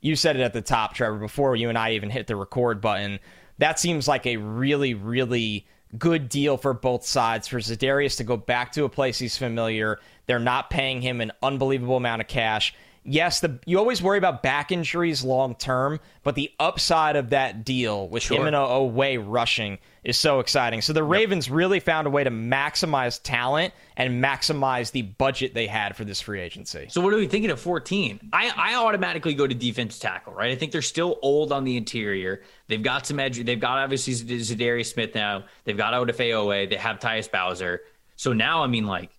You 0.00 0.14
said 0.14 0.36
it 0.36 0.42
at 0.42 0.52
the 0.52 0.62
top, 0.62 0.94
Trevor, 0.94 1.18
before 1.18 1.56
you 1.56 1.68
and 1.68 1.76
I 1.76 1.92
even 1.92 2.10
hit 2.10 2.28
the 2.28 2.36
record 2.36 2.80
button. 2.80 3.18
That 3.58 3.80
seems 3.80 4.06
like 4.06 4.24
a 4.24 4.36
really, 4.36 4.94
really 4.94 5.66
good 5.98 6.28
deal 6.28 6.56
for 6.56 6.72
both 6.72 7.04
sides 7.04 7.48
for 7.48 7.58
Za'Darius 7.58 8.16
to 8.18 8.24
go 8.24 8.36
back 8.36 8.72
to 8.72 8.84
a 8.84 8.88
place 8.88 9.18
he's 9.18 9.36
familiar. 9.36 9.98
They're 10.26 10.38
not 10.38 10.70
paying 10.70 11.02
him 11.02 11.20
an 11.20 11.32
unbelievable 11.42 11.96
amount 11.96 12.22
of 12.22 12.28
cash 12.28 12.74
yes, 13.04 13.40
the 13.40 13.58
you 13.66 13.78
always 13.78 14.02
worry 14.02 14.18
about 14.18 14.42
back 14.42 14.72
injuries 14.72 15.24
long 15.24 15.54
term, 15.54 16.00
but 16.22 16.34
the 16.34 16.50
upside 16.58 17.16
of 17.16 17.30
that 17.30 17.64
deal 17.64 18.08
with 18.08 18.22
sure. 18.24 18.38
him 18.38 18.46
and 18.46 18.56
Oweh 18.56 19.22
rushing 19.26 19.78
is 20.04 20.18
so 20.18 20.40
exciting. 20.40 20.80
So 20.80 20.92
the 20.92 21.04
Ravens 21.04 21.46
yep. 21.46 21.56
really 21.56 21.80
found 21.80 22.06
a 22.06 22.10
way 22.10 22.24
to 22.24 22.30
maximize 22.30 23.20
talent 23.22 23.74
and 23.96 24.22
maximize 24.22 24.92
the 24.92 25.02
budget 25.02 25.52
they 25.52 25.66
had 25.66 25.96
for 25.96 26.04
this 26.04 26.20
free 26.20 26.40
agency. 26.40 26.86
So 26.88 27.00
what 27.00 27.12
are 27.12 27.16
we 27.16 27.26
thinking 27.26 27.50
of 27.50 27.60
14? 27.60 28.30
I, 28.32 28.52
I 28.56 28.74
automatically 28.76 29.34
go 29.34 29.46
to 29.46 29.54
defense 29.54 29.98
tackle, 29.98 30.32
right? 30.32 30.50
I 30.50 30.56
think 30.56 30.72
they're 30.72 30.82
still 30.82 31.18
old 31.22 31.52
on 31.52 31.64
the 31.64 31.76
interior. 31.76 32.42
They've 32.68 32.82
got 32.82 33.06
some 33.06 33.20
edge. 33.20 33.42
They've 33.44 33.60
got 33.60 33.78
obviously 33.78 34.14
Za'Darius 34.14 34.92
Smith 34.92 35.14
now. 35.14 35.44
They've 35.64 35.76
got 35.76 35.92
Odafe 35.92 36.30
Oweh. 36.30 36.70
They 36.70 36.76
have 36.76 36.98
Tyus 36.98 37.30
Bowser. 37.30 37.80
So 38.16 38.32
now, 38.32 38.62
I 38.62 38.66
mean, 38.66 38.86
like 38.86 39.10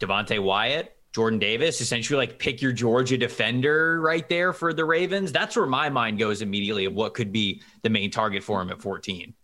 Devonte 0.00 0.40
Wyatt, 0.42 0.94
Jordan 1.12 1.38
Davis, 1.38 1.80
essentially 1.80 2.16
like 2.16 2.38
pick 2.38 2.60
your 2.60 2.72
Georgia 2.72 3.16
defender 3.16 4.00
right 4.00 4.28
there 4.28 4.52
for 4.52 4.72
the 4.72 4.84
Ravens. 4.84 5.32
That's 5.32 5.56
where 5.56 5.66
my 5.66 5.88
mind 5.88 6.18
goes 6.18 6.42
immediately 6.42 6.84
of 6.84 6.94
what 6.94 7.14
could 7.14 7.32
be 7.32 7.62
the 7.82 7.90
main 7.90 8.10
target 8.10 8.42
for 8.42 8.60
him 8.60 8.70
at 8.70 8.80
14. 8.80 9.34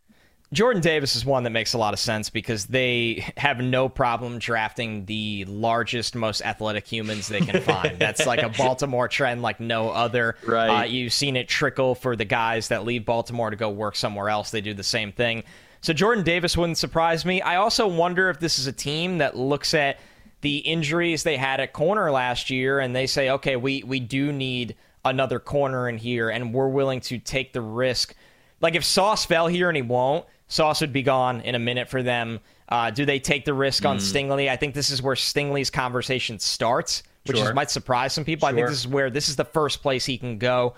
Jordan 0.53 0.83
Davis 0.83 1.16
is 1.16 1.24
one 1.24 1.42
that 1.42 1.50
makes 1.50 1.72
a 1.72 1.79
lot 1.79 1.94
of 1.94 1.98
sense 1.98 2.31
because 2.31 2.66
they 2.66 3.27
have 3.37 3.59
no 3.59 3.88
problem 3.88 4.38
drafting 4.38 5.05
the 5.07 5.44
largest, 5.46 6.14
most 6.14 6.42
athletic 6.42 6.87
humans 6.87 7.27
they 7.27 7.40
can 7.40 7.61
find. 7.62 7.98
That's 7.98 8.24
like 8.24 8.42
a 8.42 8.48
Baltimore 8.57 9.09
trend 9.09 9.42
like 9.42 9.59
no 9.59 9.88
other. 9.90 10.37
Right. 10.46 10.83
Uh, 10.83 10.85
you've 10.85 11.12
seen 11.12 11.35
it 11.35 11.48
trickle 11.48 11.96
for 11.96 12.14
the 12.14 12.27
guys 12.27 12.68
that 12.68 12.85
leave 12.85 13.05
Baltimore 13.05 13.50
to 13.50 13.57
go 13.57 13.70
work 13.70 13.96
somewhere 13.96 14.29
else. 14.29 14.53
They 14.53 14.61
do 14.61 14.74
the 14.74 14.85
same 14.85 15.11
thing. 15.11 15.42
So 15.81 15.92
Jordan 15.92 16.22
Davis 16.22 16.57
wouldn't 16.57 16.79
surprise 16.79 17.24
me. 17.24 17.42
I 17.42 17.57
also 17.57 17.88
wonder 17.88 18.31
if 18.31 18.38
this 18.38 18.61
is 18.61 18.68
a 18.68 18.72
team 18.72 19.18
that 19.18 19.37
looks 19.37 19.74
at– 19.74 19.98
the 20.44 20.59
injuries 20.59 21.22
they 21.22 21.38
had 21.38 21.59
at 21.59 21.72
corner 21.72 22.11
last 22.12 22.50
year, 22.50 22.78
and 22.78 22.94
they 22.94 23.07
say, 23.07 23.30
okay, 23.30 23.57
we 23.57 23.83
we 23.83 23.98
do 23.98 24.30
need 24.30 24.76
another 25.04 25.40
corner 25.40 25.88
in 25.88 25.98
here, 25.98 26.28
and 26.28 26.52
we're 26.54 26.68
willing 26.68 27.00
to 27.00 27.18
take 27.18 27.52
the 27.54 27.62
risk. 27.62 28.14
Like 28.61 28.74
if 28.74 28.85
Sauce 28.85 29.24
fell 29.24 29.48
here 29.48 29.68
and 29.68 29.76
he 29.76 29.83
won't, 29.83 30.26
Sauce 30.48 30.83
would 30.83 30.92
be 30.92 31.02
gone 31.02 31.40
in 31.40 31.54
a 31.54 31.59
minute 31.59 31.88
for 31.88 32.02
them. 32.02 32.40
Uh, 32.68 32.90
do 32.90 33.04
they 33.04 33.18
take 33.18 33.44
the 33.44 33.54
risk 33.54 33.83
mm. 33.83 33.90
on 33.90 33.96
Stingley? 33.98 34.48
I 34.48 34.57
think 34.57 34.74
this 34.74 34.90
is 34.90 35.02
where 35.02 35.16
Stingley's 35.16 35.70
conversation 35.70 36.38
starts, 36.38 37.02
which 37.26 37.38
sure. 37.38 37.48
is, 37.48 37.54
might 37.54 37.70
surprise 37.70 38.12
some 38.12 38.24
people. 38.24 38.46
Sure. 38.46 38.54
I 38.54 38.59
think 38.59 38.68
this 38.68 38.78
is 38.80 38.88
where 38.88 39.11
this 39.11 39.28
is 39.28 39.37
the 39.37 39.44
first 39.44 39.83
place 39.83 40.04
he 40.04 40.18
can 40.18 40.38
go. 40.38 40.74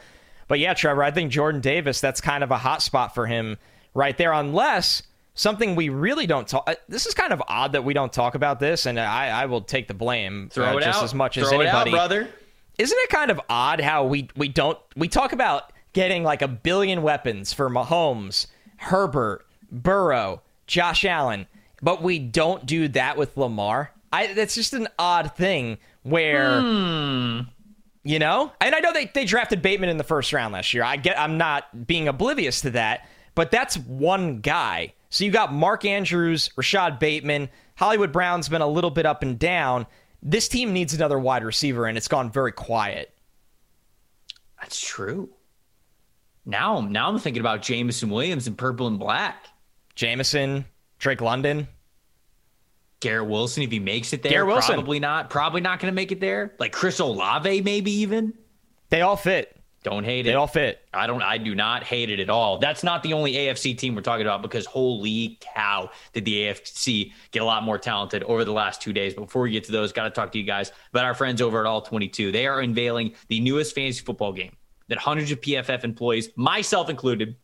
But 0.49 0.61
yeah, 0.61 0.75
Trevor, 0.75 1.03
I 1.03 1.11
think 1.11 1.33
Jordan 1.33 1.61
Davis, 1.61 2.01
that's 2.01 2.21
kind 2.21 2.45
of 2.45 2.53
a 2.53 2.59
hot 2.59 2.83
spot 2.83 3.15
for 3.15 3.27
him 3.27 3.59
right 3.95 4.17
there, 4.17 4.33
unless 4.33 5.03
something 5.37 5.77
we 5.77 5.91
really 5.91 6.27
don't 6.27 6.49
talk. 6.49 6.65
Uh, 6.67 6.75
this 6.89 7.07
is 7.07 7.15
kind 7.15 7.33
of 7.33 7.41
odd 7.47 7.73
that 7.73 7.85
we 7.85 7.95
don't 7.95 8.13
talk 8.13 8.35
about 8.35 8.59
this, 8.59 8.87
and 8.87 8.99
I, 8.99 9.29
I 9.43 9.47
will 9.47 9.61
take 9.61 9.87
the 9.87 9.95
blame 9.95 10.49
Throw 10.51 10.75
uh, 10.75 10.77
it 10.79 10.83
just 10.83 10.99
out. 10.99 11.05
as 11.05 11.15
much 11.15 11.35
Throw 11.37 11.45
as 11.45 11.53
anybody, 11.53 11.91
out, 11.91 11.95
brother. 11.95 12.29
Isn't 12.79 12.99
it 12.99 13.09
kind 13.11 13.31
of 13.31 13.41
odd 13.49 13.81
how 13.81 14.05
we 14.07 14.29
we 14.35 14.49
don't 14.49 14.79
we 14.97 15.07
talk 15.07 15.33
about 15.33 15.73
getting 15.93 16.25
like 16.25 16.43
a 16.43 16.49
billion 16.49 17.03
weapons 17.03 17.53
for 17.53 17.71
Mahomes, 17.71 18.49
Herbert, 18.79 19.47
Burrow, 19.71 20.43
Josh 20.67 21.05
Allen, 21.05 21.47
but 21.81 22.03
we 22.03 22.19
don't 22.19 22.67
do 22.67 22.89
that 22.89 23.17
with 23.17 23.37
Lamar? 23.37 23.93
I 24.13 24.33
that's 24.33 24.55
just 24.55 24.73
an 24.73 24.89
odd 24.99 25.37
thing 25.37 25.79
where. 26.03 26.61
Hmm. 26.61 27.41
You 28.03 28.21
know, 28.21 28.53
and 28.61 28.73
I 28.73 28.79
know 28.79 28.93
they, 28.93 29.07
they 29.07 29.25
drafted 29.25 29.63
Bateman 29.63 29.89
in 29.89 29.97
the 29.97 30.05
first 30.05 30.33
round 30.33 30.53
last 30.53 30.73
year. 30.73 30.85
I 30.85 30.97
get 30.97 31.19
I'm 31.19 31.39
not 31.39 31.89
being 31.89 32.07
oblivious 32.07 32.61
to 32.61 32.71
that, 32.71 33.09
but 33.35 33.51
that's 33.51 33.77
one 33.77 34.39
guy. 34.39 34.93
So 35.11 35.25
you 35.25 35.31
got 35.31 35.53
Mark 35.53 35.85
Andrews, 35.85 36.51
Rashod 36.57 36.99
Bateman. 36.99 37.49
Hollywood 37.77 38.13
Brown's 38.13 38.49
been 38.49 38.63
a 38.63 38.67
little 38.67 38.91
bit 38.91 39.07
up 39.07 39.23
and 39.23 39.39
down. 39.39 39.87
This 40.23 40.49
team 40.49 40.73
needs 40.73 40.95
another 40.95 41.19
wide 41.19 41.45
receiver, 41.45 41.87
and 41.87 41.97
it's 41.97 42.09
gone 42.09 42.31
very 42.31 42.53
quiet. 42.53 43.13
That's 44.61 44.81
true. 44.81 45.29
Now, 46.45 46.81
now 46.81 47.09
I'm 47.09 47.19
thinking 47.19 47.41
about 47.41 47.63
Jameson 47.63 48.09
Williams 48.09 48.47
in 48.47 48.55
purple 48.55 48.87
and 48.87 48.99
black. 48.99 49.47
Jameson, 49.95 50.65
Drake 50.99 51.21
London, 51.21 51.69
Garrett 53.01 53.29
Wilson, 53.29 53.63
if 53.63 53.71
he 53.71 53.79
makes 53.79 54.13
it 54.13 54.23
there, 54.23 54.33
Garrett 54.33 54.49
Wilson. 54.49 54.75
probably 54.75 55.01
not. 55.01 55.31
Probably 55.31 55.61
not 55.61 55.81
going 55.81 55.91
to 55.93 55.95
make 55.95 56.13
it 56.13 56.21
there. 56.21 56.55
Like 56.59 56.73
Chris 56.73 56.99
Olave, 56.99 57.63
maybe 57.63 57.91
even. 57.91 58.35
They 58.91 59.03
all 59.03 59.17
fit. 59.17 59.56
Don't 59.87 60.03
hate 60.03 60.27
it. 60.27 60.31
They 60.31 60.35
all 60.35 60.49
fit. 60.49 60.81
I 60.93 61.07
don't. 61.07 61.23
I 61.23 61.39
do 61.39 61.55
not 61.55 61.85
hate 61.85 62.11
it 62.11 62.19
at 62.19 62.29
all. 62.29 62.59
That's 62.59 62.83
not 62.83 63.05
the 63.05 63.13
only 63.13 63.35
AFC 63.35 63.79
team 63.79 63.95
we're 63.95 64.01
talking 64.01 64.27
about 64.27 64.43
because 64.43 64.67
holy 64.67 65.39
cow, 65.55 65.91
did 66.13 66.25
the 66.25 66.43
AFC 66.43 67.13
get 67.31 67.41
a 67.41 67.45
lot 67.45 67.63
more 67.63 67.79
talented 67.79 68.25
over 68.25 68.45
the 68.45 68.51
last 68.51 68.83
two 68.83 68.93
days. 68.93 69.15
But 69.15 69.27
before 69.27 69.43
we 69.43 69.53
get 69.53 69.63
to 69.63 69.71
those, 69.71 69.93
got 69.93 70.03
to 70.03 70.11
talk 70.11 70.33
to 70.33 70.39
you 70.39 70.45
guys 70.45 70.73
about 70.91 71.05
our 71.05 71.15
friends 71.15 71.41
over 71.41 71.61
at 71.61 71.67
All 71.67 71.83
22. 71.83 72.33
They 72.33 72.49
are 72.49 72.63
unveiling 72.63 73.15
the 73.29 73.39
newest 73.39 73.77
fantasy 73.77 74.05
football 74.05 74.33
game 74.33 74.57
that 74.89 74.99
hundreds 74.99 75.31
of 75.31 75.41
PFF 75.41 75.85
employees, 75.85 76.31
myself 76.35 76.91
included, 76.91 77.37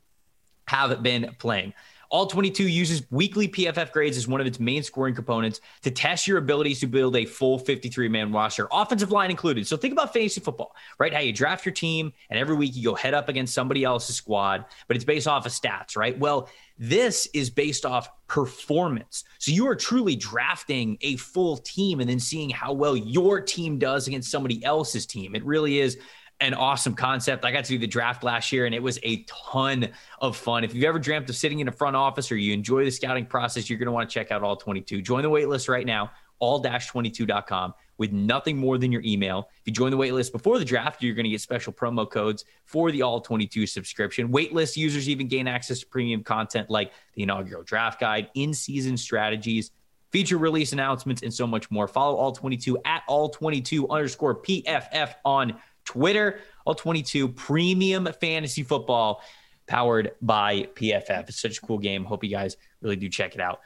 have 0.67 1.01
been 1.01 1.37
playing. 1.39 1.73
All 2.13 2.27
22 2.27 2.69
uses 2.69 3.05
weekly 3.11 3.49
PFF 3.49 3.91
grades 3.91 4.19
as 4.19 4.29
one 4.29 4.39
of 4.43 4.47
its 4.47 4.61
main 4.61 4.83
scoring 4.83 5.15
components 5.15 5.63
to 5.81 5.91
test 5.91 6.27
your 6.27 6.37
abilities 6.37 6.79
to 6.81 6.87
build 6.87 7.17
a 7.17 7.25
full 7.25 7.59
53 7.59 8.07
man 8.11 8.31
roster, 8.31 8.69
offensive 8.71 9.11
line 9.11 9.31
included. 9.31 9.67
So 9.67 9.79
think 9.79 9.93
about 9.93 10.13
fantasy 10.13 10.43
football, 10.43 10.77
right? 10.99 11.15
How 11.15 11.21
you 11.21 11.33
draft 11.33 11.65
your 11.65 11.73
team, 11.73 12.13
and 12.29 12.39
every 12.39 12.55
week 12.55 12.77
you 12.77 12.85
go 12.85 12.95
head 12.95 13.15
up 13.15 13.31
against 13.31 13.55
somebody 13.55 13.83
else's 13.83 14.15
squad, 14.15 14.67
but 14.89 14.97
it's 14.97 15.07
based 15.07 15.27
off 15.27 15.47
of 15.47 15.53
stats, 15.53 15.97
right? 15.97 16.19
Well, 16.19 16.51
this 16.79 17.29
is 17.33 17.49
based 17.49 17.87
off 17.87 18.11
performance. 18.27 19.25
So 19.39 19.51
you 19.51 19.67
are 19.69 19.75
truly 19.75 20.15
drafting 20.15 20.99
a 21.01 21.17
full 21.17 21.57
team 21.57 22.01
and 22.01 22.11
then 22.11 22.21
seeing 22.21 22.51
how 22.51 22.75
well 22.75 22.95
your 22.95 23.41
team 23.41 23.79
does 23.79 24.07
against 24.07 24.31
somebody 24.31 24.63
else's 24.63 25.07
team. 25.07 25.35
It 25.35 25.47
really 25.47 25.81
is 25.81 25.97
an 26.43 26.55
awesome 26.55 26.95
concept. 26.95 27.45
I 27.45 27.53
got 27.53 27.65
to 27.65 27.69
do 27.69 27.79
the 27.79 27.87
draft 27.87 28.25
last 28.25 28.51
year 28.51 28.67
and 28.67 28.75
it 28.75 28.83
was 28.83 28.99
a 29.05 29.23
ton 29.23 29.89
of 30.21 30.37
fun. 30.37 30.65
If 30.65 30.75
you've 30.75 30.85
ever 30.85 30.99
dreamt 30.99 31.31
of 31.31 31.37
sitting 31.37 31.61
in 31.61 31.69
a 31.69 31.73
front 31.73 31.95
office 31.95 32.33
or 32.33 32.37
you 32.37 32.53
enjoy 32.53 32.85
the 32.85 32.91
scouting 32.91 33.27
process, 33.27 33.71
you're 33.71 33.79
going 33.79 33.87
to 33.87 33.93
want 33.93 34.11
to 34.11 34.13
check 34.13 34.33
out 34.33 34.43
All 34.43 34.57
22. 34.57 35.03
Join 35.03 35.23
the 35.23 35.31
waitlist 35.31 35.69
right 35.69 35.87
now, 35.87 36.11
all-22.com 36.41 37.75
with 37.97 38.11
nothing 38.11 38.57
more 38.57 38.77
than 38.77 38.91
your 38.91 39.03
email. 39.05 39.49
If 39.61 39.67
you 39.67 39.73
join 39.73 39.93
the 39.93 39.97
waitlist 39.97 40.33
before 40.33 40.59
the 40.59 40.65
draft, 40.65 41.01
you're 41.01 41.15
going 41.15 41.25
to 41.25 41.31
get 41.31 41.41
special 41.41 41.73
promo 41.73 42.11
codes 42.11 42.45
for 42.65 42.91
the 42.91 43.03
All 43.03 43.21
22 43.21 43.65
subscription. 43.69 44.33
Waitlist 44.33 44.77
users 44.77 45.09
even 45.09 45.29
gain 45.29 45.47
access 45.47 45.79
to 45.79 45.87
premium 45.87 46.25
content 46.25 46.69
like 46.69 46.91
the 47.15 47.23
inaugural 47.23 47.63
draft 47.63 48.01
guide, 48.01 48.29
in-season 48.35 48.97
strategies, 48.97 49.71
feature 50.11 50.39
release 50.39 50.73
announcements, 50.73 51.23
and 51.23 51.33
so 51.33 51.47
much 51.47 51.71
more. 51.71 51.87
Follow 51.87 52.17
All 52.17 52.33
22 52.33 52.79
at 52.85 53.05
All 53.07 53.29
22 53.29 53.89
underscore 53.89 54.43
PFF 54.43 55.15
on 55.25 55.55
Twitter. 55.85 56.41
All 56.65 56.75
22 56.75 57.29
premium 57.29 58.09
fantasy 58.21 58.63
football 58.63 59.23
powered 59.67 60.13
by 60.21 60.69
PFF. 60.75 61.29
It's 61.29 61.41
such 61.41 61.59
a 61.59 61.61
cool 61.61 61.79
game. 61.79 62.05
Hope 62.05 62.23
you 62.23 62.31
guys 62.31 62.57
really 62.81 62.97
do 62.97 63.09
check 63.09 63.35
it 63.35 63.41
out. 63.41 63.61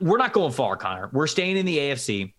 We're 0.00 0.18
not 0.18 0.32
going 0.32 0.52
far, 0.52 0.76
Connor. 0.76 1.08
We're 1.12 1.26
staying 1.26 1.56
in 1.56 1.66
the 1.66 1.78
AFC. 1.78 2.32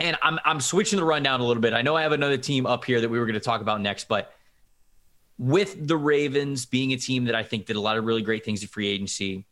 And 0.00 0.16
I'm 0.22 0.38
I'm 0.44 0.60
switching 0.60 0.98
the 0.98 1.04
rundown 1.04 1.40
a 1.40 1.44
little 1.44 1.60
bit. 1.60 1.72
I 1.72 1.82
know 1.82 1.96
I 1.96 2.02
have 2.02 2.12
another 2.12 2.36
team 2.36 2.66
up 2.66 2.84
here 2.84 3.00
that 3.00 3.08
we 3.08 3.18
were 3.18 3.26
going 3.26 3.34
to 3.34 3.40
talk 3.40 3.60
about 3.60 3.80
next, 3.80 4.06
but 4.06 4.32
with 5.38 5.86
the 5.86 5.96
Ravens 5.96 6.66
being 6.66 6.92
a 6.92 6.96
team 6.96 7.24
that 7.24 7.34
I 7.34 7.42
think 7.42 7.66
did 7.66 7.76
a 7.76 7.80
lot 7.80 7.96
of 7.96 8.04
really 8.04 8.22
great 8.22 8.44
things 8.44 8.62
at 8.62 8.70
free 8.70 8.88
agency, 8.88 9.46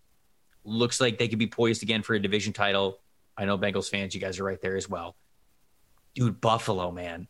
looks 0.64 1.00
like 1.00 1.18
they 1.18 1.28
could 1.28 1.38
be 1.38 1.46
poised 1.46 1.82
again 1.82 2.02
for 2.02 2.14
a 2.14 2.20
division 2.20 2.52
title. 2.52 3.00
I 3.36 3.44
know 3.44 3.58
Bengals 3.58 3.88
fans, 3.88 4.14
you 4.14 4.20
guys 4.20 4.38
are 4.38 4.44
right 4.44 4.60
there 4.60 4.76
as 4.76 4.88
well. 4.88 5.16
Dude, 6.14 6.40
Buffalo, 6.40 6.90
man. 6.90 7.28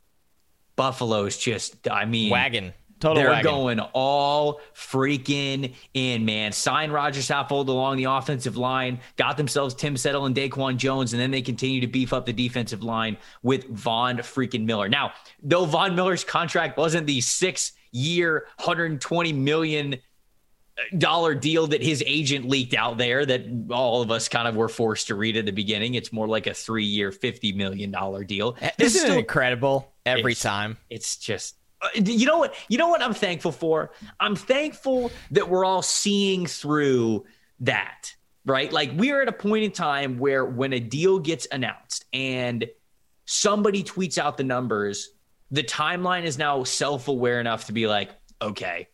Buffalo's 0.77 1.37
just, 1.37 1.89
I 1.91 2.05
mean, 2.05 2.31
wagon. 2.31 2.73
Total 2.99 3.23
wagon. 3.25 3.25
They're 3.25 3.53
wagon. 3.53 3.79
going 3.79 3.81
all 3.93 4.61
freaking 4.75 5.75
in, 5.93 6.25
man. 6.25 6.53
Sign 6.53 6.91
Roger 6.91 7.21
Saffold 7.21 7.69
along 7.69 7.97
the 7.99 8.05
offensive 8.05 8.57
line, 8.57 9.01
got 9.17 9.37
themselves 9.37 9.75
Tim 9.75 9.97
Settle 9.97 10.25
and 10.25 10.35
DaQuan 10.35 10.77
Jones, 10.77 11.13
and 11.13 11.21
then 11.21 11.31
they 11.31 11.43
continue 11.43 11.81
to 11.81 11.87
beef 11.87 12.13
up 12.13 12.25
the 12.25 12.33
defensive 12.33 12.83
line 12.83 13.19
with 13.43 13.67
Von 13.69 14.19
freaking 14.19 14.65
Miller. 14.65 14.89
Now, 14.89 15.13
though 15.43 15.67
Von 15.67 15.95
Miller's 15.95 16.25
contract 16.25 16.79
wasn't 16.79 17.07
the 17.07 17.21
six 17.21 17.73
year, 17.93 18.47
120 18.57 19.33
million 19.33 19.97
dollar 20.99 21.35
deal 21.35 21.67
that 21.69 21.83
his 21.83 22.03
agent 22.07 22.49
leaked 22.49 22.75
out 22.75 22.99
there 22.99 23.25
that 23.25 23.47
all 23.71 24.03
of 24.03 24.11
us 24.11 24.29
kind 24.29 24.47
of 24.47 24.57
were 24.57 24.69
forced 24.69 25.07
to 25.07 25.15
read 25.15 25.37
at 25.37 25.47
the 25.47 25.53
beginning. 25.53 25.95
It's 25.95 26.13
more 26.13 26.29
like 26.29 26.47
a 26.47 26.55
three 26.55 26.85
year, 26.85 27.11
$50 27.11 27.55
million 27.57 27.91
deal. 28.27 28.57
This 28.77 28.95
Isn't 28.95 29.09
still, 29.09 29.19
incredible 29.19 29.93
every 30.05 30.33
it's, 30.33 30.43
time? 30.43 30.77
It's 30.91 31.17
just 31.17 31.57
Uh, 31.81 31.89
you 31.95 32.27
know 32.27 32.39
what? 32.39 32.55
You 32.69 32.79
know 32.79 32.89
what 32.89 33.03
I'm 33.03 33.15
thankful 33.15 33.53
for? 33.53 33.93
I'm 34.21 34.37
thankful 34.37 35.11
that 35.31 35.49
we're 35.49 35.65
all 35.65 35.83
seeing 35.83 36.47
through 36.47 37.25
that, 37.61 38.15
right? 38.45 38.73
Like 38.73 38.93
we're 38.95 39.23
at 39.23 39.29
a 39.29 39.33
point 39.33 39.65
in 39.65 39.73
time 39.73 40.19
where 40.19 40.45
when 40.45 40.73
a 40.73 40.81
deal 40.81 41.19
gets 41.19 41.47
announced 41.51 42.05
and 42.13 42.67
somebody 43.25 43.83
tweets 43.83 44.19
out 44.19 44.37
the 44.37 44.45
numbers, 44.45 45.11
the 45.51 45.63
timeline 45.63 46.25
is 46.25 46.39
now 46.39 46.65
self-aware 46.65 47.41
enough 47.41 47.67
to 47.67 47.73
be 47.73 47.87
like, 47.87 48.11
okay, 48.43 48.89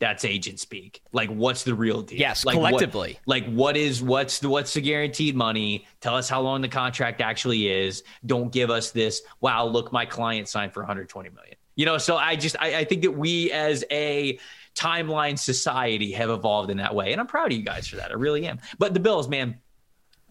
that's 0.00 0.24
agent 0.24 0.58
speak. 0.58 1.02
Like, 1.12 1.28
what's 1.28 1.62
the 1.62 1.74
real 1.74 2.02
deal? 2.02 2.18
Yes, 2.18 2.44
like, 2.44 2.54
collectively. 2.54 3.18
What, 3.24 3.44
like, 3.44 3.52
what 3.52 3.76
is 3.76 4.02
what's 4.02 4.38
the 4.38 4.48
what's 4.48 4.74
the 4.74 4.80
guaranteed 4.80 5.36
money? 5.36 5.86
Tell 6.00 6.16
us 6.16 6.28
how 6.28 6.40
long 6.40 6.62
the 6.62 6.68
contract 6.68 7.20
actually 7.20 7.68
is. 7.68 8.02
Don't 8.26 8.50
give 8.50 8.70
us 8.70 8.90
this. 8.90 9.22
Wow, 9.40 9.66
look, 9.66 9.92
my 9.92 10.06
client 10.06 10.48
signed 10.48 10.72
for 10.72 10.80
120 10.80 11.28
million. 11.30 11.54
You 11.76 11.86
know, 11.86 11.98
so 11.98 12.16
I 12.16 12.34
just 12.34 12.56
I, 12.58 12.78
I 12.78 12.84
think 12.84 13.02
that 13.02 13.12
we 13.12 13.52
as 13.52 13.84
a 13.90 14.38
timeline 14.74 15.38
society 15.38 16.12
have 16.12 16.30
evolved 16.30 16.70
in 16.70 16.78
that 16.78 16.94
way, 16.94 17.12
and 17.12 17.20
I'm 17.20 17.26
proud 17.26 17.52
of 17.52 17.58
you 17.58 17.64
guys 17.64 17.86
for 17.86 17.96
that. 17.96 18.10
I 18.10 18.14
really 18.14 18.46
am. 18.46 18.58
But 18.78 18.94
the 18.94 19.00
Bills, 19.00 19.28
man, 19.28 19.58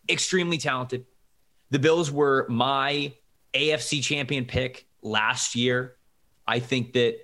extremely 0.10 0.58
talented. 0.58 1.06
The 1.70 1.80
Bills 1.80 2.12
were 2.12 2.48
my 2.50 3.14
AFC 3.54 4.04
champion 4.04 4.46
pick 4.46 4.88
last 5.04 5.56
year. 5.56 5.96
I 6.48 6.60
think 6.60 6.94
that 6.94 7.18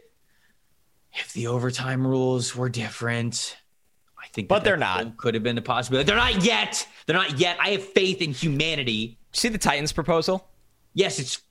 if 1.19 1.33
the 1.33 1.47
overtime 1.47 2.05
rules 2.05 2.55
were 2.55 2.69
different, 2.69 3.57
I 4.21 4.27
think, 4.27 4.47
but 4.47 4.63
they're 4.63 4.77
not. 4.77 5.17
Could 5.17 5.33
have 5.33 5.43
been 5.43 5.57
a 5.57 5.61
possibility. 5.61 6.05
They're 6.05 6.15
not 6.15 6.43
yet. 6.43 6.87
They're 7.05 7.15
not 7.15 7.39
yet. 7.39 7.57
I 7.59 7.69
have 7.69 7.83
faith 7.83 8.21
in 8.21 8.31
humanity. 8.31 9.17
See 9.31 9.49
the 9.49 9.57
Titans 9.57 9.91
proposal? 9.91 10.47
Yes, 10.93 11.19
it's. 11.19 11.41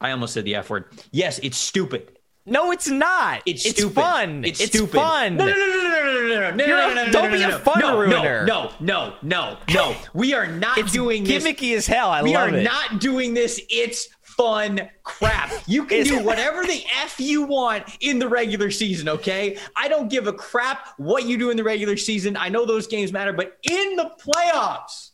I 0.00 0.12
almost 0.12 0.34
said 0.34 0.44
the 0.44 0.54
F 0.54 0.70
word. 0.70 0.86
Yes, 1.10 1.38
it's 1.42 1.58
stupid. 1.58 2.18
No, 2.46 2.72
it's 2.72 2.88
not. 2.88 3.42
It's, 3.44 3.62
stupid. 3.62 3.70
it's 3.70 3.80
stupid. 3.80 3.94
fun. 3.94 4.44
It's, 4.44 4.58
stupid. 4.58 4.74
it's 4.74 4.76
stupid. 4.76 4.96
fun. 4.98 5.36
No, 5.36 5.44
no, 5.44 5.52
no, 5.52 5.56
no, 5.56 5.66
no, 5.66 5.90
no, 5.90 6.50
no, 6.50 6.50
no, 6.50 6.66
no, 6.66 6.94
no, 6.94 7.04
no, 7.04 7.12
don't 7.12 7.30
no, 7.30 7.36
be 7.36 7.42
no, 7.42 7.48
a 7.48 7.50
no, 7.50 7.58
fun 7.58 7.78
no, 7.80 7.98
ruiner. 7.98 8.46
No, 8.46 8.72
no, 8.80 9.14
no, 9.22 9.58
no, 9.68 9.92
no. 9.92 9.96
We 10.14 10.32
are 10.32 10.46
not 10.46 10.78
It's 10.78 10.90
doing 10.90 11.22
this. 11.22 11.44
gimmicky 11.44 11.76
as 11.76 11.86
hell. 11.86 12.10
I 12.10 12.22
we 12.22 12.34
love 12.34 12.48
it. 12.48 12.52
We 12.52 12.58
are 12.60 12.62
not 12.62 12.98
doing 12.98 13.34
this. 13.34 13.60
It's 13.68 14.08
fun 14.40 14.88
crap. 15.02 15.52
You 15.66 15.84
can 15.84 16.04
do 16.04 16.22
whatever 16.22 16.64
the 16.64 16.82
F 17.02 17.20
you 17.20 17.42
want 17.42 17.84
in 18.00 18.18
the 18.18 18.28
regular 18.28 18.70
season, 18.70 19.08
okay? 19.08 19.58
I 19.76 19.88
don't 19.88 20.08
give 20.08 20.26
a 20.26 20.32
crap 20.32 20.88
what 20.98 21.26
you 21.26 21.36
do 21.38 21.50
in 21.50 21.56
the 21.56 21.64
regular 21.64 21.96
season. 21.96 22.36
I 22.36 22.48
know 22.48 22.64
those 22.64 22.86
games 22.86 23.12
matter, 23.12 23.32
but 23.32 23.58
in 23.62 23.96
the 23.96 24.12
playoffs, 24.22 25.10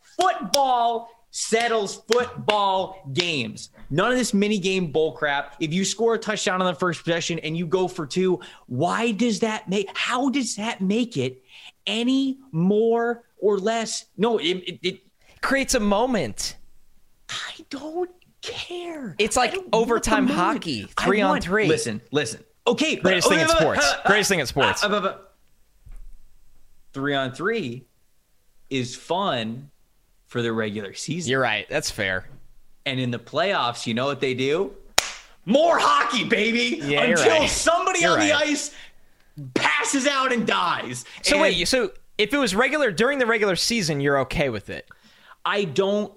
football 0.00 1.10
settles 1.30 2.02
football 2.10 3.08
games. 3.12 3.70
None 3.90 4.12
of 4.12 4.16
this 4.16 4.32
mini 4.32 4.58
game 4.58 4.90
bull 4.90 5.12
crap. 5.12 5.56
If 5.60 5.72
you 5.72 5.84
score 5.84 6.14
a 6.14 6.18
touchdown 6.18 6.62
on 6.62 6.66
the 6.72 6.78
first 6.78 7.04
possession 7.04 7.38
and 7.40 7.56
you 7.56 7.66
go 7.66 7.88
for 7.88 8.06
two, 8.06 8.40
why 8.66 9.12
does 9.12 9.40
that 9.40 9.68
make 9.68 9.88
how 9.94 10.30
does 10.30 10.56
that 10.56 10.80
make 10.80 11.16
it 11.16 11.42
any 11.86 12.38
more 12.52 13.24
or 13.38 13.58
less? 13.58 14.06
No, 14.16 14.38
it, 14.38 14.44
it, 14.44 14.78
it 14.82 15.00
Creates 15.42 15.74
a 15.74 15.80
moment. 15.80 16.56
I 17.28 17.64
don't 17.70 18.10
care. 18.46 19.14
It's 19.18 19.36
like 19.36 19.52
don't 19.52 19.62
want 19.64 19.72
the 19.72 19.76
overtime 19.78 20.26
hockey, 20.26 20.84
three 20.98 21.20
on 21.20 21.40
three. 21.40 21.68
Listen, 21.68 22.00
listen. 22.12 22.42
Okay, 22.66 22.96
but- 22.96 23.02
Greatest 23.04 23.28
thing 23.28 23.40
in 23.40 23.46
uh, 23.46 23.52
uh, 23.52 23.56
sports. 23.60 23.84
uh, 23.86 23.96
uh, 24.04 24.06
Greatest 24.08 24.28
thing 24.28 24.40
in 24.40 24.46
sports. 24.46 24.82
uh, 24.84 24.88
uh, 24.88 25.00
uh, 25.00 25.16
Three 26.92 27.14
on 27.14 27.32
three 27.32 27.84
is 28.70 28.96
fun 28.96 29.70
for 30.26 30.40
the 30.42 30.52
regular 30.52 30.94
season. 30.94 31.30
You're 31.30 31.40
right. 31.42 31.66
That's 31.68 31.90
fair. 31.90 32.26
And 32.86 32.98
in 32.98 33.10
the 33.10 33.18
playoffs, 33.18 33.86
you 33.86 33.94
know 33.94 34.06
what 34.06 34.20
they 34.20 34.32
do? 34.34 34.72
More 35.44 35.78
hockey, 35.78 36.24
baby. 36.24 36.80
Yeah, 36.82 37.04
you're 37.04 37.18
until 37.18 37.40
right. 37.40 37.50
somebody 37.50 38.00
You're 38.00 38.12
on 38.12 38.20
the 38.20 38.32
ice 38.32 38.74
passes 39.54 40.06
out 40.06 40.32
and 40.32 40.46
dies. 40.46 41.04
So 41.22 41.34
And 41.36 41.42
wait, 41.42 41.68
so 41.68 41.92
if 42.16 42.32
it 42.32 42.38
was 42.38 42.54
regular 42.54 42.90
during 42.90 43.18
the 43.18 43.26
regular 43.26 43.56
season, 43.56 44.00
you're 44.00 44.18
okay 44.20 44.48
with 44.48 44.70
it? 44.70 44.88
I 45.44 45.64
don't. 45.64 46.12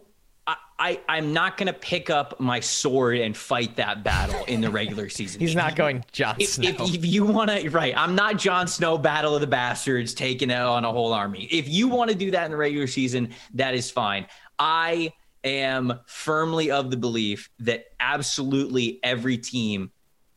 I, 0.80 1.02
I'm 1.10 1.34
not 1.34 1.58
gonna 1.58 1.74
pick 1.74 2.10
up 2.10 2.40
my 2.40 2.62
sword 2.62 3.18
and 3.18 3.36
fight 3.36 3.76
that 3.76 4.04
battle 4.04 4.46
in 4.46 4.62
the 4.62 4.70
regular 4.70 5.10
season. 5.10 5.42
He's 5.42 5.56
not 5.56 5.76
going 5.76 6.06
Jon 6.12 6.36
If, 6.40 6.50
Snow. 6.50 6.70
if, 6.70 6.96
if 6.96 7.06
you 7.06 7.26
want 7.26 7.52
to, 7.52 7.70
right? 7.70 7.94
I'm 7.98 8.16
not 8.16 8.38
Jon 8.38 8.68
Snow, 8.68 8.98
Battle 8.98 9.36
of 9.36 9.42
the 9.42 9.48
Bastards, 9.48 10.14
taking 10.14 10.52
on 10.52 10.86
a 10.86 10.92
whole 10.92 11.12
army. 11.12 11.48
If 11.52 11.68
you 11.68 11.90
want 11.90 12.12
to 12.12 12.16
do 12.16 12.32
that 12.32 12.46
in 12.46 12.52
the 12.52 12.58
regular 12.58 12.88
season, 12.88 13.32
that 13.56 13.74
is 13.74 13.92
fine. 13.92 14.26
I 14.58 15.12
am 15.44 16.00
firmly 16.06 16.72
of 16.72 16.92
the 16.92 16.98
belief 16.98 17.50
that 17.60 17.86
absolutely 18.00 19.00
every 19.04 19.38
team, 19.38 19.92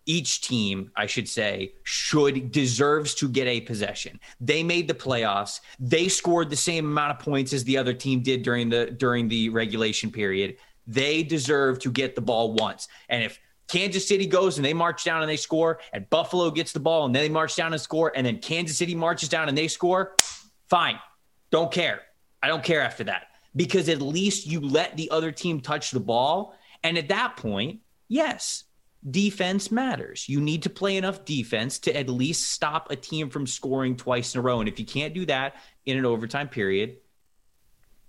each 0.06 0.40
team, 0.40 0.90
I 0.96 1.06
should 1.06 1.28
say, 1.28 1.74
should 1.82 2.50
deserves 2.50 3.14
to 3.16 3.28
get 3.28 3.46
a 3.46 3.60
possession. 3.60 4.20
They 4.40 4.62
made 4.62 4.88
the 4.88 4.94
playoffs. 4.94 5.60
They 5.78 6.08
scored 6.08 6.50
the 6.50 6.56
same 6.56 6.86
amount 6.86 7.12
of 7.12 7.18
points 7.18 7.52
as 7.52 7.64
the 7.64 7.78
other 7.78 7.94
team 7.94 8.22
did 8.22 8.42
during 8.42 8.68
the 8.68 8.86
during 8.90 9.28
the 9.28 9.48
regulation 9.48 10.10
period. 10.10 10.56
They 10.86 11.22
deserve 11.22 11.78
to 11.80 11.90
get 11.90 12.14
the 12.14 12.20
ball 12.20 12.54
once. 12.54 12.88
And 13.08 13.22
if 13.22 13.38
Kansas 13.68 14.06
City 14.06 14.26
goes 14.26 14.58
and 14.58 14.64
they 14.64 14.74
march 14.74 15.04
down 15.04 15.22
and 15.22 15.30
they 15.30 15.36
score, 15.36 15.78
and 15.92 16.08
Buffalo 16.10 16.50
gets 16.50 16.72
the 16.72 16.80
ball 16.80 17.06
and 17.06 17.14
then 17.14 17.22
they 17.22 17.28
march 17.28 17.56
down 17.56 17.72
and 17.72 17.80
score, 17.80 18.12
and 18.14 18.26
then 18.26 18.38
Kansas 18.38 18.76
City 18.76 18.94
marches 18.94 19.28
down 19.28 19.48
and 19.48 19.56
they 19.56 19.68
score, 19.68 20.16
fine. 20.68 20.98
Don't 21.50 21.70
care. 21.70 22.02
I 22.42 22.48
don't 22.48 22.64
care 22.64 22.80
after 22.80 23.04
that 23.04 23.28
because 23.54 23.88
at 23.88 24.02
least 24.02 24.46
you 24.46 24.60
let 24.60 24.96
the 24.96 25.10
other 25.10 25.30
team 25.30 25.60
touch 25.60 25.90
the 25.90 26.00
ball. 26.00 26.54
And 26.82 26.98
at 26.98 27.08
that 27.08 27.36
point, 27.36 27.80
yes, 28.08 28.64
defense 29.08 29.70
matters. 29.70 30.28
You 30.28 30.40
need 30.40 30.62
to 30.64 30.70
play 30.70 30.96
enough 30.96 31.24
defense 31.24 31.78
to 31.80 31.96
at 31.96 32.08
least 32.08 32.52
stop 32.52 32.90
a 32.90 32.96
team 32.96 33.30
from 33.30 33.46
scoring 33.46 33.96
twice 33.96 34.34
in 34.34 34.38
a 34.38 34.42
row. 34.42 34.60
And 34.60 34.68
if 34.68 34.78
you 34.78 34.86
can't 34.86 35.14
do 35.14 35.26
that 35.26 35.56
in 35.84 35.98
an 35.98 36.06
overtime 36.06 36.48
period, 36.48 36.98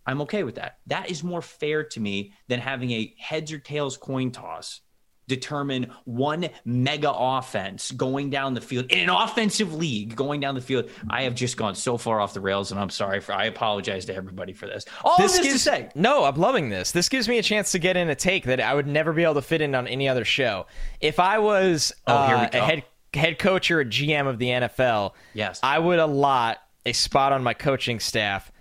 I'm 0.05 0.21
okay 0.21 0.43
with 0.43 0.55
that. 0.55 0.79
That 0.87 1.09
is 1.09 1.23
more 1.23 1.41
fair 1.41 1.83
to 1.85 1.99
me 1.99 2.33
than 2.47 2.59
having 2.59 2.91
a 2.91 3.15
heads 3.17 3.51
or 3.51 3.59
tails 3.59 3.97
coin 3.97 4.31
toss 4.31 4.81
determine 5.27 5.91
one 6.05 6.49
mega 6.65 7.11
offense 7.11 7.91
going 7.91 8.29
down 8.29 8.53
the 8.53 8.61
field 8.61 8.91
in 8.91 8.99
an 8.99 9.09
offensive 9.09 9.73
league 9.73 10.15
going 10.15 10.39
down 10.39 10.55
the 10.55 10.61
field. 10.61 10.89
I 11.09 11.23
have 11.23 11.35
just 11.35 11.57
gone 11.57 11.75
so 11.75 11.97
far 11.97 12.19
off 12.19 12.33
the 12.33 12.41
rails, 12.41 12.71
and 12.71 12.79
I'm 12.79 12.89
sorry 12.89 13.19
for. 13.19 13.33
I 13.33 13.45
apologize 13.45 14.05
to 14.05 14.15
everybody 14.15 14.53
for 14.53 14.67
this. 14.67 14.85
All 15.03 15.15
this, 15.17 15.33
this 15.33 15.41
gives 15.41 15.53
to 15.55 15.59
say, 15.59 15.89
no. 15.95 16.23
I'm 16.25 16.35
loving 16.35 16.69
this. 16.69 16.91
This 16.91 17.09
gives 17.09 17.27
me 17.27 17.37
a 17.37 17.43
chance 17.43 17.71
to 17.71 17.79
get 17.79 17.95
in 17.97 18.09
a 18.09 18.15
take 18.15 18.45
that 18.45 18.59
I 18.59 18.73
would 18.73 18.87
never 18.87 19.13
be 19.13 19.23
able 19.23 19.35
to 19.35 19.41
fit 19.41 19.61
in 19.61 19.75
on 19.75 19.87
any 19.87 20.09
other 20.09 20.25
show. 20.25 20.65
If 21.01 21.19
I 21.19 21.39
was 21.39 21.93
Oh, 22.07 22.13
uh, 22.13 22.49
a 22.51 22.59
head 22.59 22.83
head 23.13 23.37
coach 23.39 23.69
or 23.71 23.79
a 23.79 23.85
GM 23.85 24.27
of 24.27 24.39
the 24.39 24.47
NFL, 24.47 25.13
Yes. 25.33 25.59
I 25.63 25.79
would 25.79 25.99
allot 25.99 26.57
a 26.85 26.93
spot 26.93 27.31
on 27.31 27.43
my 27.43 27.53
coaching 27.53 27.99
staff 27.99 28.51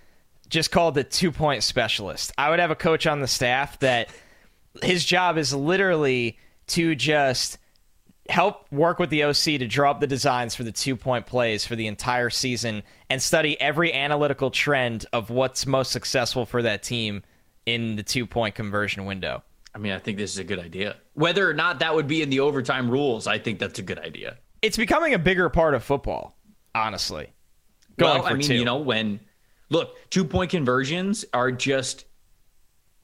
just 0.49 0.71
called 0.71 0.95
the 0.95 1.03
two 1.03 1.33
point 1.33 1.63
specialist. 1.63 2.31
I 2.37 2.51
would 2.51 2.59
have 2.61 2.71
a 2.71 2.77
coach 2.77 3.07
on 3.07 3.21
the 3.21 3.27
staff 3.27 3.79
that 3.81 4.11
his 4.83 5.05
job 5.05 5.39
is 5.39 5.55
literally 5.55 6.39
to 6.69 6.95
just 6.95 7.59
help 8.29 8.71
work 8.71 8.99
with 8.99 9.11
the 9.11 9.25
OC 9.25 9.45
to 9.45 9.67
draw 9.67 9.91
up 9.91 10.01
the 10.01 10.07
designs 10.07 10.55
for 10.55 10.63
the 10.65 10.73
two 10.73 10.97
point 10.97 11.27
plays 11.27 11.67
for 11.67 11.77
the 11.77 11.87
entire 11.87 12.31
season 12.31 12.83
and 13.11 13.21
study 13.21 13.61
every 13.61 13.93
analytical 13.93 14.51
trend 14.51 15.07
of 15.13 15.31
what's 15.31 15.67
most 15.67 15.91
successful 15.91 16.47
for 16.47 16.63
that 16.63 16.83
team 16.83 17.23
in 17.67 17.97
the 17.97 18.03
two 18.03 18.27
point 18.27 18.55
conversion 18.55 19.05
window. 19.05 19.43
I 19.75 19.79
mean, 19.79 19.93
I 19.93 19.99
think 19.99 20.19
this 20.19 20.31
is 20.31 20.39
a 20.39 20.45
good 20.45 20.59
idea. 20.59 20.97
Whether 21.15 21.49
or 21.49 21.55
not 21.55 21.79
that 21.79 21.95
would 21.95 22.07
be 22.07 22.23
in 22.23 22.31
the 22.31 22.41
overtime 22.41 22.91
rules, 22.91 23.27
I 23.27 23.39
think 23.39 23.59
that's 23.59 23.79
a 23.79 23.83
good 23.83 23.99
idea. 23.99 24.37
It's 24.61 24.77
becoming 24.77 25.15
a 25.15 25.19
bigger 25.19 25.49
part 25.49 25.75
of 25.75 25.83
football, 25.83 26.37
honestly. 26.75 27.33
Going 27.97 28.23
well, 28.23 28.27
I 28.27 28.35
mean, 28.35 28.43
two. 28.43 28.55
you 28.55 28.65
know, 28.65 28.79
when 28.79 29.21
look, 29.71 29.97
two 30.11 30.25
point 30.25 30.51
conversions 30.51 31.25
are 31.33 31.51
just 31.51 32.05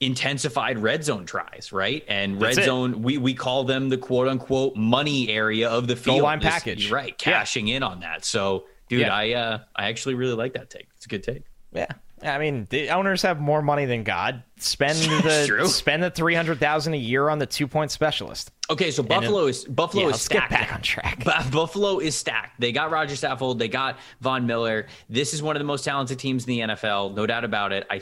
intensified 0.01 0.79
red 0.79 1.03
zone 1.03 1.25
tries, 1.25 1.71
right? 1.71 2.03
And 2.07 2.41
red 2.41 2.55
zone, 2.55 3.01
we 3.01 3.17
we 3.17 3.33
call 3.33 3.63
them 3.65 3.89
the 3.89 3.97
quote 3.97 4.27
unquote 4.27 4.75
money 4.75 5.29
area 5.29 5.69
of 5.69 5.87
the 5.87 5.95
field. 5.95 6.17
Goal 6.17 6.23
line 6.23 6.39
This- 6.39 6.49
package. 6.53 6.87
you're 6.87 6.95
right? 6.95 7.15
Yeah. 7.25 7.33
Cashing 7.39 7.67
in 7.67 7.83
on 7.83 7.99
that. 8.01 8.25
So, 8.25 8.65
dude, 8.87 9.01
Yeah. 9.01 9.15
I 9.15 9.31
uh, 9.33 9.59
I 9.75 9.89
actually 9.89 10.15
really 10.15 10.35
like 10.35 10.53
that 10.53 10.69
take. 10.69 10.87
It's 10.95 11.05
a 11.05 11.09
good 11.09 11.23
take. 11.23 11.43
Yeah. 11.73 11.87
I 12.21 12.37
mean, 12.37 12.67
the 12.69 12.89
owners 12.89 13.21
have 13.21 13.39
more 13.39 13.61
money 13.61 13.85
than 13.85 14.03
God. 14.03 14.43
Spend 14.57 14.97
the 15.23 15.67
spend 15.69 16.03
the 16.03 16.09
three 16.11 16.35
hundred 16.35 16.59
thousand 16.59 16.93
a 16.93 16.97
year 16.97 17.29
on 17.29 17.39
the 17.39 17.45
two 17.45 17.65
point 17.67 17.91
specialist. 17.91 18.51
Okay, 18.69 18.91
so 18.91 19.01
Buffalo 19.03 19.47
is 19.47 19.63
Buffalo 19.65 20.03
Yeah, 20.03 20.09
is 20.13 20.21
stacked. 20.21 20.51
back 20.51 20.73
on 20.73 20.81
track. 20.81 21.23
Buffalo 21.49 21.99
is 21.99 22.15
stacked. 22.15 22.59
They 22.59 22.71
got 22.73 22.91
Roger 22.91 23.15
Saffold. 23.15 23.57
They 23.57 23.67
got 23.69 23.97
Von 24.21 24.45
Miller. 24.47 24.87
This 25.09 25.33
is 25.33 25.41
one 25.41 25.55
of 25.55 25.59
the 25.61 25.65
most 25.65 25.85
talented 25.85 26.19
teams 26.19 26.45
in 26.45 26.49
the 26.49 26.59
NFL, 26.75 27.15
no 27.15 27.25
doubt 27.25 27.45
about 27.45 27.71
it. 27.71 27.87
I 27.89 28.01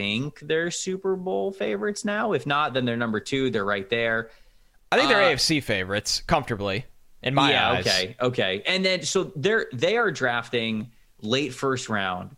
think 0.00 0.40
they're 0.40 0.70
Super 0.70 1.14
Bowl 1.16 1.52
favorites 1.52 2.04
now. 2.04 2.32
If 2.32 2.46
not, 2.46 2.72
then 2.72 2.84
they're 2.84 2.96
number 2.96 3.20
two. 3.20 3.50
They're 3.50 3.64
right 3.64 3.88
there. 3.90 4.30
I 4.90 4.96
think 4.96 5.08
they're 5.08 5.22
Uh, 5.22 5.34
AFC 5.34 5.62
favorites 5.62 6.22
comfortably 6.26 6.86
in 7.22 7.34
my 7.34 7.50
yeah. 7.50 7.70
eyes. 7.70 7.86
Okay. 7.86 8.16
Okay. 8.20 8.62
And 8.66 8.84
then 8.84 9.02
so 9.02 9.32
they're 9.36 9.66
they 9.72 9.96
are 9.96 10.10
drafting 10.10 10.90
late 11.22 11.52
first 11.54 11.88
round. 11.88 12.36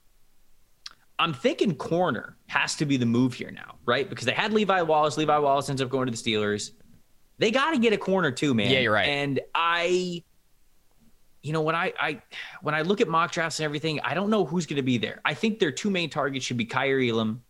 I'm 1.18 1.32
thinking 1.32 1.76
corner 1.76 2.36
has 2.48 2.74
to 2.76 2.84
be 2.86 2.96
the 2.96 3.06
move 3.06 3.34
here 3.34 3.50
now, 3.52 3.76
right? 3.86 4.08
Because 4.08 4.26
they 4.26 4.32
had 4.32 4.52
Levi 4.52 4.82
Wallace. 4.82 5.16
Levi 5.16 5.38
Wallace 5.38 5.68
ends 5.70 5.80
up 5.80 5.88
going 5.88 6.06
to 6.06 6.10
the 6.10 6.16
Steelers. 6.18 6.72
they 7.38 7.50
got 7.52 7.70
to 7.72 7.78
get 7.78 7.92
a 7.92 7.98
corner 7.98 8.32
too, 8.32 8.54
man. 8.54 8.70
Yeah, 8.70 8.80
you're 8.80 8.92
right. 8.92 9.06
And 9.08 9.40
I, 9.54 10.22
you 11.42 11.52
know, 11.52 11.62
when 11.62 11.74
I, 11.76 11.92
I 11.98 12.22
when 12.62 12.74
I 12.74 12.82
look 12.82 13.00
at 13.00 13.08
mock 13.08 13.30
drafts 13.32 13.60
and 13.60 13.64
everything, 13.64 14.00
I 14.00 14.14
don't 14.14 14.30
know 14.30 14.44
who's 14.44 14.66
going 14.66 14.76
to 14.76 14.82
be 14.82 14.98
there. 14.98 15.20
I 15.24 15.34
think 15.34 15.58
their 15.60 15.70
two 15.72 15.90
main 15.90 16.10
targets 16.10 16.44
should 16.44 16.56
be 16.56 16.66
Kaiir 16.66 17.00
Elam 17.08 17.42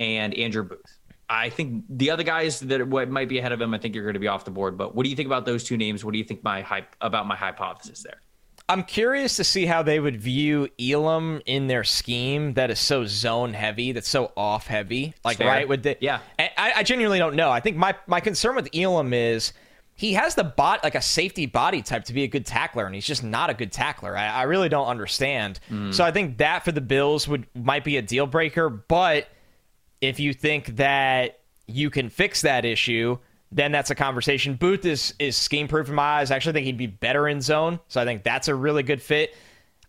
and 0.00 0.34
Andrew 0.34 0.64
Booth. 0.64 0.98
I 1.28 1.48
think 1.48 1.84
the 1.88 2.10
other 2.10 2.24
guys 2.24 2.58
that 2.58 2.84
might 3.08 3.28
be 3.28 3.38
ahead 3.38 3.52
of 3.52 3.60
him, 3.60 3.72
I 3.72 3.78
think 3.78 3.94
you're 3.94 4.02
going 4.02 4.14
to 4.14 4.20
be 4.20 4.26
off 4.26 4.44
the 4.44 4.50
board. 4.50 4.76
But 4.76 4.96
what 4.96 5.04
do 5.04 5.10
you 5.10 5.14
think 5.14 5.26
about 5.26 5.46
those 5.46 5.62
two 5.62 5.76
names? 5.76 6.04
What 6.04 6.12
do 6.12 6.18
you 6.18 6.24
think 6.24 6.42
my 6.42 6.60
hype 6.60 6.96
about 7.00 7.28
my 7.28 7.36
hypothesis 7.36 8.02
there? 8.02 8.20
I'm 8.68 8.82
curious 8.82 9.36
to 9.36 9.44
see 9.44 9.66
how 9.66 9.82
they 9.82 10.00
would 10.00 10.20
view 10.20 10.68
Elam 10.80 11.40
in 11.46 11.68
their 11.68 11.84
scheme 11.84 12.54
that 12.54 12.70
is 12.70 12.80
so 12.80 13.04
zone 13.04 13.52
heavy, 13.52 13.92
that's 13.92 14.08
so 14.08 14.32
off 14.36 14.66
heavy. 14.66 15.14
Like, 15.24 15.38
Fair. 15.38 15.46
right? 15.46 15.68
With 15.68 15.82
the, 15.84 15.96
Yeah. 16.00 16.20
I, 16.38 16.72
I 16.76 16.82
genuinely 16.82 17.18
don't 17.18 17.36
know. 17.36 17.50
I 17.50 17.60
think 17.60 17.76
my, 17.76 17.94
my 18.06 18.20
concern 18.20 18.56
with 18.56 18.68
Elam 18.74 19.12
is 19.12 19.52
he 19.94 20.14
has 20.14 20.34
the 20.34 20.44
bot 20.44 20.82
like 20.82 20.94
a 20.94 21.02
safety 21.02 21.46
body 21.46 21.82
type 21.82 22.04
to 22.04 22.12
be 22.14 22.22
a 22.22 22.28
good 22.28 22.46
tackler, 22.46 22.86
and 22.86 22.94
he's 22.94 23.06
just 23.06 23.22
not 23.22 23.50
a 23.50 23.54
good 23.54 23.70
tackler. 23.70 24.16
I, 24.16 24.28
I 24.28 24.42
really 24.44 24.68
don't 24.68 24.86
understand. 24.86 25.60
Hmm. 25.68 25.90
So 25.92 26.04
I 26.04 26.10
think 26.10 26.38
that 26.38 26.64
for 26.64 26.72
the 26.72 26.80
Bills 26.80 27.28
would 27.28 27.46
might 27.54 27.84
be 27.84 27.98
a 27.98 28.02
deal 28.02 28.26
breaker. 28.26 28.70
But 28.70 29.28
if 30.00 30.18
you 30.20 30.32
think 30.32 30.76
that 30.76 31.40
you 31.66 31.90
can 31.90 32.08
fix 32.08 32.42
that 32.42 32.64
issue, 32.64 33.18
then 33.52 33.72
that's 33.72 33.90
a 33.90 33.94
conversation. 33.94 34.54
Booth 34.54 34.84
is 34.84 35.14
is 35.18 35.36
scheme 35.36 35.68
proof 35.68 35.88
in 35.88 35.94
my 35.94 36.20
eyes. 36.20 36.30
I 36.30 36.36
actually 36.36 36.52
think 36.54 36.66
he'd 36.66 36.76
be 36.78 36.86
better 36.86 37.28
in 37.28 37.40
zone, 37.40 37.80
so 37.88 38.00
I 38.00 38.04
think 38.04 38.22
that's 38.22 38.48
a 38.48 38.54
really 38.54 38.82
good 38.82 39.02
fit. 39.02 39.34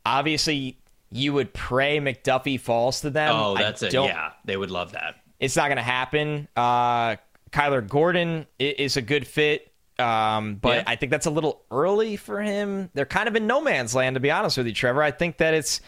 Obviously, 0.06 0.78
you 1.12 1.34
would 1.34 1.54
pray 1.54 2.00
McDuffie 2.00 2.60
falls 2.60 3.02
to 3.02 3.10
them. 3.10 3.36
Oh, 3.36 3.56
that's 3.56 3.84
it. 3.84 3.94
Yeah, 3.94 4.32
they 4.46 4.58
would 4.58 4.72
love 4.72 4.94
that. 4.94 5.16
it's 5.40 5.56
not 5.56 5.68
going 5.68 5.78
to 5.78 5.84
happen. 5.84 6.48
Uh, 6.56 7.16
Kyler 7.52 7.88
Gordon 7.88 8.46
is 8.60 8.96
a 8.98 9.02
good 9.02 9.28
fit, 9.28 9.72
um, 10.00 10.56
but 10.56 10.78
Yeah. 10.78 10.84
I 10.88 10.96
think 10.96 11.12
that's 11.12 11.26
a 11.26 11.32
little 11.32 11.64
early 11.70 12.16
for 12.16 12.42
him. 12.42 12.90
They're 12.94 13.06
kind 13.06 13.28
of 13.28 13.36
in 13.36 13.46
no 13.46 13.62
man's 13.62 13.94
land, 13.94 14.16
to 14.16 14.20
be 14.20 14.32
honest 14.32 14.58
with 14.58 14.68
you, 14.68 14.74
Trevor. 14.74 15.04
I 15.04 15.12
think 15.12 15.38
that 15.38 15.54
it's 15.54 15.82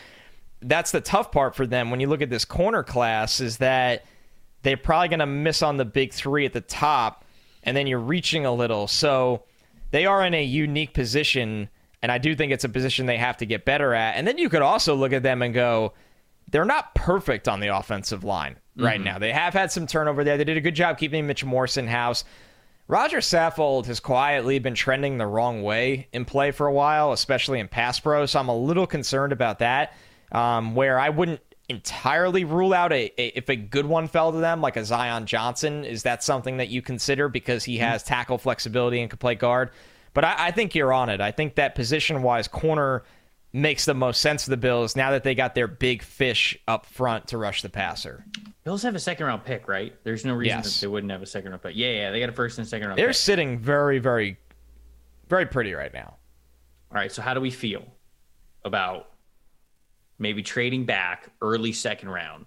that's 0.62 0.92
the 0.92 1.02
tough 1.02 1.32
part 1.32 1.56
for 1.56 1.66
them 1.68 1.90
when 1.92 2.00
you 2.00 2.08
look 2.08 2.22
at 2.22 2.30
this 2.30 2.46
corner 2.46 2.84
class 2.84 3.40
is 3.42 3.58
that 3.58 4.06
they're 4.64 4.78
probably 4.78 5.10
going 5.10 5.20
to 5.20 5.26
miss 5.26 5.62
on 5.62 5.78
the 5.78 5.86
big 5.86 6.12
three 6.12 6.46
at 6.46 6.54
the 6.54 6.62
top, 6.62 7.26
and 7.64 7.78
then 7.78 7.88
you're 7.88 8.00
reaching 8.00 8.46
a 8.46 8.52
little. 8.52 8.88
So 8.88 9.44
they 9.92 10.06
are 10.06 10.26
in 10.26 10.34
a 10.34 10.44
unique 10.44 10.94
position, 10.94 11.70
and 12.02 12.12
I 12.12 12.18
do 12.18 12.36
think 12.36 12.52
it's 12.52 12.64
a 12.64 12.70
position 12.70 13.06
they 13.06 13.18
have 13.18 13.38
to 13.38 13.46
get 13.46 13.66
better 13.66 13.94
at. 13.94 14.16
And 14.16 14.28
then 14.28 14.38
you 14.38 14.50
could 14.50 14.62
also 14.62 14.96
look 14.96 15.14
at 15.14 15.24
them 15.24 15.42
and 15.42 15.54
go, 15.54 15.94
they're 16.50 16.66
not 16.66 16.94
perfect 16.96 17.48
on 17.48 17.60
the 17.60 17.76
offensive 17.76 18.24
line 18.24 18.58
right 18.76 19.00
now. 19.00 19.20
They 19.20 19.32
have 19.32 19.54
had 19.54 19.72
some 19.72 19.88
turnover 19.88 20.24
there. 20.24 20.38
They 20.38 20.44
did 20.44 20.58
a 20.58 20.62
good 20.62 20.76
job 20.76 20.98
keeping 20.98 21.26
Mitch 21.28 21.46
Morse 21.46 21.78
in 21.78 21.88
house. 21.88 22.26
Roger 22.88 23.20
Saffold 23.20 23.86
has 23.86 24.00
quietly 24.00 24.60
been 24.60 24.76
trending 24.76 25.18
the 25.18 25.26
wrong 25.26 25.64
way 25.64 26.10
in 26.12 26.26
play 26.26 26.52
for 26.52 26.68
a 26.68 26.74
while, 26.74 27.12
especially 27.14 27.60
in 27.60 27.68
pass 27.68 28.00
pro. 28.00 28.26
So 28.26 28.40
I'm 28.40 28.50
a 28.50 28.58
little 28.58 28.86
concerned 28.86 29.32
about 29.32 29.60
that. 29.60 29.94
Um, 30.32 30.76
where 30.76 31.00
I 31.00 31.10
wouldn't 31.10 31.42
entirely 31.74 32.46
rule 32.46 32.74
out 32.74 32.92
a, 32.92 33.12
a 33.18 33.38
if 33.38 33.50
a 33.50 33.56
good 33.56 33.86
one 33.86 34.08
fell 34.08 34.32
to 34.32 34.38
them, 34.38 34.62
like 34.62 34.78
a 34.78 34.86
Zion 34.86 35.26
Johnson. 35.26 35.84
Is 35.84 36.04
that 36.04 36.24
something 36.24 36.58
that 36.58 36.70
you 36.70 36.82
consider 36.82 37.30
because 37.30 37.64
he 37.64 37.76
mm-hmm. 37.76 37.86
has 37.86 38.04
tackle 38.04 38.38
flexibility 38.38 39.02
and 39.02 39.10
can 39.10 39.20
play 39.20 39.36
guard? 39.36 39.72
But 40.14 40.26
I, 40.26 40.48
I 40.48 40.52
think 40.52 40.76
you're 40.76 40.94
on 40.94 41.10
it. 41.10 41.22
I 41.22 41.32
think 41.32 41.56
that 41.56 41.76
position 41.76 42.22
wise 42.22 42.48
corner 42.48 43.04
makes 43.52 43.86
the 43.86 43.94
most 43.94 44.20
sense 44.20 44.46
for 44.46 44.50
the 44.50 44.58
Bills 44.58 44.96
now 44.96 45.12
that 45.12 45.24
they 45.24 45.36
got 45.36 45.54
their 45.54 45.68
big 45.68 46.02
fish 46.02 46.58
up 46.68 46.88
front 46.88 47.28
to 47.28 47.38
rush 47.38 47.62
the 47.62 47.70
passer. 47.70 48.26
Bills 48.64 48.82
have 48.82 48.96
a 48.96 49.00
second 49.00 49.28
round 49.28 49.46
pick, 49.46 49.68
right? 49.68 49.96
There's 50.04 50.26
no 50.26 50.34
reason 50.34 50.58
Yes. 50.60 50.74
that 50.74 50.82
they 50.82 50.88
wouldn't 50.88 51.12
have 51.12 51.22
a 51.22 51.28
second 51.28 51.52
round 51.52 51.62
pick. 51.62 51.76
Yeah, 51.76 51.92
yeah, 51.92 52.12
they 52.12 52.20
got 52.20 52.30
a 52.30 52.34
first 52.34 52.58
and 52.58 52.68
second 52.68 52.88
round 52.88 52.98
They're 52.98 53.08
pick. 53.08 53.16
sitting 53.16 53.60
very, 53.60 54.00
very, 54.00 54.38
very 55.30 55.46
pretty 55.46 55.74
right 55.74 55.94
now. 55.94 56.16
All 56.92 56.98
right, 56.98 57.12
so 57.12 57.22
how 57.22 57.34
do 57.34 57.42
we 57.42 57.52
feel 57.52 57.86
about 58.66 59.10
maybe 60.20 60.44
trading 60.44 60.86
back 60.86 61.30
early 61.42 61.72
second 61.74 62.10
round, 62.10 62.46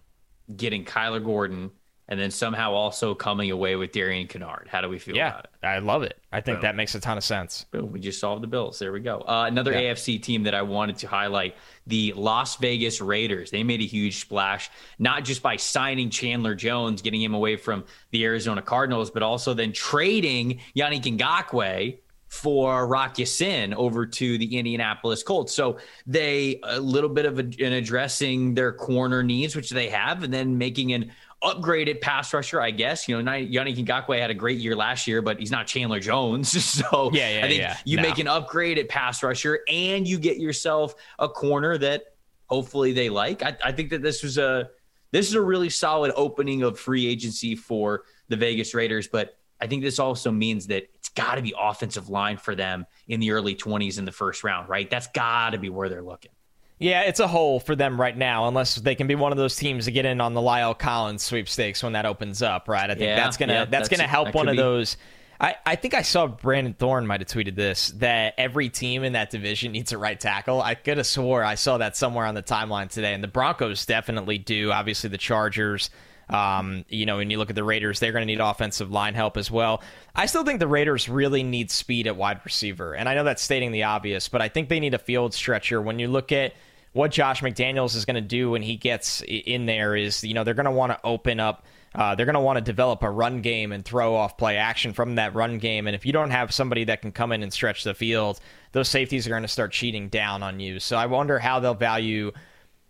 getting 0.57 0.85
Kyler 0.85 1.25
Gordon, 1.25 1.71
and 2.09 2.21
then 2.21 2.31
somehow 2.31 2.71
also 2.73 3.17
coming 3.17 3.51
away 3.51 3.75
with 3.75 3.91
Darian 3.91 4.29
Kinnard? 4.29 4.69
How 4.69 4.81
do 4.81 4.89
we 4.89 4.97
feel 5.01 5.17
Yeah, 5.17 5.31
about 5.31 5.45
it? 5.61 5.67
I 5.67 5.81
love 5.81 6.05
it. 6.05 6.17
I 6.31 6.41
think 6.41 6.59
Boom. 6.59 6.63
that 6.63 6.77
makes 6.77 6.95
a 6.95 7.01
ton 7.01 7.19
of 7.19 7.25
sense. 7.25 7.67
Boom, 7.73 7.91
we 7.91 7.99
just 7.99 8.21
solved 8.21 8.45
the 8.45 8.47
Bills. 8.47 8.79
There 8.79 8.93
we 8.93 9.01
go. 9.01 9.25
Uh, 9.27 9.47
another 9.49 9.73
Yeah. 9.73 9.93
AFC 9.93 10.23
team 10.23 10.45
that 10.45 10.55
I 10.55 10.63
wanted 10.63 10.99
to 10.99 11.09
highlight 11.09 11.57
the 11.89 12.13
Las 12.13 12.57
Vegas 12.59 13.01
Raiders. 13.01 13.51
They 13.51 13.65
made 13.65 13.81
a 13.81 13.87
huge 13.87 14.21
splash, 14.21 14.71
not 15.01 15.25
just 15.25 15.43
by 15.43 15.57
signing 15.57 16.09
Chandler 16.11 16.55
Jones, 16.55 17.03
getting 17.03 17.21
him 17.21 17.35
away 17.35 17.57
from 17.57 17.85
the 18.13 18.25
Arizona 18.25 18.63
Cardinals, 18.63 19.11
but 19.11 19.25
also 19.25 19.53
then 19.53 19.73
trading 19.73 20.61
Yannick 20.77 21.03
Ngakoue 21.19 21.99
for 22.29 22.87
Rock 22.87 23.19
Ya-Sin 23.19 23.73
over 23.75 24.05
to 24.07 24.39
the 24.39 24.57
Indianapolis 24.59 25.23
Colts. 25.23 25.55
So 25.55 25.79
they 26.07 26.61
a 26.65 26.81
little 26.81 27.09
bit 27.11 27.25
of 27.25 27.39
a, 27.39 27.43
in 27.59 27.73
addressing 27.73 28.55
their 28.55 28.73
corner 28.73 29.23
needs, 29.23 29.55
which 29.55 29.71
they 29.71 29.89
have, 29.91 30.23
and 30.23 30.33
then 30.35 30.59
making 30.59 30.93
an 30.93 31.13
upgraded 31.45 32.01
pass 32.01 32.33
rusher, 32.35 32.61
I 32.61 32.73
guess. 32.73 33.09
You 33.09 33.23
know, 33.23 33.31
Yannick 33.31 33.77
Ngakoue 33.85 34.19
had 34.19 34.31
a 34.31 34.35
great 34.35 34.59
year 34.59 34.75
last 34.75 35.07
year, 35.07 35.23
but 35.23 35.39
he's 35.39 35.51
not 35.51 35.67
Chandler 35.67 36.01
Jones. 36.01 36.53
So 36.77 37.11
Yeah, 37.13 37.39
yeah, 37.39 37.45
I 37.45 37.49
think 37.49 37.61
yeah. 37.61 37.77
you 37.85 37.97
No. 37.99 38.03
make 38.03 38.19
an 38.19 38.27
upgraded 38.27 38.89
pass 38.89 39.23
rusher 39.23 39.61
and 39.69 40.07
you 40.07 40.19
get 40.19 40.39
yourself 40.39 40.95
a 41.19 41.29
corner 41.29 41.79
that 41.79 42.15
hopefully 42.47 42.93
they 42.93 43.09
like. 43.09 43.43
I, 43.43 43.57
I 43.65 43.73
think 43.73 43.91
that 43.91 44.03
this 44.03 44.23
was 44.23 44.37
a 44.39 44.71
this 45.13 45.29
is 45.29 45.35
a 45.35 45.41
really 45.41 45.71
solid 45.71 46.13
opening 46.17 46.63
of 46.63 46.79
free 46.79 47.07
agency 47.07 47.55
for 47.55 48.03
the 48.29 48.37
Vegas 48.37 48.75
Raiders, 48.75 49.07
but 49.07 49.36
I 49.61 49.67
think 49.67 49.83
this 49.83 49.99
also 49.99 50.31
means 50.31 50.67
that 50.69 50.89
it's 50.95 51.09
got 51.09 51.37
to 51.37 51.43
be 51.43 51.55
offensive 51.59 52.09
line 52.09 52.37
for 52.37 52.55
them 52.55 52.87
in 53.09 53.21
the 53.21 53.31
early 53.33 53.55
20s 53.55 53.99
in 53.99 54.05
the 54.05 54.13
first 54.13 54.45
round, 54.45 54.69
right? 54.69 54.89
That's 54.91 55.07
got 55.09 55.51
to 55.51 55.59
be 55.59 55.69
where 55.71 55.89
they're 55.89 56.03
looking. 56.03 56.33
Yeah, 56.79 57.03
it's 57.03 57.21
a 57.21 57.27
hole 57.27 57.59
for 57.59 57.75
them 57.75 57.99
right 57.99 58.15
now, 58.15 58.49
unless 58.49 58.75
they 58.75 58.95
can 58.95 59.07
be 59.07 59.15
one 59.15 59.33
of 59.33 59.39
those 59.39 59.57
teams 59.57 59.87
to 59.87 59.91
get 59.91 60.05
in 60.05 60.21
on 60.21 60.35
the 60.35 60.43
La'el 60.43 60.79
Collins 60.79 61.23
sweepstakes 61.23 61.83
when 61.83 61.95
that 61.95 62.05
opens 62.05 62.43
up, 62.43 62.69
right? 62.69 62.91
I 62.91 62.95
think 62.95 63.07
Yeah, 63.07 63.17
that's 63.17 63.39
gonna 63.39 63.53
yeah, 63.55 63.59
that's, 63.65 63.89
that's- 63.89 63.89
gonna 63.89 64.07
help 64.09 64.27
that 64.27 64.35
one 64.35 64.49
of 64.49 64.53
be. 64.53 64.59
those. 64.59 64.99
I, 65.41 65.55
I 65.67 65.77
think 65.77 65.93
I 65.95 66.01
saw 66.03 66.27
Brandon 66.27 66.73
Thorn 66.75 67.07
might 67.07 67.21
have 67.21 67.29
tweeted 67.29 67.57
this 67.57 67.89
that 67.97 68.35
every 68.39 68.69
team 68.71 69.05
in 69.05 69.13
that 69.15 69.31
division 69.31 69.73
needs 69.73 69.93
a 69.93 69.99
right 69.99 70.19
tackle. 70.19 70.63
I 70.63 70.75
could 70.75 70.97
have 70.97 71.07
swore 71.07 71.45
I 71.45 71.57
saw 71.57 71.77
that 71.79 71.95
somewhere 71.97 72.25
on 72.27 72.35
the 72.35 72.43
timeline 72.43 72.91
today, 72.91 73.13
and 73.15 73.23
the 73.25 73.29
Broncos 73.29 73.85
definitely 73.87 74.37
do. 74.39 74.71
Obviously, 74.73 75.09
the 75.11 75.19
Chargers. 75.19 75.89
Um, 76.29 76.85
you 76.89 77.07
know, 77.07 77.19
when 77.19 77.31
you 77.31 77.39
look 77.39 77.51
at 77.51 77.57
the 77.57 77.65
Raiders, 77.65 78.01
they're 78.01 78.13
going 78.13 78.23
to 78.23 78.27
need 78.27 78.41
offensive 78.41 78.91
line 78.91 79.15
help 79.15 79.37
as 79.37 79.51
well. 79.51 79.83
I 80.15 80.27
still 80.27 80.45
think 80.45 80.59
the 80.59 80.67
Raiders 80.67 81.09
really 81.09 81.43
need 81.43 81.71
speed 81.71 82.07
at 82.07 82.17
wide 82.17 82.41
receiver, 82.45 82.95
and 82.95 83.09
I 83.09 83.15
know 83.15 83.25
that's 83.25 83.43
stating 83.43 83.73
the 83.73 83.85
obvious, 83.85 84.29
but 84.29 84.43
I 84.43 84.49
think 84.49 84.69
they 84.69 84.81
need 84.81 84.95
a 84.95 84.99
field 84.99 85.35
stretcher. 85.35 85.81
When 85.81 85.99
you 85.99 86.09
look 86.09 86.33
at 86.33 86.55
what 86.97 87.11
Josh 87.11 87.43
McDaniels 87.43 87.95
is 87.95 88.07
going 88.07 88.15
to 88.15 88.23
do 88.23 88.51
when 88.51 88.63
he 88.63 88.77
gets 88.77 89.23
in 89.29 89.67
there 89.67 89.95
is, 89.95 90.25
you 90.25 90.33
know, 90.33 90.45
they're 90.45 90.55
going 90.55 90.65
to 90.65 90.71
want 90.71 90.93
to 90.93 91.01
open 91.05 91.39
up. 91.39 91.67
Uh, 91.95 92.15
they're 92.15 92.27
going 92.27 92.35
to 92.35 92.41
want 92.41 92.57
to 92.57 92.63
develop 92.63 93.03
a 93.03 93.11
run 93.11 93.43
game 93.43 93.71
and 93.73 93.85
throw 93.85 94.15
off 94.15 94.37
play 94.39 94.57
action 94.57 94.93
from 94.93 95.15
that 95.15 95.35
run 95.35 95.59
game. 95.59 95.87
And 95.87 95.95
if 95.95 96.07
you 96.07 96.13
don't 96.13 96.31
have 96.31 96.53
somebody 96.53 96.85
that 96.85 97.03
can 97.03 97.13
come 97.13 97.33
in 97.33 97.43
and 97.43 97.53
stretch 97.53 97.85
the 97.85 97.95
field, 97.95 98.41
those 98.73 98.89
safeties 98.89 99.27
are 99.27 99.31
going 99.31 99.43
to 99.43 99.49
start 99.49 99.73
cheating 99.73 100.09
down 100.09 100.43
on 100.43 100.59
you. 100.59 100.81
So 100.81 100.97
I 100.97 101.07
wonder 101.07 101.39
how 101.39 101.61
they'll 101.61 101.75
value, 101.75 102.33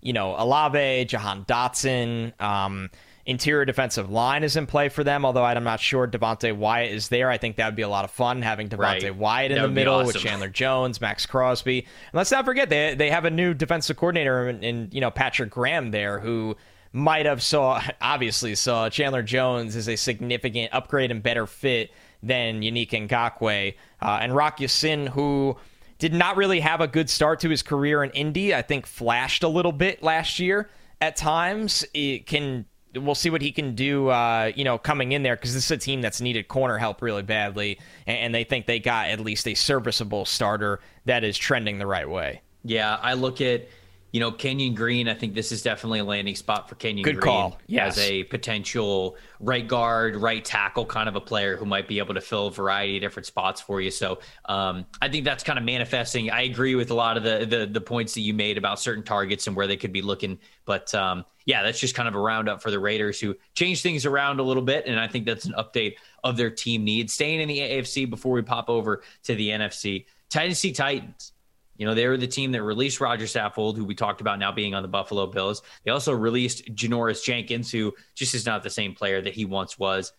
you 0.00 0.12
know, 0.12 0.36
Olave, 0.36 1.04
Jahan 1.06 1.44
Dotson. 1.44 2.40
Um, 2.40 2.90
interior 3.26 3.64
defensive 3.64 4.08
line 4.08 4.44
is 4.44 4.56
in 4.56 4.66
play 4.66 4.88
for 4.88 5.02
them, 5.02 5.24
although 5.24 5.44
I'm 5.44 5.64
not 5.64 5.80
sure 5.80 6.06
Devonte 6.06 6.56
Wyatt 6.56 6.92
is 6.92 7.08
there. 7.08 7.28
I 7.28 7.38
think 7.38 7.56
that 7.56 7.66
would 7.66 7.76
be 7.76 7.82
a 7.82 7.88
lot 7.88 8.04
of 8.04 8.10
fun 8.12 8.40
having 8.40 8.68
Devontae 8.68 9.02
Right. 9.02 9.16
Wyatt 9.16 9.50
in 9.50 9.60
the 9.60 9.68
middle 9.68 10.04
with. 10.04 10.16
Chandler 10.16 10.48
Jones, 10.48 11.00
Maxx 11.00 11.26
Crosby. 11.26 11.80
And 11.80 12.14
let's 12.14 12.30
not 12.30 12.44
forget 12.44 12.70
they 12.70 12.94
they 12.94 13.10
have 13.10 13.24
a 13.24 13.30
new 13.30 13.52
defensive 13.52 13.96
coordinator 13.96 14.48
in, 14.48 14.62
in 14.62 14.88
you 14.92 15.00
know 15.00 15.10
Patrick 15.10 15.50
Graham 15.50 15.90
there 15.90 16.20
who 16.20 16.56
might 16.92 17.26
have 17.26 17.42
saw 17.42 17.82
obviously 18.00 18.54
saw 18.54 18.88
Chandler 18.88 19.22
Jones 19.22 19.74
as 19.74 19.88
a 19.88 19.96
significant 19.96 20.72
upgrade 20.72 21.10
and 21.10 21.22
better 21.22 21.46
fit 21.46 21.90
than 22.22 22.62
Yannick 22.62 22.90
Ngakoue 22.90 23.74
uh, 24.00 24.18
and 24.20 24.34
Rock 24.34 24.60
Ya-Sin 24.60 25.08
who 25.08 25.56
did 25.98 26.14
not 26.14 26.36
really 26.36 26.60
have 26.60 26.80
a 26.80 26.86
good 26.86 27.10
start 27.10 27.40
to 27.40 27.48
his 27.48 27.62
career 27.62 28.04
in 28.04 28.10
Indy. 28.10 28.54
I 28.54 28.62
think 28.62 28.86
flashed 28.86 29.42
a 29.42 29.48
little 29.48 29.72
bit 29.72 30.02
last 30.02 30.38
year 30.38 30.70
at 31.00 31.16
times. 31.16 31.84
It 31.94 32.26
can 32.26 32.66
we'll 32.94 33.14
see 33.14 33.30
what 33.30 33.42
he 33.42 33.52
can 33.52 33.74
do. 33.74 34.08
Uh, 34.08 34.52
you 34.54 34.64
know, 34.64 34.78
coming 34.78 35.12
in 35.12 35.22
there 35.22 35.36
because 35.36 35.54
this 35.54 35.64
is 35.64 35.70
a 35.70 35.76
team 35.76 36.00
that's 36.00 36.20
needed 36.20 36.48
corner 36.48 36.78
help 36.78 37.02
really 37.02 37.22
badly, 37.22 37.78
and, 38.06 38.18
and 38.18 38.34
they 38.34 38.44
think 38.44 38.66
they 38.66 38.78
got 38.78 39.08
at 39.08 39.20
least 39.20 39.46
a 39.48 39.54
serviceable 39.54 40.24
starter 40.24 40.80
that 41.04 41.24
is 41.24 41.36
trending 41.36 41.78
the 41.78 41.86
right 41.86 42.08
way. 42.08 42.42
Yeah, 42.64 42.98
I 43.00 43.14
look 43.14 43.40
at 43.40 43.68
you 44.12 44.20
know 44.20 44.32
Kenyon 44.32 44.74
Green. 44.74 45.08
I 45.08 45.14
think 45.14 45.34
this 45.34 45.52
is 45.52 45.62
definitely 45.62 45.98
a 45.98 46.04
landing 46.04 46.36
spot 46.36 46.68
for 46.68 46.74
Kenyon 46.76 47.04
Good 47.04 47.20
Green 47.20 47.22
call. 47.22 47.58
Yes. 47.66 47.98
as 47.98 48.04
a 48.04 48.24
potential 48.24 49.16
right 49.40 49.66
guard, 49.66 50.16
right 50.16 50.44
tackle 50.44 50.86
kind 50.86 51.08
of 51.08 51.16
a 51.16 51.20
player 51.20 51.56
who 51.56 51.66
might 51.66 51.86
be 51.86 51.98
able 51.98 52.14
to 52.14 52.20
fill 52.20 52.46
a 52.46 52.50
variety 52.50 52.96
of 52.96 53.02
different 53.02 53.26
spots 53.26 53.60
for 53.60 53.80
you. 53.80 53.90
So 53.90 54.20
um, 54.46 54.86
I 55.02 55.08
think 55.08 55.24
that's 55.24 55.44
kind 55.44 55.58
of 55.58 55.64
manifesting. 55.64 56.30
I 56.30 56.42
agree 56.42 56.74
with 56.74 56.90
a 56.90 56.94
lot 56.94 57.16
of 57.16 57.22
the, 57.22 57.46
the 57.46 57.66
the 57.66 57.80
points 57.80 58.14
that 58.14 58.22
you 58.22 58.34
made 58.34 58.58
about 58.58 58.80
certain 58.80 59.04
targets 59.04 59.46
and 59.46 59.54
where 59.54 59.66
they 59.66 59.76
could 59.76 59.92
be 59.92 60.02
looking, 60.02 60.38
but 60.64 60.94
um, 60.94 61.24
yeah, 61.46 61.62
that's 61.62 61.78
just 61.78 61.94
kind 61.94 62.08
of 62.08 62.14
a 62.16 62.18
roundup 62.18 62.60
for 62.60 62.72
the 62.72 62.78
Raiders 62.78 63.20
who 63.20 63.36
changed 63.54 63.82
things 63.82 64.04
around 64.04 64.40
a 64.40 64.42
little 64.42 64.64
bit. 64.64 64.84
And 64.86 64.98
I 64.98 65.06
think 65.06 65.24
that's 65.24 65.46
an 65.46 65.54
update 65.56 65.94
of 66.24 66.36
their 66.36 66.50
team 66.50 66.84
needs. 66.84 67.14
Staying 67.14 67.40
in 67.40 67.48
the 67.48 67.60
AFC 67.60 68.10
before 68.10 68.32
we 68.32 68.42
pop 68.42 68.68
over 68.68 69.02
to 69.22 69.34
the 69.34 69.50
NFC, 69.50 70.06
Tennessee 70.28 70.72
Titans. 70.72 71.32
You 71.76 71.86
know, 71.86 71.94
they 71.94 72.08
were 72.08 72.16
the 72.16 72.26
team 72.26 72.52
that 72.52 72.62
released 72.62 73.00
Roger 73.00 73.26
Saffold, 73.26 73.76
who 73.76 73.84
we 73.84 73.94
talked 73.94 74.20
about 74.20 74.38
now 74.40 74.50
being 74.50 74.74
on 74.74 74.82
the 74.82 74.88
Buffalo 74.88 75.26
Bills. 75.26 75.62
They 75.84 75.92
also 75.92 76.12
released 76.12 76.74
Janoris 76.74 77.22
Jenkins, 77.22 77.70
who 77.70 77.94
just 78.14 78.34
is 78.34 78.44
not 78.44 78.62
the 78.62 78.70
same 78.70 78.94
player 78.94 79.22
that 79.22 79.34
he 79.34 79.44
once 79.44 79.78
was, 79.78 80.12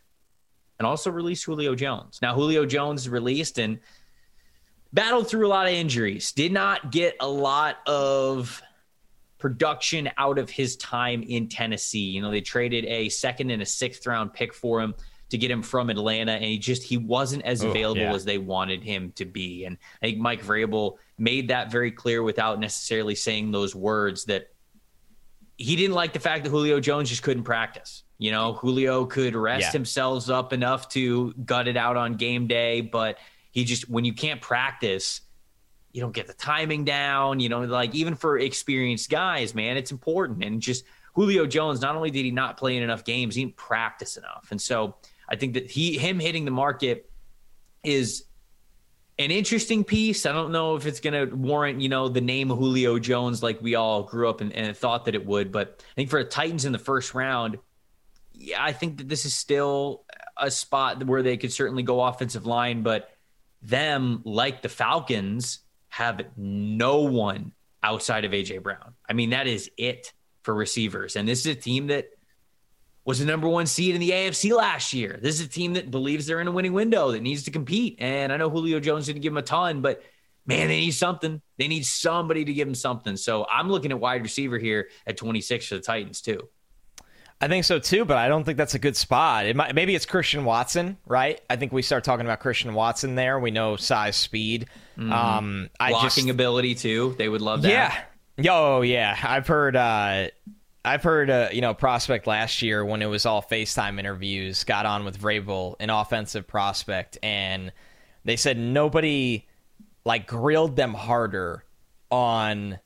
and 0.80 0.88
also 0.88 1.12
released 1.12 1.44
Julio 1.44 1.76
Jones. 1.76 2.20
Now, 2.22 2.36
Julio 2.36 2.66
Jones 2.66 3.10
released 3.10 3.58
and 3.58 3.80
battled 4.94 5.28
through 5.28 5.48
a 5.48 5.50
lot 5.50 5.66
of 5.66 5.74
injuries, 5.74 6.32
did 6.32 6.54
not 6.54 6.92
get 6.92 7.18
a 7.20 7.28
lot 7.28 7.80
of 7.86 8.62
production 9.38 10.10
out 10.18 10.40
of 10.40 10.50
his 10.50 10.76
time 10.78 11.24
in 11.24 11.48
Tennessee. 11.48 12.00
You 12.00 12.22
know, 12.22 12.32
they 12.32 12.42
traded 12.42 12.86
a 12.86 13.10
second 13.10 13.52
and 13.52 13.62
a 13.62 13.66
sixth 13.66 14.06
round 14.08 14.34
pick 14.34 14.54
for 14.54 14.82
him 14.82 14.96
to 15.30 15.38
get 15.38 15.52
him 15.52 15.62
from 15.62 15.90
Atlanta, 15.90 16.34
and 16.34 16.46
he 16.46 16.58
just 16.58 16.84
he 16.84 16.98
wasn't 16.98 17.44
as 17.44 17.64
oh, 17.64 17.70
available 17.70 18.02
yeah. 18.02 18.14
as 18.14 18.26
they 18.26 18.38
wanted 18.38 18.84
him 18.84 19.12
to 19.16 19.26
be. 19.26 19.66
And 19.66 19.78
I 20.02 20.08
think 20.08 20.20
Mike 20.20 20.44
Vrabel 20.44 20.98
made 21.18 21.50
that 21.50 21.72
very 21.72 21.92
clear 21.92 22.24
without 22.24 22.60
necessarily 22.60 23.16
saying 23.16 23.52
those 23.52 23.76
words 23.76 24.26
that 24.26 24.50
he 25.58 25.76
didn't 25.76 25.96
like 25.96 26.14
the 26.14 26.20
fact 26.20 26.44
that 26.44 26.50
Julio 26.50 26.80
Jones 26.80 27.10
just 27.10 27.24
couldn't 27.24 27.44
practice. 27.44 28.04
You 28.20 28.32
know, 28.32 28.54
Julio 28.54 29.06
could 29.06 29.36
rest 29.36 29.64
yeah. 29.64 29.72
himself 29.72 30.30
up 30.30 30.54
enough 30.54 30.90
to 30.90 31.34
gut 31.34 31.68
it 31.68 31.78
out 31.78 31.98
on 31.98 32.14
game 32.14 32.48
day, 32.48 32.82
but 32.82 33.18
he 33.52 33.64
just 33.64 33.90
when 33.90 34.06
you 34.06 34.14
can't 34.14 34.42
practice, 34.42 35.22
you 35.98 36.02
don't 36.02 36.14
get 36.14 36.28
the 36.28 36.34
timing 36.34 36.86
down. 36.86 37.40
You 37.40 37.50
know, 37.50 37.62
like 37.62 37.96
even 37.96 38.14
for 38.14 38.38
experienced 38.38 39.10
guys, 39.10 39.56
man, 39.56 39.78
it's 39.78 39.92
important. 39.92 40.44
And 40.44 40.62
just 40.62 40.86
Julio 41.16 41.48
Jones, 41.48 41.82
not 41.82 41.96
only 41.96 42.12
did 42.12 42.24
he 42.24 42.30
not 42.30 42.56
play 42.56 42.78
in 42.78 42.84
enough 42.84 43.04
games, 43.04 43.34
he 43.34 43.44
didn't 43.44 43.58
practice 43.58 44.16
enough. 44.16 44.50
And 44.52 44.62
so 44.62 44.96
I 45.28 45.36
think 45.38 45.56
that 45.56 45.72
he 45.72 45.98
him 45.98 46.20
hitting 46.20 46.46
the 46.46 46.52
market 46.52 47.10
is 47.84 48.26
an 49.18 49.32
interesting 49.32 49.84
piece. 49.84 50.28
I 50.28 50.34
don't 50.34 50.52
know 50.52 50.76
if 50.76 50.86
it's 50.86 51.00
going 51.00 51.16
to 51.16 51.36
warrant, 51.36 51.82
you 51.82 51.90
know, 51.90 52.10
the 52.10 52.22
name 52.22 52.50
Julio 52.50 53.00
Jones 53.00 53.42
like 53.42 53.60
we 53.60 53.74
all 53.74 54.04
grew 54.04 54.30
up 54.30 54.40
and, 54.42 54.54
and, 54.54 54.78
thought 54.78 55.06
that 55.06 55.16
it 55.16 55.26
would. 55.26 55.52
But 55.52 55.84
I 55.84 55.94
think 55.96 56.12
for 56.12 56.24
the 56.24 56.30
Titans 56.30 56.66
in 56.66 56.74
the 56.74 56.78
first 56.78 57.16
round, 57.16 57.58
yeah, 58.36 58.64
I 58.64 58.72
think 58.72 59.00
that 59.00 59.10
this 59.10 59.26
is 59.26 59.34
still 59.34 60.04
a 60.38 60.52
spot 60.52 61.04
where 61.04 61.24
they 61.24 61.38
could 61.38 61.52
certainly 61.52 61.82
go 61.82 62.04
offensive 62.04 62.46
line. 62.46 62.84
But 62.84 63.10
them, 63.64 64.22
like 64.24 64.62
the 64.62 64.70
Falcons, 64.70 65.62
have 65.98 66.22
no 66.38 67.02
one 67.02 67.54
outside 67.82 68.24
of 68.24 68.32
AJ 68.32 68.62
Brown. 68.62 68.94
I 69.10 69.14
mean, 69.14 69.32
that 69.32 69.48
is 69.48 69.72
it 69.78 70.14
for 70.44 70.54
receivers. 70.54 71.16
And 71.16 71.28
this 71.28 71.40
is 71.40 71.48
a 71.48 71.56
team 71.56 71.88
that 71.88 72.10
was 73.04 73.18
the 73.18 73.26
number 73.26 73.50
one 73.50 73.66
seed 73.66 73.96
in 73.96 74.02
the 74.02 74.12
AFC 74.12 74.56
last 74.56 74.94
year. 74.94 75.20
This 75.20 75.40
is 75.40 75.48
a 75.48 75.50
team 75.50 75.74
that 75.74 75.90
believes 75.90 76.28
they're 76.28 76.40
in 76.40 76.48
a 76.48 76.52
winning 76.52 76.74
window 76.74 77.12
that 77.14 77.22
needs 77.22 77.44
to 77.44 77.52
compete. 77.52 77.96
And 77.98 78.32
I 78.32 78.38
know 78.38 78.48
Julio 78.48 78.80
Jones 78.80 79.08
didn't 79.08 79.24
give 79.24 79.34
them 79.34 79.40
a 79.40 79.42
ton, 79.42 79.82
but 79.82 80.04
man, 80.46 80.68
they 80.68 80.82
need 80.82 80.92
something. 80.92 81.42
They 81.58 81.68
need 81.68 81.84
somebody 81.84 82.46
to 82.46 82.54
give 82.54 82.68
them 82.68 82.76
something. 82.76 83.18
So 83.18 83.48
I'm 83.50 83.72
looking 83.72 83.92
at 83.92 84.00
wide 84.00 84.22
receiver 84.22 84.60
here 84.60 84.90
at 85.08 85.18
26 85.18 85.68
for 85.68 85.76
the 85.76 85.82
Titans 85.82 86.22
too. 86.22 86.48
I 87.40 87.48
think 87.48 87.66
so 87.66 87.78
too, 87.78 88.04
but 88.04 88.18
I 88.18 88.28
don't 88.28 88.44
think 88.44 88.58
that's 88.58 88.74
a 88.74 88.80
good 88.80 88.96
spot. 88.96 89.46
It 89.46 89.56
might, 89.56 89.76
maybe 89.76 89.94
it's 89.94 90.08
Christian 90.08 90.44
Watson, 90.44 90.98
right? 91.06 91.40
I 91.50 91.56
think 91.56 91.72
we 91.72 91.84
start 91.84 92.04
talking 92.04 92.26
about 92.26 92.40
Christian 92.40 92.74
Watson 92.74 93.16
there. 93.16 93.40
We 93.40 93.52
know 93.52 93.76
size, 93.76 94.16
speed, 94.16 94.68
mm-hmm. 94.98 95.12
um, 95.12 95.70
blocking 95.78 96.02
just, 96.02 96.30
ability 96.30 96.76
too. 96.76 97.14
They 97.18 97.30
would 97.30 97.42
love 97.42 97.62
that. 97.62 97.70
Yeah. 97.70 97.96
Yo, 98.44 98.82
yeah. 98.82 99.16
I've 99.24 99.48
heard. 99.48 99.76
Uh, 99.76 100.30
I've 100.84 101.04
heard, 101.04 101.30
uh, 101.30 101.50
you 101.52 101.60
know, 101.60 101.74
prospect 101.74 102.28
last 102.28 102.62
year 102.62 102.84
when 102.86 103.02
it 103.02 103.08
was 103.08 103.26
all 103.26 103.42
FaceTime 103.42 104.00
interviews, 104.00 104.64
got 104.64 104.86
on 104.86 105.04
with 105.04 105.20
Vrabel, 105.20 105.76
an 105.82 105.90
offensive 105.90 106.48
prospect, 106.48 107.18
and 107.22 107.74
they 108.24 108.38
said 108.38 108.58
nobody 108.58 109.46
like 110.06 110.28
grilled 110.28 110.78
them 110.78 110.94
harder 110.94 111.66
on 112.10 112.80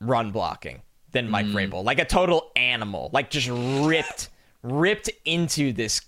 run 0.00 0.32
blocking 0.32 0.82
than 1.12 1.28
Mike 1.28 1.46
mm. 1.46 1.52
Vrabel, 1.52 1.84
like 1.84 1.98
a 1.98 2.04
total 2.04 2.50
animal, 2.56 3.10
like 3.12 3.30
just 3.30 3.48
ripped, 3.50 4.28
ripped 4.62 5.10
into 5.24 5.72
this 5.72 6.00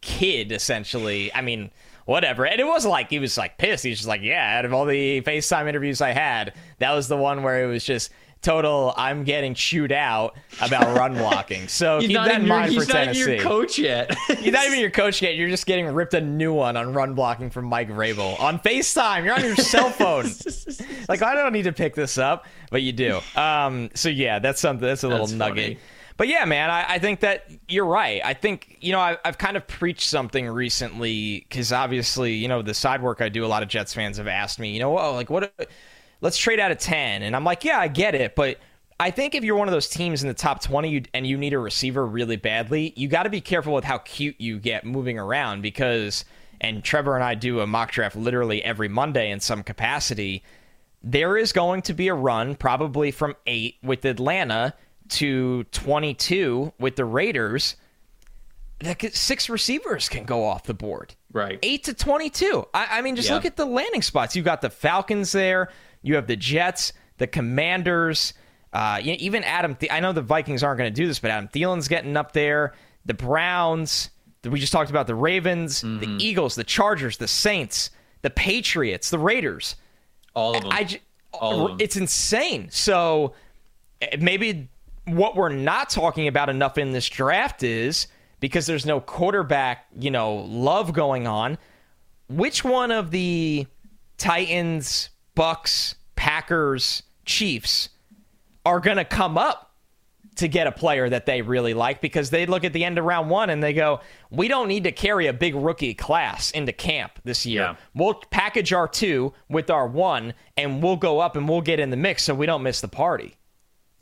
kid 0.00 0.52
essentially. 0.52 1.32
I 1.34 1.40
mean, 1.40 1.70
whatever. 2.04 2.46
And 2.46 2.60
it 2.60 2.66
wasn't 2.66 2.92
like 2.92 3.10
he 3.10 3.18
was 3.18 3.36
like 3.36 3.58
pissed. 3.58 3.84
He's 3.84 3.98
just 3.98 4.08
like, 4.08 4.22
yeah, 4.22 4.58
out 4.58 4.64
of 4.64 4.72
all 4.72 4.84
the 4.84 5.20
FaceTime 5.22 5.68
interviews 5.68 6.00
I 6.00 6.10
had, 6.10 6.54
that 6.78 6.92
was 6.92 7.08
the 7.08 7.16
one 7.16 7.42
where 7.42 7.62
it 7.62 7.66
was 7.66 7.84
just 7.84 8.10
total 8.42 8.94
I'm 8.96 9.24
getting 9.24 9.54
chewed 9.54 9.92
out 9.92 10.36
about 10.60 10.96
run 10.96 11.14
blocking. 11.14 11.68
So 11.68 12.00
keep 12.00 12.14
that 12.14 12.40
in 12.40 12.48
mind 12.48 12.72
your, 12.72 12.82
for 12.82 12.90
Tennessee. 12.90 13.18
He's 13.18 13.26
not 13.26 13.34
your 13.34 13.42
coach 13.42 13.78
yet. 13.78 14.16
he's 14.38 14.52
not 14.52 14.66
even 14.66 14.78
your 14.80 14.90
coach 14.90 15.20
yet. 15.22 15.36
You're 15.36 15.48
just 15.48 15.66
getting 15.66 15.86
ripped 15.86 16.14
a 16.14 16.20
new 16.20 16.52
one 16.52 16.76
on 16.76 16.92
run 16.92 17.14
blocking 17.14 17.50
from 17.50 17.66
Mike 17.66 17.88
Vrabel 17.88 18.38
on 18.40 18.58
FaceTime. 18.58 19.24
You're 19.24 19.34
on 19.34 19.44
your 19.44 19.56
cell 19.56 19.90
phone. 19.90 20.26
like 21.08 21.22
I 21.22 21.34
don't 21.34 21.52
need 21.52 21.64
to 21.64 21.72
pick 21.72 21.94
this 21.94 22.18
up, 22.18 22.46
but 22.70 22.82
you 22.82 22.92
do. 22.92 23.20
Um, 23.36 23.90
so 23.94 24.08
yeah, 24.08 24.38
that's 24.38 24.60
something. 24.60 24.86
That's 24.86 25.04
a 25.04 25.08
little 25.08 25.26
that's 25.26 25.38
nugget. 25.38 25.64
Funny. 25.64 25.78
But 26.16 26.28
yeah, 26.28 26.44
man, 26.44 26.68
I, 26.68 26.84
I, 26.86 26.98
think 26.98 27.20
that 27.20 27.50
you're 27.66 27.86
right. 27.86 28.20
I 28.22 28.34
think 28.34 28.76
you 28.82 28.92
know 28.92 29.00
I, 29.00 29.16
have 29.24 29.38
kind 29.38 29.56
of 29.56 29.66
preached 29.66 30.06
something 30.06 30.46
recently 30.46 31.46
because 31.48 31.72
obviously 31.72 32.34
you 32.34 32.46
know 32.46 32.60
the 32.60 32.74
side 32.74 33.00
work 33.00 33.22
I 33.22 33.30
do. 33.30 33.42
A 33.42 33.48
lot 33.48 33.62
of 33.62 33.70
Jets 33.70 33.94
fans 33.94 34.18
have 34.18 34.26
asked 34.26 34.58
me, 34.58 34.70
you 34.70 34.80
know, 34.80 34.98
oh, 34.98 35.14
like 35.14 35.30
what 35.30 35.50
let's 36.20 36.38
trade 36.38 36.60
out 36.60 36.70
of 36.70 36.78
10. 36.78 37.22
And 37.22 37.34
I'm 37.34 37.44
like, 37.44 37.64
yeah, 37.64 37.78
I 37.78 37.88
get 37.88 38.14
it. 38.14 38.34
But 38.34 38.58
I 38.98 39.10
think 39.10 39.34
if 39.34 39.44
you're 39.44 39.56
one 39.56 39.68
of 39.68 39.72
those 39.72 39.88
teams 39.88 40.22
in 40.22 40.28
the 40.28 40.34
top 40.34 40.62
20 40.62 41.04
and 41.14 41.26
you 41.26 41.38
need 41.38 41.54
a 41.54 41.58
receiver 41.58 42.06
really 42.06 42.36
badly, 42.36 42.92
you 42.96 43.08
got 43.08 43.22
to 43.22 43.30
be 43.30 43.40
careful 43.40 43.72
with 43.72 43.84
how 43.84 43.98
cute 43.98 44.36
you 44.38 44.58
get 44.58 44.84
moving 44.84 45.18
around 45.18 45.62
because, 45.62 46.24
and 46.60 46.84
Trevor 46.84 47.14
and 47.14 47.24
I 47.24 47.34
do 47.34 47.60
a 47.60 47.66
mock 47.66 47.92
draft 47.92 48.14
literally 48.14 48.62
every 48.62 48.88
Monday 48.88 49.30
in 49.30 49.40
some 49.40 49.62
capacity. 49.62 50.42
There 51.02 51.38
is 51.38 51.52
going 51.52 51.80
to 51.82 51.94
be 51.94 52.08
a 52.08 52.14
run, 52.14 52.54
probably 52.56 53.10
from 53.10 53.36
eight 53.46 53.76
with 53.82 54.04
Atlanta 54.04 54.74
to 55.10 55.64
22 55.64 56.74
with 56.78 56.96
the 56.96 57.06
Raiders. 57.06 57.76
That 58.80 59.14
six 59.14 59.48
receivers 59.48 60.10
can 60.10 60.24
go 60.24 60.44
off 60.44 60.64
the 60.64 60.74
board. 60.74 61.14
Right. 61.32 61.58
Eight 61.62 61.84
to 61.84 61.94
22. 61.94 62.66
I, 62.74 62.98
I 62.98 63.02
mean, 63.02 63.16
just 63.16 63.28
yeah. 63.28 63.34
look 63.34 63.44
at 63.44 63.56
the 63.56 63.66
landing 63.66 64.02
spots. 64.02 64.36
You've 64.36 64.44
got 64.44 64.60
the 64.60 64.70
Falcons 64.70 65.32
there. 65.32 65.70
You 66.02 66.14
have 66.16 66.26
the 66.26 66.36
Jets, 66.36 66.92
the 67.18 67.26
Commanders, 67.26 68.34
uh, 68.72 69.00
even 69.02 69.44
Adam. 69.44 69.74
Th- 69.74 69.90
I 69.90 70.00
know 70.00 70.12
the 70.12 70.22
Vikings 70.22 70.62
aren't 70.62 70.78
going 70.78 70.92
to 70.92 71.00
do 71.00 71.06
this, 71.06 71.18
but 71.18 71.30
Adam 71.30 71.48
Thielen's 71.48 71.88
getting 71.88 72.16
up 72.16 72.32
there. 72.32 72.74
The 73.04 73.14
Browns. 73.14 74.10
We 74.44 74.58
just 74.58 74.72
talked 74.72 74.90
about 74.90 75.06
the 75.06 75.14
Ravens, 75.14 75.82
mm-hmm. 75.82 76.00
the 76.00 76.24
Eagles, 76.24 76.54
the 76.54 76.64
Chargers, 76.64 77.18
the 77.18 77.28
Saints, 77.28 77.90
the 78.22 78.30
Patriots, 78.30 79.10
the 79.10 79.18
Raiders. 79.18 79.76
All 80.34 80.56
of 80.56 80.62
them. 80.62 80.72
I, 80.72 80.78
I 80.78 81.00
All 81.32 81.62
of 81.62 81.68
them. 81.70 81.76
It's 81.80 81.96
insane. 81.96 82.70
So 82.70 83.34
eh, 84.00 84.16
maybe 84.18 84.68
what 85.04 85.36
we're 85.36 85.50
not 85.50 85.90
talking 85.90 86.28
about 86.28 86.48
enough 86.48 86.78
in 86.78 86.92
this 86.92 87.08
draft 87.08 87.62
is 87.62 88.06
because 88.38 88.66
there's 88.66 88.86
no 88.86 89.00
quarterback, 89.00 89.86
you 89.98 90.10
know, 90.10 90.36
love 90.36 90.92
going 90.92 91.26
on. 91.26 91.58
Which 92.28 92.64
one 92.64 92.90
of 92.90 93.10
the 93.10 93.66
Titans, 94.16 95.10
Bucks, 95.40 95.94
Packers, 96.16 97.02
Chiefs 97.24 97.88
are 98.66 98.78
going 98.78 98.98
to 98.98 99.06
come 99.06 99.38
up 99.38 99.72
to 100.36 100.48
get 100.48 100.66
a 100.66 100.72
player 100.72 101.08
that 101.08 101.24
they 101.24 101.40
really 101.40 101.72
like 101.72 102.02
because 102.02 102.28
they 102.28 102.44
look 102.44 102.62
at 102.62 102.74
the 102.74 102.84
end 102.84 102.98
of 102.98 103.06
round 103.06 103.30
one 103.30 103.48
and 103.48 103.62
they 103.62 103.72
go, 103.72 104.00
we 104.30 104.48
don't 104.48 104.68
need 104.68 104.84
to 104.84 104.92
carry 104.92 105.28
a 105.28 105.32
big 105.32 105.54
rookie 105.54 105.94
class 105.94 106.50
into 106.50 106.72
camp 106.72 107.12
this 107.24 107.46
year. 107.46 107.62
Yeah. 107.62 107.76
We'll 107.94 108.20
package 108.30 108.74
our 108.74 108.86
two 108.86 109.32
with 109.48 109.70
our 109.70 109.86
one 109.86 110.34
and 110.58 110.82
we'll 110.82 110.98
go 110.98 111.20
up 111.20 111.36
and 111.36 111.48
we'll 111.48 111.62
get 111.62 111.80
in 111.80 111.88
the 111.88 111.96
mix 111.96 112.24
so 112.24 112.34
we 112.34 112.44
don't 112.44 112.62
miss 112.62 112.82
the 112.82 112.88
party. 112.88 113.34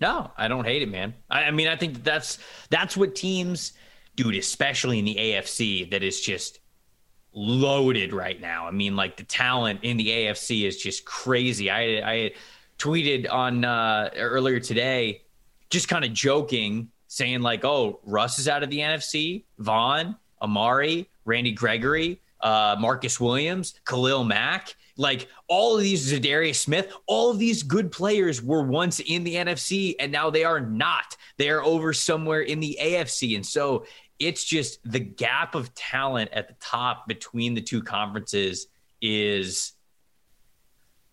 No, 0.00 0.32
I 0.36 0.48
don't 0.48 0.64
hate 0.64 0.82
it, 0.82 0.90
man. 0.90 1.14
I, 1.30 1.44
I 1.44 1.50
mean, 1.52 1.68
I 1.68 1.76
think 1.76 2.02
that's 2.02 2.40
that's 2.68 2.96
what 2.96 3.14
teams, 3.14 3.74
dude, 4.16 4.34
especially 4.34 4.98
in 4.98 5.04
the 5.04 5.14
AFC, 5.14 5.88
that 5.92 6.02
is 6.02 6.20
just 6.20 6.58
loaded 7.32 8.12
right 8.12 8.40
now. 8.40 8.66
I 8.66 8.70
mean, 8.70 8.96
like 8.96 9.16
the 9.16 9.24
talent 9.24 9.80
in 9.82 9.96
the 9.96 10.08
AFC 10.08 10.66
is 10.66 10.76
just 10.76 11.04
crazy. 11.04 11.70
I 11.70 11.80
I 11.80 12.32
tweeted 12.78 13.30
on 13.30 13.64
uh, 13.64 14.10
earlier 14.16 14.60
today, 14.60 15.22
just 15.70 15.88
kind 15.88 16.04
of 16.04 16.12
joking, 16.12 16.90
saying 17.06 17.40
like, 17.40 17.64
"Oh, 17.64 18.00
Russ 18.04 18.38
is 18.38 18.48
out 18.48 18.62
of 18.62 18.70
the 18.70 18.78
NFC. 18.78 19.44
Von, 19.58 20.16
Amari, 20.42 21.08
Randy 21.24 21.52
Gregory, 21.52 22.20
uh, 22.40 22.76
Marcus 22.78 23.20
Williams, 23.20 23.74
Khalil 23.84 24.24
Mack." 24.24 24.74
Like 25.00 25.28
all 25.46 25.76
of 25.76 25.82
these, 25.82 26.12
Za'Darius 26.12 26.56
Smith, 26.56 26.92
all 27.06 27.30
of 27.30 27.38
these 27.38 27.62
good 27.62 27.92
players 27.92 28.42
were 28.42 28.64
once 28.64 28.98
in 28.98 29.22
the 29.22 29.36
NFC 29.36 29.94
and 30.00 30.10
now 30.10 30.28
they 30.28 30.42
are 30.42 30.58
not. 30.58 31.16
They 31.36 31.50
are 31.50 31.62
over 31.62 31.92
somewhere 31.92 32.40
in 32.40 32.58
the 32.58 32.76
AFC. 32.82 33.36
And 33.36 33.46
so 33.46 33.86
it's 34.18 34.44
just 34.44 34.80
the 34.90 34.98
gap 34.98 35.54
of 35.54 35.72
talent 35.74 36.30
at 36.32 36.48
the 36.48 36.54
top 36.60 37.06
between 37.06 37.54
the 37.54 37.60
two 37.60 37.82
conferences 37.82 38.66
is 39.00 39.72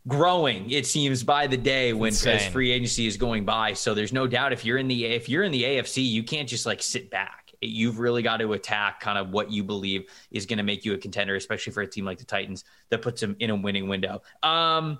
growing 0.07 0.69
it 0.69 0.85
seems 0.85 1.23
by 1.23 1.47
the 1.47 1.57
day 1.57 1.91
when 1.91 2.09
as 2.13 2.45
free 2.47 2.71
agency 2.71 3.07
is 3.07 3.17
going 3.17 3.43
by 3.43 3.73
so 3.73 3.95
there's 3.95 4.13
no 4.13 4.27
doubt 4.27 4.53
if 4.53 4.63
you're 4.63 4.77
in 4.77 4.87
the 4.87 5.05
if 5.05 5.27
you're 5.27 5.43
in 5.43 5.51
the 5.51 5.63
AFC 5.63 6.07
you 6.07 6.21
can't 6.23 6.47
just 6.47 6.65
like 6.67 6.81
sit 6.83 7.09
back 7.09 7.51
you've 7.61 7.97
really 7.97 8.21
got 8.21 8.37
to 8.37 8.53
attack 8.53 8.99
kind 8.99 9.17
of 9.17 9.31
what 9.31 9.49
you 9.51 9.63
believe 9.63 10.03
is 10.29 10.45
going 10.45 10.57
to 10.57 10.63
make 10.63 10.85
you 10.85 10.93
a 10.93 10.97
contender 10.97 11.35
especially 11.35 11.73
for 11.73 11.81
a 11.81 11.87
team 11.87 12.05
like 12.05 12.19
the 12.19 12.25
Titans 12.25 12.63
that 12.89 13.01
puts 13.01 13.19
them 13.19 13.35
in 13.39 13.49
a 13.49 13.55
winning 13.55 13.87
window 13.87 14.21
um 14.43 14.99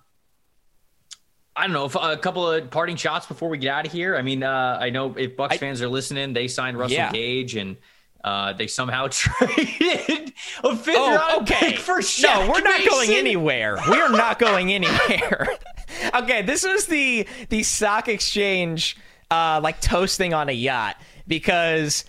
I 1.58 1.64
don't 1.68 1.74
know 1.74 1.86
if 1.86 1.96
a 1.96 2.18
couple 2.18 2.50
of 2.52 2.70
parting 2.70 2.96
shots 2.98 3.28
before 3.28 3.48
we 3.48 3.58
get 3.58 3.70
out 3.74 3.86
of 3.88 3.92
here. 3.94 4.18
I 4.18 4.22
mean, 4.22 4.44
uh, 4.44 4.78
I 4.82 4.90
know 4.90 5.16
if 5.18 5.38
Bucks 5.38 5.54
I- 5.56 5.58
fans 5.58 5.82
are 5.82 5.88
listening, 5.88 6.34
they 6.34 6.50
signed 6.50 6.78
Russell 6.78 6.98
Yeah. 6.98 7.14
Gage 7.14 7.56
and 7.56 7.78
uh, 8.26 8.52
they 8.54 8.68
somehow 8.68 9.08
traded 9.12 10.34
a 10.64 10.76
fifth 10.76 10.96
Oh, 10.98 11.16
round 11.16 11.42
okay. 11.44 11.72
pick 11.74 11.80
for 11.80 12.02
no, 12.24 12.50
we're 12.52 12.60
not 12.62 12.84
going 12.84 13.12
anywhere. 13.12 13.78
We 13.90 14.02
are 14.02 14.10
not 14.10 14.40
going 14.48 14.74
anywhere. 14.74 15.48
okay, 16.16 16.42
this 16.42 16.66
was 16.66 16.88
the 16.88 17.28
the 17.50 17.64
stock 17.64 18.08
exchange 18.10 18.98
uh 19.32 19.60
like 19.64 19.80
toasting 19.80 20.34
on 20.34 20.50
a 20.50 20.54
yacht 20.54 20.98
because 21.28 22.04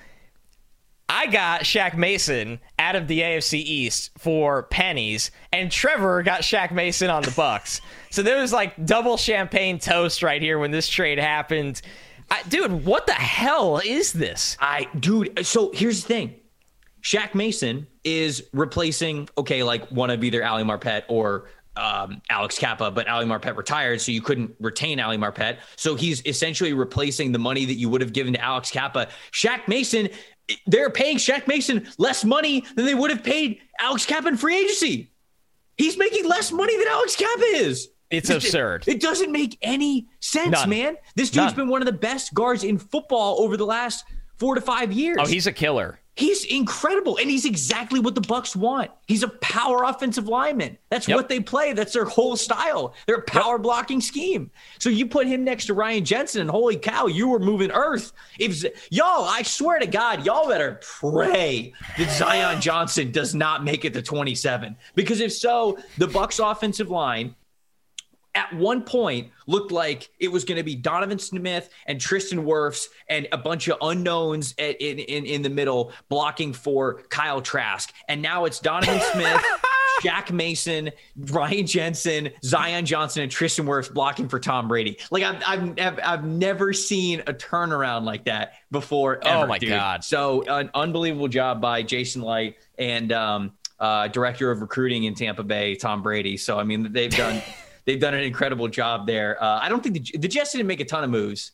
I 1.09 1.27
got 1.27 1.61
Shaq 1.61 1.95
Mason 1.97 2.59
out 2.81 2.97
of 2.97 3.07
the 3.07 3.21
AFC 3.21 3.55
East 3.61 4.11
for 4.19 4.65
pennies, 4.65 5.31
and 5.53 5.71
Trevor 5.71 6.23
got 6.25 6.41
Shaq 6.41 6.73
Mason 6.73 7.11
on 7.11 7.23
the 7.23 7.31
Bucks. 7.31 7.81
so 8.11 8.23
there 8.23 8.41
was 8.41 8.53
like 8.53 8.85
double 8.87 9.17
champagne 9.17 9.79
toast 9.79 10.23
right 10.23 10.43
here 10.43 10.59
when 10.59 10.71
this 10.73 10.89
trade 10.89 11.19
happened. 11.19 11.81
I, 12.31 12.43
dude, 12.49 12.85
what 12.85 13.07
the 13.07 13.13
hell 13.13 13.81
is 13.85 14.13
this? 14.13 14.57
I, 14.61 14.89
dude. 14.99 15.47
So 15.47 15.71
here's 15.73 16.03
the 16.03 16.09
thing: 16.09 16.35
Shaq 17.03 17.35
Mason 17.35 17.87
is 18.05 18.45
replacing, 18.53 19.29
okay, 19.39 19.63
like 19.63 19.89
one 19.91 20.11
of 20.11 20.25
either 20.25 20.45
Ali 20.45 20.65
Marpet 20.65 21.05
or 21.09 21.49
um, 21.77 22.23
Alex 22.31 22.59
Cappa, 22.59 22.91
but 22.91 23.09
Ali 23.09 23.27
Marpet 23.27 23.57
retired, 23.57 24.01
so 24.01 24.13
you 24.13 24.23
couldn't 24.23 24.55
retain 24.61 24.99
Ali 24.99 25.17
Marpet. 25.17 25.59
So 25.77 25.95
he's 25.95 26.25
essentially 26.27 26.73
replacing 26.73 27.33
the 27.33 27.39
money 27.39 27.65
that 27.65 27.75
you 27.75 27.89
would 27.91 28.01
have 28.01 28.13
given 28.13 28.33
to 28.33 28.41
Alex 28.41 28.71
Cappa. 28.71 29.09
Shaq 29.33 29.69
Mason, 29.69 30.09
they're 30.67 30.91
paying 30.91 31.19
Shaq 31.19 31.47
Mason 31.47 31.87
less 31.99 32.25
money 32.25 32.65
than 32.75 32.87
they 32.87 32.95
would 32.95 33.11
have 33.11 33.23
paid 33.23 33.61
Alex 33.79 34.07
Cappa 34.07 34.29
in 34.29 34.37
free 34.37 34.57
agency. 34.59 35.11
He's 35.77 35.99
making 35.99 36.27
less 36.27 36.51
money 36.51 36.77
than 36.79 36.89
Alex 36.89 37.17
Cappa 37.17 37.45
is. 37.45 37.89
It's 38.11 38.31
It- 38.31 38.37
absurd. 38.37 38.85
It 38.87 39.01
doesn't 39.01 39.33
make 39.33 39.59
any 39.63 40.07
sense, 40.21 40.53
None. 40.53 40.69
man. 40.71 40.97
This 41.17 41.29
dude's 41.31 41.47
None. 41.49 41.55
been 41.57 41.69
one 41.69 41.83
of 41.83 41.87
the 41.87 41.93
best 41.93 42.35
guards 42.35 42.63
in 42.65 42.79
football 42.79 43.41
over 43.41 43.57
the 43.57 43.67
last 43.67 44.05
four 44.39 44.55
to 44.55 44.61
five 44.61 44.93
years. 44.93 45.17
Oh, 45.21 45.27
he's 45.27 45.47
a 45.47 45.53
killer. 45.53 45.99
He's 46.15 46.45
incredible, 46.47 47.19
and 47.19 47.29
he's 47.29 47.45
exactly 47.45 48.01
what 48.01 48.15
the 48.15 48.23
Bucks 48.23 48.57
want. 48.57 48.91
He's 49.07 49.23
a 49.23 49.29
power 49.29 49.83
offensive 49.85 50.29
lineman. 50.29 50.79
That's 50.89 51.07
Yep. 51.07 51.17
what 51.17 51.29
they 51.29 51.41
play. 51.41 51.75
That's 51.75 51.93
their 51.93 52.07
whole 52.07 52.37
style. 52.37 52.95
Their 53.07 53.21
power 53.21 53.59
blocking 53.59 54.01
scheme. 54.01 54.51
So 54.79 54.89
you 54.89 55.07
put 55.09 55.27
him 55.27 55.45
next 55.45 55.67
to 55.67 55.75
Ryan 55.75 56.07
Jensen, 56.07 56.41
and 56.41 56.49
holy 56.49 56.77
cow, 56.77 57.07
you 57.07 57.29
were 57.29 57.39
moving 57.39 57.71
earth. 57.71 58.13
If 58.39 58.65
y'all, 58.91 59.25
I 59.25 59.43
swear 59.43 59.79
to 59.79 59.87
God, 59.87 60.25
y'all 60.25 60.49
better 60.49 60.81
pray 60.83 61.75
that 61.99 62.11
Zion 62.17 62.63
Johnson 62.63 63.13
does 63.13 63.35
not 63.35 63.63
make 63.63 63.85
it 63.85 63.93
to 63.93 64.01
27, 64.01 64.75
because 64.95 65.21
if 65.21 65.33
so, 65.35 65.77
the 65.99 66.07
Bucks 66.07 66.39
offensive 66.39 66.89
line 66.89 67.35
at 68.37 68.55
one 68.55 68.83
point 68.83 69.33
looked 69.47 69.73
like 69.73 70.11
it 70.21 70.29
was 70.29 70.45
going 70.45 70.59
to 70.59 70.63
be 70.63 70.77
Donovan 70.77 71.19
Smith 71.19 71.71
and 71.87 72.01
Tristan 72.01 72.45
Wirfs 72.45 72.87
and 73.09 73.27
a 73.33 73.39
bunch 73.39 73.67
of 73.67 73.79
unknowns 73.81 74.55
at, 74.59 74.81
in, 74.81 74.99
in 74.99 75.27
in 75.27 75.43
the 75.43 75.51
middle 75.51 75.93
blocking 76.09 76.53
for 76.53 77.03
Kyle 77.09 77.41
Trask, 77.41 77.93
and 78.09 78.23
now 78.23 78.45
it's 78.45 78.61
Donovan 78.61 79.01
Smith. 79.13 79.43
Shaq 80.03 80.31
Mason, 80.31 80.91
Ryan 81.17 81.67
Jensen, 81.67 82.31
Zion 82.45 82.85
Johnson, 82.85 83.23
and 83.23 83.33
Tristan 83.33 83.65
Wirfs 83.65 83.91
blocking 83.93 84.29
for 84.29 84.39
Tom 84.39 84.69
Brady. 84.69 84.99
Like 85.11 85.23
I've, 85.23 85.43
I've, 85.47 85.79
I've, 85.79 86.01
I've 86.03 86.25
never 86.25 86.75
seen 86.75 87.21
a 87.21 87.33
turnaround 87.33 88.05
like 88.05 88.27
that 88.27 88.53
before. 88.71 89.21
Oh, 89.23 89.47
my 89.47 89.59
dude. 89.59 89.71
God. 89.71 90.05
So 90.05 90.43
an 90.43 90.69
unbelievable 90.75 91.29
job 91.29 91.63
by 91.63 91.83
Jason 91.83 92.21
Licht 92.21 92.61
and 92.79 93.11
um, 93.11 93.53
uh, 93.81 94.09
director 94.09 94.51
of 94.51 94.61
recruiting 94.61 95.05
in 95.05 95.15
Tampa 95.15 95.43
Bay, 95.43 95.77
Tom 95.77 96.03
Brady. 96.03 96.37
So 96.37 96.59
I 96.59 96.65
mean, 96.65 96.93
they've 96.93 97.11
done 97.11 97.43
they've 97.87 98.01
done 98.01 98.15
an 98.15 98.23
incredible 98.23 98.69
job 98.69 99.07
there. 99.07 99.43
Uh, 99.43 99.61
I 99.61 99.69
don't 99.69 99.83
think 99.83 99.95
the, 99.95 100.19
the 100.19 100.29
Jets 100.29 100.53
didn't 100.53 100.67
make 100.67 100.81
a 100.81 100.85
ton 100.85 101.03
of 101.03 101.11
moves 101.11 101.53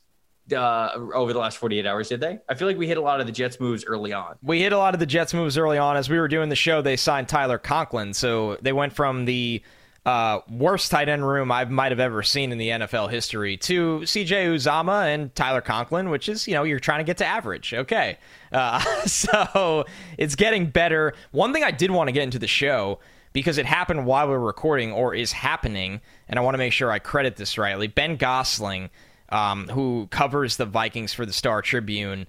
uh, 0.53 0.91
over 1.14 1.33
the 1.33 1.39
last 1.39 1.59
48 1.59 1.87
hours, 1.87 2.09
did 2.09 2.20
they? 2.20 2.41
I 2.49 2.55
feel 2.55 2.66
like 2.66 2.76
we 2.76 2.89
hit 2.89 2.99
a 2.99 3.01
lot 3.03 3.20
of 3.20 3.26
the 3.26 3.33
Jets 3.33 3.61
moves 3.61 3.85
early 3.85 4.12
on. 4.12 4.37
We 4.43 4.61
hit 4.61 4.72
a 4.72 4.78
lot 4.78 4.95
of 4.95 5.01
the 5.01 5.07
Jets 5.07 5.33
moves 5.33 5.57
early 5.57 5.78
on. 5.78 5.97
As 5.97 6.11
we 6.11 6.18
were 6.18 6.28
doing 6.28 6.49
the 6.49 6.57
show, 6.57 6.83
they 6.83 6.97
signed 6.97 7.28
Tyler 7.28 7.59
Conklin. 7.59 8.12
So 8.14 8.57
they 8.61 8.72
went 8.72 8.93
from 8.93 9.24
the 9.24 9.62
uh, 10.05 10.41
worst 10.51 10.91
tight 10.91 11.09
end 11.09 11.26
room 11.26 11.53
I 11.53 11.64
might 11.64 11.93
have 11.93 12.01
ever 12.01 12.24
seen 12.24 12.51
in 12.51 12.59
the 12.59 12.70
NFL 12.70 13.11
history 13.11 13.57
to 13.59 14.01
CJ 14.01 14.53
Uzomah 14.55 15.14
and 15.14 15.33
Tyler 15.35 15.61
Conklin, 15.61 16.11
which 16.11 16.28
is, 16.28 16.49
you 16.49 16.55
know, 16.55 16.64
you're 16.64 16.80
trying 16.80 16.99
to 16.99 17.05
get 17.05 17.18
to 17.18 17.26
average. 17.26 17.72
Okay. 17.72 18.18
Uh, 18.51 18.80
so 19.07 19.85
it's 20.18 20.35
getting 20.35 20.66
better. 20.66 21.14
One 21.30 21.53
thing 21.53 21.62
I 21.62 21.70
did 21.70 21.93
want 21.93 22.09
to 22.09 22.12
get 22.12 22.24
into 22.24 22.41
the 22.41 22.49
show 22.49 22.99
because 23.33 23.59
it 23.59 23.66
happened 23.66 24.07
while 24.07 24.26
we 24.26 24.33
were 24.33 24.41
recording 24.41 24.93
or 24.93 25.14
is 25.14 25.33
happening, 25.33 26.01
and 26.28 26.39
I 26.39 26.43
want 26.43 26.55
to 26.55 26.59
make 26.59 26.72
sure 26.72 26.91
I 26.91 26.99
credit 26.99 27.37
this 27.37 27.57
rightly. 27.59 27.87
Ben 27.87 28.16
Goessling, 28.16 28.91
um, 29.30 29.68
who 29.68 30.07
covers 30.11 30.57
the 30.57 30.66
Vikings 30.66 31.12
for 31.12 31.24
the 31.24 31.33
Star 31.33 31.62
Tribune, 31.62 32.26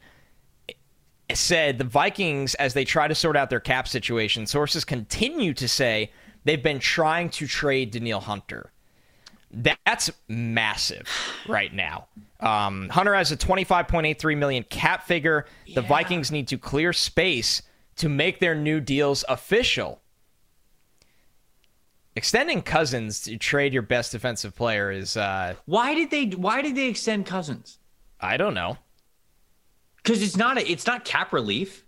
said 1.34 1.78
the 1.78 1.84
Vikings, 1.84 2.56
as 2.56 2.74
they 2.74 2.86
try 2.86 3.08
to 3.08 3.16
sort 3.16 3.36
out 3.36 3.50
their 3.50 3.60
cap 3.60 3.88
situation, 3.88 4.46
sources 4.46 4.86
continue 4.86 5.54
to 5.54 5.68
say 5.68 6.12
they've 6.44 6.64
been 6.64 6.80
trying 6.80 7.30
to 7.32 7.48
trade 7.48 7.92
Danielle 7.92 8.22
Hunter. 8.22 8.72
That's 9.86 10.10
massive 10.28 11.08
right 11.48 11.74
now. 11.74 12.08
Um, 12.40 12.90
Hunter 12.90 13.14
has 13.14 13.32
a 13.32 13.38
25.83 13.38 14.38
million 14.38 14.64
cap 14.64 15.06
figure. 15.06 15.46
The 15.74 15.82
Vikings 15.82 16.32
need 16.32 16.48
to 16.48 16.58
clear 16.58 16.92
space 16.92 17.62
to 17.98 18.10
make 18.10 18.40
their 18.40 18.56
new 18.56 18.80
deals 18.80 19.24
official. 19.30 20.02
Extending 22.16 22.62
Cousins 22.62 23.22
to 23.22 23.38
trade 23.38 23.74
your 23.74 23.82
best 23.82 24.12
defensive 24.12 24.56
player 24.56 24.92
is, 24.92 25.18
uh, 25.18 25.56
Why 25.66 25.96
did 25.96 26.12
they 26.12 26.26
Why 26.38 26.62
did 26.62 26.76
they 26.76 26.88
extend 26.88 27.26
Cousins? 27.26 27.80
I 28.20 28.38
don't 28.38 28.54
know. 28.54 28.78
Because 29.98 30.22
it's 30.22 30.38
not 30.38 30.58
a, 30.58 30.70
it's 30.72 30.86
not 30.86 31.06
cap 31.06 31.34
relief. 31.34 31.86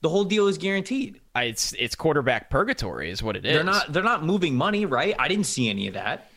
The 0.00 0.08
whole 0.08 0.24
deal 0.24 0.46
is 0.46 0.58
guaranteed. 0.58 1.20
I- 1.34 1.44
It's 1.44 1.72
it's 1.78 1.94
quarterback 1.96 2.50
purgatory 2.50 3.10
is 3.10 3.22
what 3.22 3.36
it 3.36 3.44
is. 3.44 3.52
They're 3.54 3.64
not 3.64 3.92
they're 3.92 4.02
not 4.04 4.24
moving 4.24 4.54
money, 4.54 4.86
right? 4.86 5.14
I 5.18 5.26
didn't 5.28 5.46
see 5.46 5.68
any 5.68 5.88
of 5.88 5.94
that. 5.94 6.30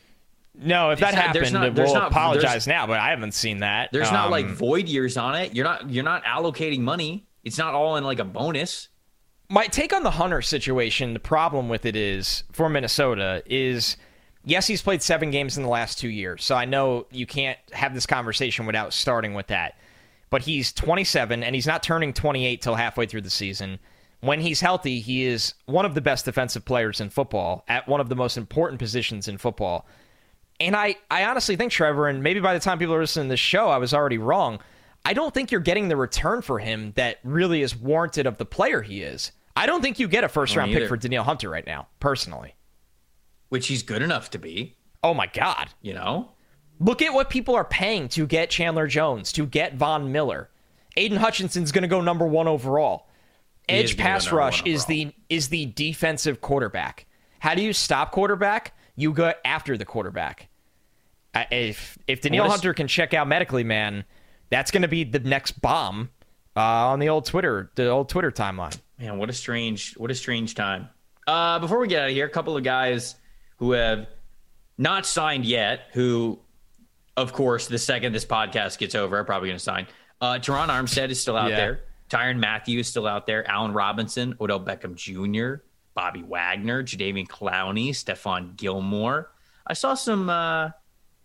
No, 0.55 0.89
if 0.89 0.99
that 0.99 1.13
It's 1.13 1.17
happened, 1.21 1.53
not- 1.53 1.73
we'll 1.75 1.93
not- 1.93 2.11
apologize 2.11 2.65
now. 2.67 2.87
But 2.87 2.99
I 2.99 3.09
haven't 3.11 3.33
seen 3.33 3.59
that. 3.59 3.89
There's 3.93 4.11
not 4.11 4.31
like 4.31 4.45
Um, 4.47 4.55
void 4.55 4.87
years 4.89 5.15
on 5.15 5.35
it. 5.35 5.55
You're 5.55 5.65
not 5.65 5.89
you're 5.91 6.03
not 6.03 6.23
allocating 6.23 6.79
money. 6.79 7.27
It's 7.43 7.57
not 7.57 7.73
all 7.75 7.97
in 7.97 8.03
like 8.03 8.19
a 8.19 8.23
bonus. 8.25 8.87
My 9.51 9.67
take 9.67 9.91
on 9.93 10.03
the 10.03 10.11
Hunter 10.11 10.41
situation. 10.41 11.13
The 11.13 11.19
problem 11.19 11.67
with 11.67 11.85
it 11.85 11.95
is 11.95 12.43
for 12.53 12.69
Minnesota 12.69 13.43
is 13.45 13.97
yes, 14.45 14.65
he's 14.65 14.81
played 14.81 15.03
seven 15.03 15.29
games 15.29 15.57
in 15.57 15.63
the 15.63 15.69
last 15.69 15.99
two 15.99 16.07
years, 16.07 16.43
so 16.43 16.55
I 16.55 16.65
know 16.65 17.05
you 17.11 17.27
can't 17.27 17.59
have 17.73 17.93
this 17.93 18.05
conversation 18.05 18.65
without 18.65 18.93
starting 18.93 19.33
with 19.33 19.47
that. 19.47 19.77
But 20.29 20.43
he's 20.43 20.71
27 20.71 21.43
and 21.43 21.53
he's 21.53 21.67
not 21.67 21.83
turning 21.83 22.13
28 22.13 22.61
till 22.61 22.75
halfway 22.75 23.05
through 23.05 23.21
the 23.21 23.29
season. 23.29 23.79
When 24.21 24.39
he's 24.39 24.61
healthy, 24.61 25.01
he 25.01 25.25
is 25.25 25.55
one 25.65 25.85
of 25.85 25.95
the 25.95 26.01
best 26.01 26.23
defensive 26.23 26.63
players 26.63 27.01
in 27.01 27.09
football 27.09 27.65
at 27.67 27.89
one 27.89 27.99
of 27.99 28.07
the 28.07 28.15
most 28.15 28.37
important 28.37 28.79
positions 28.79 29.27
in 29.27 29.37
football. 29.37 29.85
And 30.61 30.75
I, 30.75 30.95
I 31.09 31.25
honestly 31.25 31.57
think, 31.57 31.73
Trevor, 31.73 32.07
and 32.07 32.23
maybe 32.23 32.39
by 32.39 32.53
the 32.53 32.59
time 32.61 32.79
people 32.79 32.95
are 32.95 33.01
listening 33.01 33.27
to 33.27 33.33
this 33.33 33.39
show, 33.41 33.67
I 33.67 33.79
was 33.79 33.93
already 33.93 34.19
wrong. 34.19 34.59
I 35.03 35.13
don't 35.13 35.33
think 35.33 35.51
you're 35.51 35.59
getting 35.59 35.89
the 35.89 35.97
return 35.97 36.41
for 36.41 36.59
him 36.59 36.93
that 36.95 37.17
really 37.23 37.61
is 37.61 37.75
warranted 37.75 38.25
of 38.25 38.37
the 38.37 38.45
player 38.45 38.83
he 38.83 39.01
is. 39.01 39.33
I 39.55 39.65
don't 39.65 39.81
think 39.81 39.99
you 39.99 40.07
get 40.07 40.23
a 40.23 40.29
first 40.29 40.55
round 40.55 40.71
pick 40.71 40.87
for 40.87 40.97
Danielle 40.97 41.23
Hunter 41.23 41.49
right 41.49 41.65
now, 41.65 41.87
personally. 41.99 42.55
Which 43.49 43.67
he's 43.67 43.83
good 43.83 44.01
enough 44.01 44.29
to 44.31 44.39
be, 44.39 44.77
Oh 45.03 45.13
my 45.13 45.27
God. 45.27 45.69
you 45.81 45.93
know? 45.93 46.31
Look 46.79 47.01
at 47.01 47.13
what 47.13 47.29
people 47.29 47.55
are 47.55 47.65
paying 47.65 48.07
to 48.09 48.25
get 48.25 48.49
Chandler 48.49 48.87
Jones, 48.87 49.31
to 49.33 49.45
get 49.45 49.75
Von 49.75 50.11
Miller. 50.11 50.49
Aidan 50.97 51.17
Hutchinson's 51.19 51.71
going 51.71 51.81
to 51.83 51.87
go 51.87 52.01
number 52.01 52.25
one 52.25 52.47
overall. 52.47 53.07
He 53.67 53.75
Edge 53.75 53.97
pass 53.97 54.31
rush 54.31 54.63
is 54.65 54.85
the 54.85 55.13
is 55.29 55.49
the 55.49 55.67
defensive 55.67 56.41
quarterback. 56.41 57.05
How 57.39 57.53
do 57.55 57.61
you 57.61 57.71
stop 57.73 58.11
quarterback? 58.11 58.73
You 58.95 59.13
go 59.13 59.33
after 59.45 59.77
the 59.77 59.85
quarterback. 59.85 60.49
If 61.35 61.97
if 62.07 62.21
Danielle 62.21 62.45
is- 62.45 62.51
Hunter 62.51 62.73
can 62.73 62.87
check 62.87 63.13
out 63.13 63.27
medically, 63.27 63.63
man, 63.63 64.03
that's 64.49 64.71
going 64.71 64.81
to 64.81 64.87
be 64.87 65.03
the 65.03 65.19
next 65.19 65.61
bomb 65.61 66.09
uh, 66.55 66.59
on 66.61 66.99
the 66.99 67.09
old 67.09 67.25
Twitter 67.25 67.71
the 67.75 67.87
old 67.89 68.09
Twitter 68.09 68.31
timeline. 68.31 68.77
Man, 68.99 69.17
what 69.17 69.29
a 69.29 69.33
strange, 69.33 69.93
what 69.97 70.11
a 70.11 70.15
strange 70.15 70.53
time. 70.55 70.89
Uh, 71.27 71.59
before 71.59 71.79
we 71.79 71.87
get 71.87 72.03
out 72.03 72.09
of 72.09 72.15
here, 72.15 72.25
a 72.25 72.29
couple 72.29 72.55
of 72.57 72.63
guys 72.63 73.15
who 73.57 73.71
have 73.71 74.07
not 74.77 75.05
signed 75.05 75.45
yet, 75.45 75.81
who, 75.93 76.39
of 77.17 77.33
course, 77.33 77.67
the 77.67 77.77
second 77.77 78.13
this 78.13 78.25
podcast 78.25 78.77
gets 78.77 78.95
over, 78.95 79.17
are 79.17 79.23
probably 79.23 79.49
going 79.49 79.57
to 79.57 79.63
sign. 79.63 79.87
Uh, 80.19 80.33
Terron 80.33 80.67
Armstead 80.69 81.09
is 81.09 81.19
still 81.21 81.35
out 81.37 81.49
Yeah. 81.49 81.55
there. 81.57 81.79
Tyrann 82.09 82.37
Mathieu 82.39 82.79
is 82.79 82.87
still 82.87 83.07
out 83.07 83.25
there. 83.25 83.49
Allen 83.49 83.73
Robinson, 83.73 84.35
Odell 84.41 84.59
Beckham 84.59 84.95
Jr., 84.95 85.63
Bobby 85.93 86.23
Wagner, 86.23 86.83
Jadeveon 86.83 87.27
Clowney, 87.27 87.89
Stephon 87.89 88.55
Gilmore. 88.57 89.31
I 89.65 89.73
saw 89.73 89.93
some 89.93 90.29
uh 90.29 90.67
I 90.67 90.71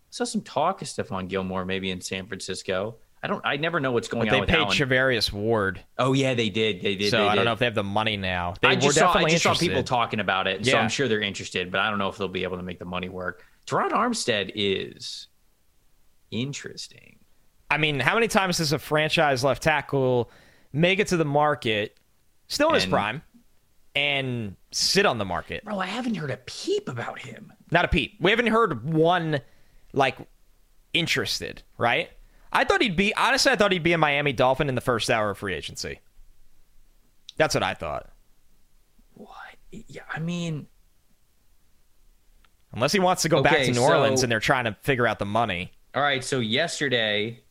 saw 0.09 0.23
some 0.23 0.41
talk 0.41 0.81
of 0.81 0.87
Stephon 0.87 1.27
Gilmore 1.27 1.65
maybe 1.65 1.91
in 1.91 1.99
San 2.01 2.25
Francisco. 2.27 2.95
I 3.27 3.29
don't. 3.29 3.45
I 3.45 3.57
never 3.57 3.81
know 3.81 3.91
what's 3.91 4.07
going 4.07 4.29
but 4.29 4.33
on. 4.33 4.39
They 4.41 4.45
paid 4.45 4.55
Allen. 4.55 4.69
Charvarius 4.69 5.33
Ward. 5.33 5.83
Oh 5.97 6.13
yeah, 6.13 6.33
they 6.33 6.49
did. 6.49 6.81
They 6.81 6.95
did. 6.95 7.11
So 7.11 7.17
they 7.17 7.27
I 7.27 7.35
don't 7.35 7.43
know 7.43 7.51
if 7.51 7.59
they 7.59 7.65
have 7.65 7.75
the 7.75 7.83
money 7.83 8.15
now. 8.15 8.53
They 8.61 8.69
I 8.69 8.75
were 8.75 8.79
just 8.79 8.97
saw. 8.97 9.11
I 9.11 9.25
just 9.25 9.43
saw 9.43 9.53
people 9.53 9.83
talking 9.83 10.21
about 10.21 10.47
it, 10.47 10.65
so 10.65 10.71
Yeah. 10.71 10.79
I'm 10.79 10.87
sure 10.87 11.09
they're 11.09 11.19
interested. 11.19 11.69
But 11.69 11.81
I 11.81 11.89
don't 11.89 11.99
know 11.99 12.07
if 12.07 12.17
they'll 12.17 12.29
be 12.29 12.43
able 12.43 12.55
to 12.55 12.63
make 12.63 12.79
the 12.79 12.85
money 12.85 13.09
work. 13.09 13.43
Terron 13.65 13.91
Armstead 13.91 14.51
is 14.55 15.27
interesting. 16.31 17.19
I 17.69 17.77
mean, 17.77 17.99
how 17.99 18.13
many 18.13 18.29
times 18.29 18.59
does 18.59 18.71
a 18.71 18.79
franchise 18.79 19.43
left 19.43 19.61
tackle 19.61 20.31
make 20.71 20.99
it 20.99 21.07
to 21.07 21.17
the 21.17 21.25
market, 21.25 21.97
still 22.47 22.69
in 22.69 22.75
his 22.75 22.85
prime, 22.85 23.21
and 23.93 24.55
sit 24.71 25.05
on 25.05 25.17
the 25.17 25.25
market? 25.25 25.65
Bro, 25.65 25.79
I 25.79 25.87
haven't 25.87 26.15
heard 26.15 26.31
a 26.31 26.37
peep 26.37 26.87
about 26.87 27.19
him. 27.19 27.51
Not 27.71 27.83
a 27.83 27.89
peep. 27.89 28.15
We 28.21 28.31
haven't 28.31 28.47
heard 28.47 28.85
one 28.85 29.41
like 29.91 30.17
interested, 30.93 31.61
right? 31.77 32.09
I 32.51 32.63
thought 32.63 32.81
he'd 32.81 32.95
be 32.95 33.13
honestly. 33.15 33.51
I 33.51 33.55
thought 33.55 33.71
he'd 33.71 33.83
be 33.83 33.93
a 33.93 33.97
Miami 33.97 34.33
Dolphin 34.33 34.69
in 34.69 34.75
the 34.75 34.81
first 34.81 35.09
hour 35.09 35.29
of 35.31 35.37
free 35.37 35.53
agency. 35.53 35.99
That's 37.37 37.53
what 37.53 37.63
I 37.63 37.73
thought. 37.73 38.09
What? 39.13 39.31
Yeah, 39.71 40.03
I 40.13 40.19
mean, 40.19 40.67
Unless 42.73 42.91
he 42.91 42.99
wants 42.99 43.21
to 43.23 43.29
go 43.29 43.41
back 43.41 43.57
to 43.65 43.71
New 43.71 43.81
Orleans 43.81 44.23
and 44.23 44.31
they're 44.31 44.39
trying 44.39 44.65
to 44.65 44.75
figure 44.81 45.07
out 45.07 45.19
the 45.19 45.25
money. 45.25 45.71
all 45.95 46.01
right. 46.01 46.23
So 46.23 46.39
yesterday, 46.39 47.41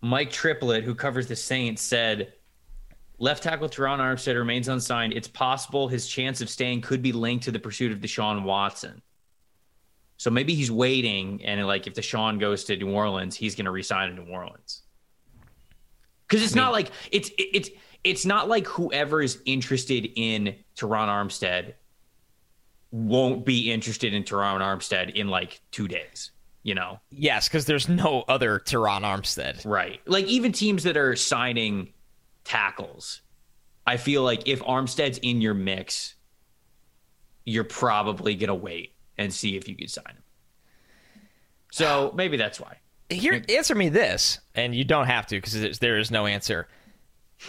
Mike 0.00 0.30
Triplett, 0.30 0.84
who 0.84 0.94
covers 0.94 1.26
the 1.26 1.36
Saints, 1.36 1.82
said 1.82 2.32
left 3.18 3.42
tackle 3.42 3.68
Terron 3.68 3.98
Armstead 3.98 4.36
remains 4.36 4.68
unsigned. 4.68 5.12
It's 5.12 5.28
possible 5.28 5.88
his 5.88 6.06
chance 6.08 6.40
of 6.40 6.48
staying 6.48 6.82
could 6.82 7.02
be 7.02 7.12
linked 7.12 7.44
to 7.44 7.50
the 7.50 7.58
pursuit 7.58 7.92
of 7.92 7.98
Deshaun 7.98 8.42
Watson. 8.44 9.02
So 10.18 10.30
maybe 10.30 10.54
he's 10.54 10.70
waiting, 10.70 11.44
and 11.44 11.64
like 11.66 11.86
if 11.86 11.94
Deshaun 11.94 12.40
goes 12.40 12.64
to 12.64 12.76
New 12.76 12.90
Orleans, 12.90 13.36
he's 13.36 13.54
going 13.54 13.66
to 13.66 13.70
resign 13.70 14.10
in 14.10 14.16
New 14.16 14.30
Orleans. 14.32 14.82
Because 16.26 16.44
it's 16.44 16.56
not 16.56 16.72
like 16.72 16.90
it's 17.12 17.30
it's 17.38 17.70
it's 18.04 18.26
not 18.26 18.48
like 18.48 18.66
whoever 18.66 19.22
is 19.22 19.38
interested 19.46 20.10
in 20.16 20.56
Terron 20.76 21.08
Armstead 21.08 21.74
won't 22.90 23.46
be 23.46 23.70
interested 23.72 24.12
in 24.12 24.24
Terron 24.24 24.60
Armstead 24.60 25.14
in 25.14 25.28
like 25.28 25.60
two 25.70 25.86
days. 25.88 26.32
You 26.64 26.74
know, 26.74 26.98
Yes, 27.10 27.48
because 27.48 27.64
there's 27.64 27.88
no 27.88 28.24
other 28.28 28.58
Terron 28.58 29.02
Armstead. 29.02 29.64
right? 29.64 30.00
Like 30.04 30.26
even 30.26 30.50
teams 30.52 30.82
that 30.82 30.96
are 30.96 31.14
signing 31.16 31.92
tackles, 32.44 33.22
I 33.86 33.96
feel 33.96 34.22
like 34.24 34.48
if 34.48 34.60
Armstead's 34.62 35.18
in 35.18 35.40
your 35.40 35.54
mix, 35.54 36.16
you're 37.46 37.64
probably 37.64 38.34
gonna 38.34 38.54
wait 38.54 38.92
and 39.18 39.32
see 39.32 39.56
if 39.56 39.68
you 39.68 39.76
could 39.76 39.90
sign 39.90 40.04
him. 40.06 40.22
So 41.70 42.12
maybe 42.14 42.36
that's 42.36 42.60
why. 42.60 42.78
Here, 43.10 43.42
answer 43.48 43.74
me 43.74 43.88
this, 43.88 44.38
and 44.54 44.74
you 44.74 44.84
don't 44.84 45.06
have 45.06 45.26
to 45.28 45.36
because 45.36 45.78
there 45.78 45.98
is 45.98 46.10
no 46.10 46.26
answer. 46.26 46.68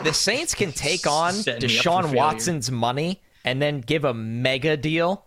The 0.03 0.13
Saints 0.13 0.55
can 0.55 0.71
take 0.71 1.07
on 1.07 1.33
Setting 1.33 1.67
me 1.69 1.77
up 1.77 1.83
for 1.83 1.89
Deshaun. 1.89 2.15
Watson's 2.15 2.71
money 2.71 3.21
and 3.43 3.61
then 3.61 3.81
give 3.81 4.05
a 4.05 4.13
mega 4.13 4.77
deal 4.77 5.25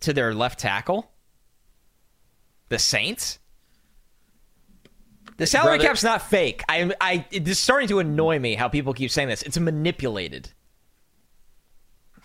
to 0.00 0.12
their 0.12 0.34
left 0.34 0.58
tackle. 0.58 1.10
The 2.68 2.78
Saints. 2.78 3.38
The 5.36 5.46
salary 5.46 5.76
Brother- 5.76 5.88
cap's 5.88 6.04
not 6.04 6.22
fake. 6.22 6.62
I, 6.68 6.90
I, 7.00 7.26
it's 7.30 7.58
starting 7.58 7.88
to 7.88 7.98
annoy 7.98 8.38
me 8.38 8.54
how 8.54 8.68
people 8.68 8.94
keep 8.94 9.10
saying 9.10 9.28
this. 9.28 9.42
It's 9.42 9.58
manipulated. 9.58 10.50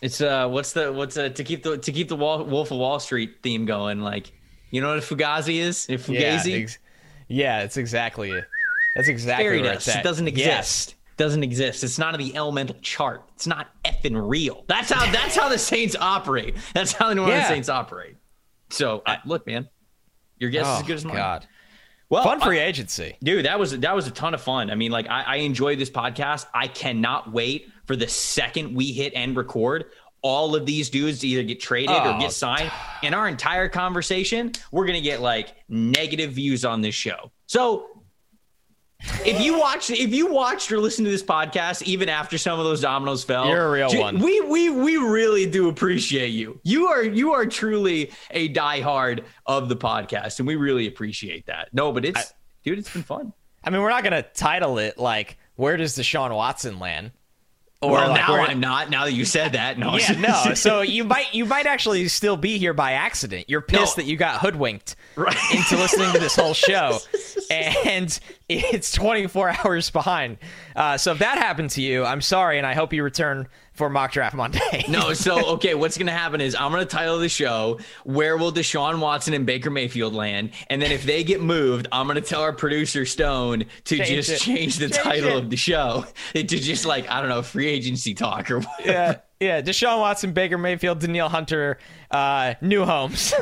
It's 0.02 0.20
uh, 0.22 0.48
what's 0.50 0.74
the 0.74 0.92
what's 0.92 1.16
uh 1.18 1.30
to 1.30 1.44
keep 1.44 1.64
the 1.64 1.78
to 1.78 1.92
keep 1.92 2.08
the 2.10 2.16
Wall, 2.16 2.44
Wolf 2.44 2.72
of 2.72 2.78
Wall 2.80 3.00
Street 3.00 3.36
theme 3.44 3.66
going? 3.66 4.02
Like, 4.02 4.32
you 4.72 4.82
know 4.82 4.90
what 4.90 4.98
a 4.98 5.02
Fugazi 5.02 5.58
is? 5.60 5.88
A 5.90 5.94
Fugazi 5.94 6.46
Yeah, 6.52 6.58
ex- 6.58 6.78
yeah, 7.28 7.62
it's 7.64 7.78
exactly 7.78 8.32
it. 8.32 8.46
That's 8.96 9.08
exactly 9.08 9.46
fairy 9.46 9.62
where 9.62 9.74
dust. 9.74 9.88
it's 9.88 9.96
at. 9.98 10.02
It 10.02 10.04
doesn't 10.08 10.28
exist. 10.28 10.46
Yes. 10.48 10.96
Doesn't 11.18 11.44
exist. 11.44 11.84
It's 11.84 12.00
not 12.00 12.16
in 12.16 12.20
the 12.20 12.36
elemental 12.36 12.76
chart. 12.82 13.24
It's 13.36 13.46
not 13.46 13.68
effing 13.86 14.20
real. 14.28 14.66
That's 14.68 14.92
how 14.92 15.10
that's 15.12 15.36
how 15.36 15.50
the 15.50 15.60
Saints 15.60 15.96
operate. 16.00 16.56
That's 16.74 16.94
how 16.94 17.10
the 17.10 17.16
New 17.16 17.22
Orleans 17.22 17.42
Yeah. 17.44 17.48
Saints 17.50 17.70
operate. 17.70 18.16
So 18.72 19.04
uh, 19.06 19.18
look, 19.26 19.46
man, 19.46 19.70
your 20.40 20.50
guess 20.50 20.66
is 20.66 20.74
Oh, 20.74 20.78
as 20.78 20.84
good 20.84 20.96
as 20.96 21.06
mine. 21.06 21.16
God. 21.16 21.48
Well, 22.10 22.24
Fun 22.24 22.42
I- 22.42 22.46
free 22.46 22.60
agency. 22.60 23.18
dude 23.24 23.46
that 23.46 23.60
was 23.60 23.78
that 23.80 23.96
was 23.96 24.06
a 24.08 24.12
ton 24.12 24.34
of 24.34 24.42
fun 24.42 24.70
i 24.70 24.76
mean 24.76 24.92
like 24.92 25.08
I, 25.08 25.22
I 25.24 25.36
enjoyed 25.38 25.80
this 25.80 25.90
podcast 25.90 26.46
i 26.54 26.68
cannot 26.68 27.32
wait 27.32 27.70
for 27.92 27.98
the 27.98 28.08
second 28.08 28.74
we 28.74 28.94
hit 28.94 29.12
and 29.16 29.36
record 29.36 29.84
all 30.22 30.56
of 30.56 30.66
these 30.66 30.90
dudes 30.90 31.26
either 31.26 31.44
get 31.44 31.60
traded 31.60 31.90
or 31.90 32.14
Oh, 32.16 32.20
get 32.22 32.32
signed. 32.32 32.72
In 33.04 33.14
our 33.14 33.28
entire 33.28 33.68
conversation 33.68 34.54
we're 34.72 34.86
gonna 34.86 35.02
get 35.02 35.20
like 35.20 35.54
negative 35.68 36.32
views 36.32 36.64
on 36.64 36.80
this 36.80 36.96
show. 36.96 37.32
So 37.48 37.88
if 39.26 39.42
you 39.42 39.60
watched 39.60 39.90
if 39.90 40.14
you 40.14 40.28
watched 40.32 40.72
or 40.72 40.80
listened 40.80 41.06
to 41.08 41.12
this 41.12 41.22
podcast 41.24 41.82
even 41.84 42.08
after 42.08 42.38
some 42.38 42.60
of 42.60 42.64
those 42.66 42.80
dominoes 42.80 43.26
fell 43.26 43.48
You're 43.50 43.66
a 43.66 43.72
real 43.72 43.90
ju- 43.90 44.00
one. 44.00 44.20
we 44.20 44.40
we 44.40 44.70
we 44.70 44.96
really 44.96 45.48
do 45.48 45.68
appreciate 45.68 46.30
you. 46.30 46.62
You 46.64 46.88
are 46.88 47.04
you 47.04 47.34
are 47.34 47.46
truly 47.46 48.12
a 48.30 48.54
diehard 48.54 49.26
of 49.46 49.68
the 49.68 49.76
podcast 49.76 50.40
and 50.40 50.48
we 50.48 50.56
really 50.56 50.88
appreciate 50.88 51.48
that. 51.48 51.68
No 51.74 51.92
but 51.92 52.06
it's 52.06 52.34
dude 52.64 52.80
it's 52.80 52.94
been 52.94 53.04
fun. 53.04 53.34
I 53.66 53.70
mean, 53.70 53.82
we're 53.82 53.90
not 53.90 54.04
to 54.06 54.24
title 54.24 54.78
it 54.80 54.98
like 54.98 55.38
"Where 55.56 55.78
does 55.78 55.96
Deshaun 55.96 56.34
Watson 56.36 56.80
land?" 56.80 57.12
Or 57.84 57.94
well, 57.94 58.10
like, 58.10 58.28
now 58.28 58.36
I'm 58.36 58.60
not. 58.60 58.90
Now 58.92 59.06
that 59.06 59.14
you 59.14 59.26
said 59.26 59.54
that, 59.54 59.80
no. 59.80 59.98
Yeah, 59.98 60.12
no. 60.20 60.54
So 60.56 60.82
you 60.82 61.04
might 61.04 61.34
you 61.34 61.46
might 61.46 61.66
actually 61.66 62.08
still 62.10 62.38
be 62.38 62.60
here 62.60 62.74
by 62.76 62.92
accident. 62.92 63.46
You're 63.50 63.62
pissed 63.62 63.98
No. 63.98 64.04
that 64.04 64.10
you 64.10 64.18
got 64.18 64.40
hoodwinked 64.40 64.96
Right. 65.16 65.36
into 65.52 65.78
listening 65.78 66.12
to 66.14 66.20
this 66.20 66.36
whole 66.36 66.54
show, 66.56 67.00
and 67.50 68.20
it's 68.60 68.92
24 68.92 69.50
hours 69.66 69.90
behind. 69.90 70.38
Uh, 70.76 70.98
so 70.98 71.12
if 71.12 71.20
that 71.20 71.38
happened 71.38 71.70
to 71.72 71.82
you, 71.82 72.04
I'm 72.06 72.22
sorry, 72.22 72.58
and 72.58 72.66
I 72.68 72.74
hope 72.74 72.94
you 72.94 73.04
return 73.04 73.48
for 73.74 73.90
mock 73.90 74.12
draft 74.12 74.36
Monday. 74.36 74.86
no. 74.90 75.14
So 75.22 75.54
okay, 75.54 75.76
what's 75.76 75.98
gonna 75.98 76.12
happen 76.12 76.42
is 76.42 76.56
I'm 76.56 76.72
gonna 76.72 76.86
title 76.86 77.20
the 77.20 77.30
show 77.30 77.80
"Where 78.04 78.38
Will 78.38 78.52
Deshaun 78.52 79.00
Watson 79.00 79.34
and 79.34 79.46
Baker 79.46 79.70
Mayfield 79.70 80.14
land?" 80.14 80.52
And 80.70 80.82
then 80.82 80.92
if 80.92 81.04
they 81.04 81.24
get 81.24 81.42
moved, 81.42 81.88
I'm 81.92 82.08
gonna 82.08 82.22
tell 82.22 82.42
our 82.42 82.54
producer 82.54 83.06
Stone 83.06 83.66
to 83.86 83.98
Change 83.98 84.10
just 84.10 84.30
it. 84.30 84.40
change 84.40 84.78
the 84.78 84.90
Change 84.90 85.04
title 85.04 85.30
it. 85.38 85.44
of 85.44 85.50
the 85.50 85.58
show 85.58 86.06
to 86.34 86.44
just 86.44 86.86
like 86.86 87.10
I 87.10 87.20
don't 87.22 87.30
know, 87.30 87.42
free 87.42 87.68
agency 87.68 88.14
talk 88.14 88.50
or 88.52 88.60
whatever. 88.60 88.92
yeah, 88.92 89.16
yeah. 89.40 89.62
Deshaun 89.62 90.00
Watson, 90.00 90.34
Baker 90.34 90.58
Mayfield, 90.58 91.00
Danielle 91.00 91.30
Hunter, 91.30 91.78
uh, 92.12 92.56
new 92.62 92.84
homes. 92.86 93.34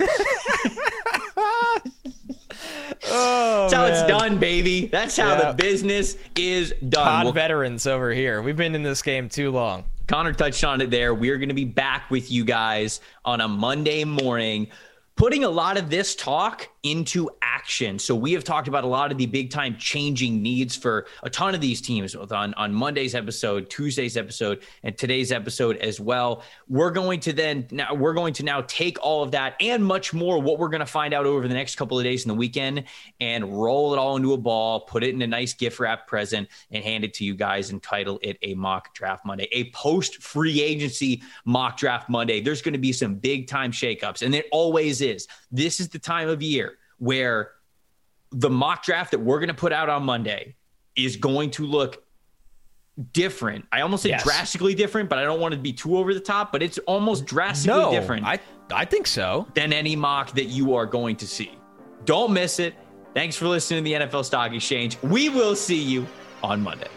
Oh, 3.12 3.62
That's 3.70 3.74
how 3.74 3.86
it's 3.86 4.04
done, 4.08 4.38
baby. 4.38 4.88
That's 4.88 5.18
how 5.18 5.30
Yeah. 5.36 5.52
the 5.52 5.54
business 5.64 6.16
is 6.36 6.74
done. 6.88 7.04
Pod 7.06 7.24
Well, 7.26 7.34
veterans 7.34 7.86
over 7.88 8.12
here. 8.14 8.42
We've 8.42 8.56
been 8.58 8.76
in 8.76 8.84
this 8.84 9.02
game 9.02 9.30
too 9.30 9.52
long. 9.52 9.84
Connor 10.08 10.34
touched 10.34 10.64
on 10.64 10.82
it 10.82 10.90
there. 10.90 11.14
We're 11.14 11.38
going 11.38 11.50
to 11.50 11.56
be 11.56 11.66
back 11.66 12.10
with 12.10 12.32
you 12.32 12.44
guys 12.44 13.00
on 13.26 13.42
a 13.42 13.48
Monday 13.48 14.04
morning, 14.04 14.68
putting 15.20 15.44
a 15.44 15.50
lot 15.50 15.76
of 15.76 15.90
this 15.90 16.16
talk 16.16 16.70
into 16.84 17.30
action. 17.42 18.00
So 18.00 18.16
we 18.16 18.32
have 18.32 18.46
talked 18.46 18.70
about 18.70 18.86
a 18.86 18.88
lot 18.88 19.12
of 19.12 19.18
the 19.18 19.26
big 19.26 19.50
time 19.50 19.76
changing 19.78 20.42
needs 20.42 20.78
for 20.78 21.08
a 21.24 21.30
ton 21.30 21.54
of 21.54 21.60
these 21.60 21.82
teams 21.82 22.16
on, 22.16 22.54
on 22.54 22.74
Monday's 22.74 23.16
episode, 23.16 23.70
Tuesday's 23.70 24.16
episode, 24.16 24.64
and 24.84 24.98
today's 24.98 25.34
episode 25.34 25.76
as 25.78 26.00
well. 26.00 26.44
We're 26.70 26.92
going 26.92 27.20
to 27.22 27.34
then 27.34 27.68
now 27.70 27.94
we're 27.94 28.14
going 28.14 28.34
to 28.36 28.44
now 28.44 28.62
take 28.62 28.98
all 29.02 29.22
of 29.22 29.32
that 29.32 29.56
and 29.60 29.84
much 29.84 30.14
more 30.14 30.40
what 30.40 30.58
we're 30.58 30.70
going 30.70 30.80
to 30.80 30.86
find 30.86 31.14
out 31.14 31.26
over 31.26 31.50
the 31.50 31.54
next 31.54 31.76
couple 31.76 32.00
of 32.00 32.06
days 32.06 32.24
in 32.24 32.30
the 32.30 32.36
weekend 32.36 32.86
and 33.20 33.62
roll 33.62 33.94
it 33.94 33.98
all 33.98 34.16
into 34.16 34.32
a 34.32 34.38
ball, 34.38 34.80
put 34.80 35.04
it 35.04 35.14
in 35.14 35.22
a 35.22 35.28
nice 35.28 35.54
gift 35.54 35.82
wrap 35.82 36.08
present, 36.08 36.48
and 36.72 36.82
hand 36.82 37.04
it 37.04 37.14
to 37.16 37.26
you 37.26 37.36
guys 37.36 37.72
and 37.72 37.84
title 37.84 38.20
it 38.22 38.38
a 38.42 38.54
mock 38.54 38.94
draft 38.94 39.26
Monday, 39.26 39.50
a 39.52 39.70
post 39.72 40.24
free 40.24 40.62
agency 40.62 41.22
mock 41.44 41.76
draft 41.76 42.10
Monday. 42.10 42.40
There's 42.40 42.62
going 42.62 42.74
to 42.74 42.80
be 42.80 42.94
some 42.94 43.16
big 43.16 43.48
time 43.48 43.74
shakeups, 43.74 44.22
and 44.22 44.34
it 44.34 44.46
always 44.54 45.02
is. 45.10 45.28
This 45.52 45.80
is 45.80 45.90
the 45.90 46.00
time 46.00 46.30
of 46.30 46.42
year 46.42 46.78
where 46.98 47.52
the 48.32 48.50
mock 48.50 48.84
draft 48.84 49.12
that 49.12 49.20
we're 49.20 49.40
going 49.40 49.48
to 49.50 49.54
put 49.54 49.74
out 49.74 49.90
on 49.90 50.04
Monday 50.04 50.56
is 50.96 51.16
going 51.16 51.50
to 51.52 51.66
look 51.66 52.04
different. 53.14 53.66
I 53.72 53.82
almost 53.82 54.04
say 54.04 54.10
Yes. 54.10 54.24
drastically 54.24 54.76
different, 54.76 55.10
but 55.10 55.20
I 55.20 55.24
don't 55.24 55.40
want 55.40 55.54
to 55.54 55.60
be 55.60 55.72
too 55.74 55.98
over 55.98 56.14
the 56.14 56.20
top, 56.20 56.52
but 56.52 56.62
it's 56.62 56.78
almost 56.80 57.26
drastically 57.26 57.80
No, 57.80 57.92
different 57.92 58.26
I 58.26 58.40
I 58.72 58.86
think 58.86 59.08
so. 59.08 59.48
than 59.56 59.74
any 59.74 59.96
mock 59.96 60.32
that 60.34 60.46
you 60.46 60.76
are 60.76 60.86
going 60.86 61.16
to 61.18 61.28
see. 61.28 61.52
Don't 62.06 62.34
miss 62.34 62.60
it. 62.60 62.76
Thanks 63.16 63.36
for 63.36 63.48
listening 63.48 63.84
to 63.84 63.90
the 63.90 64.06
NFL 64.06 64.24
Stock 64.26 64.54
Exchange. 64.54 64.98
We 65.02 65.30
will 65.30 65.56
see 65.56 65.82
you 65.82 66.06
on 66.44 66.62
Monday. 66.62 66.88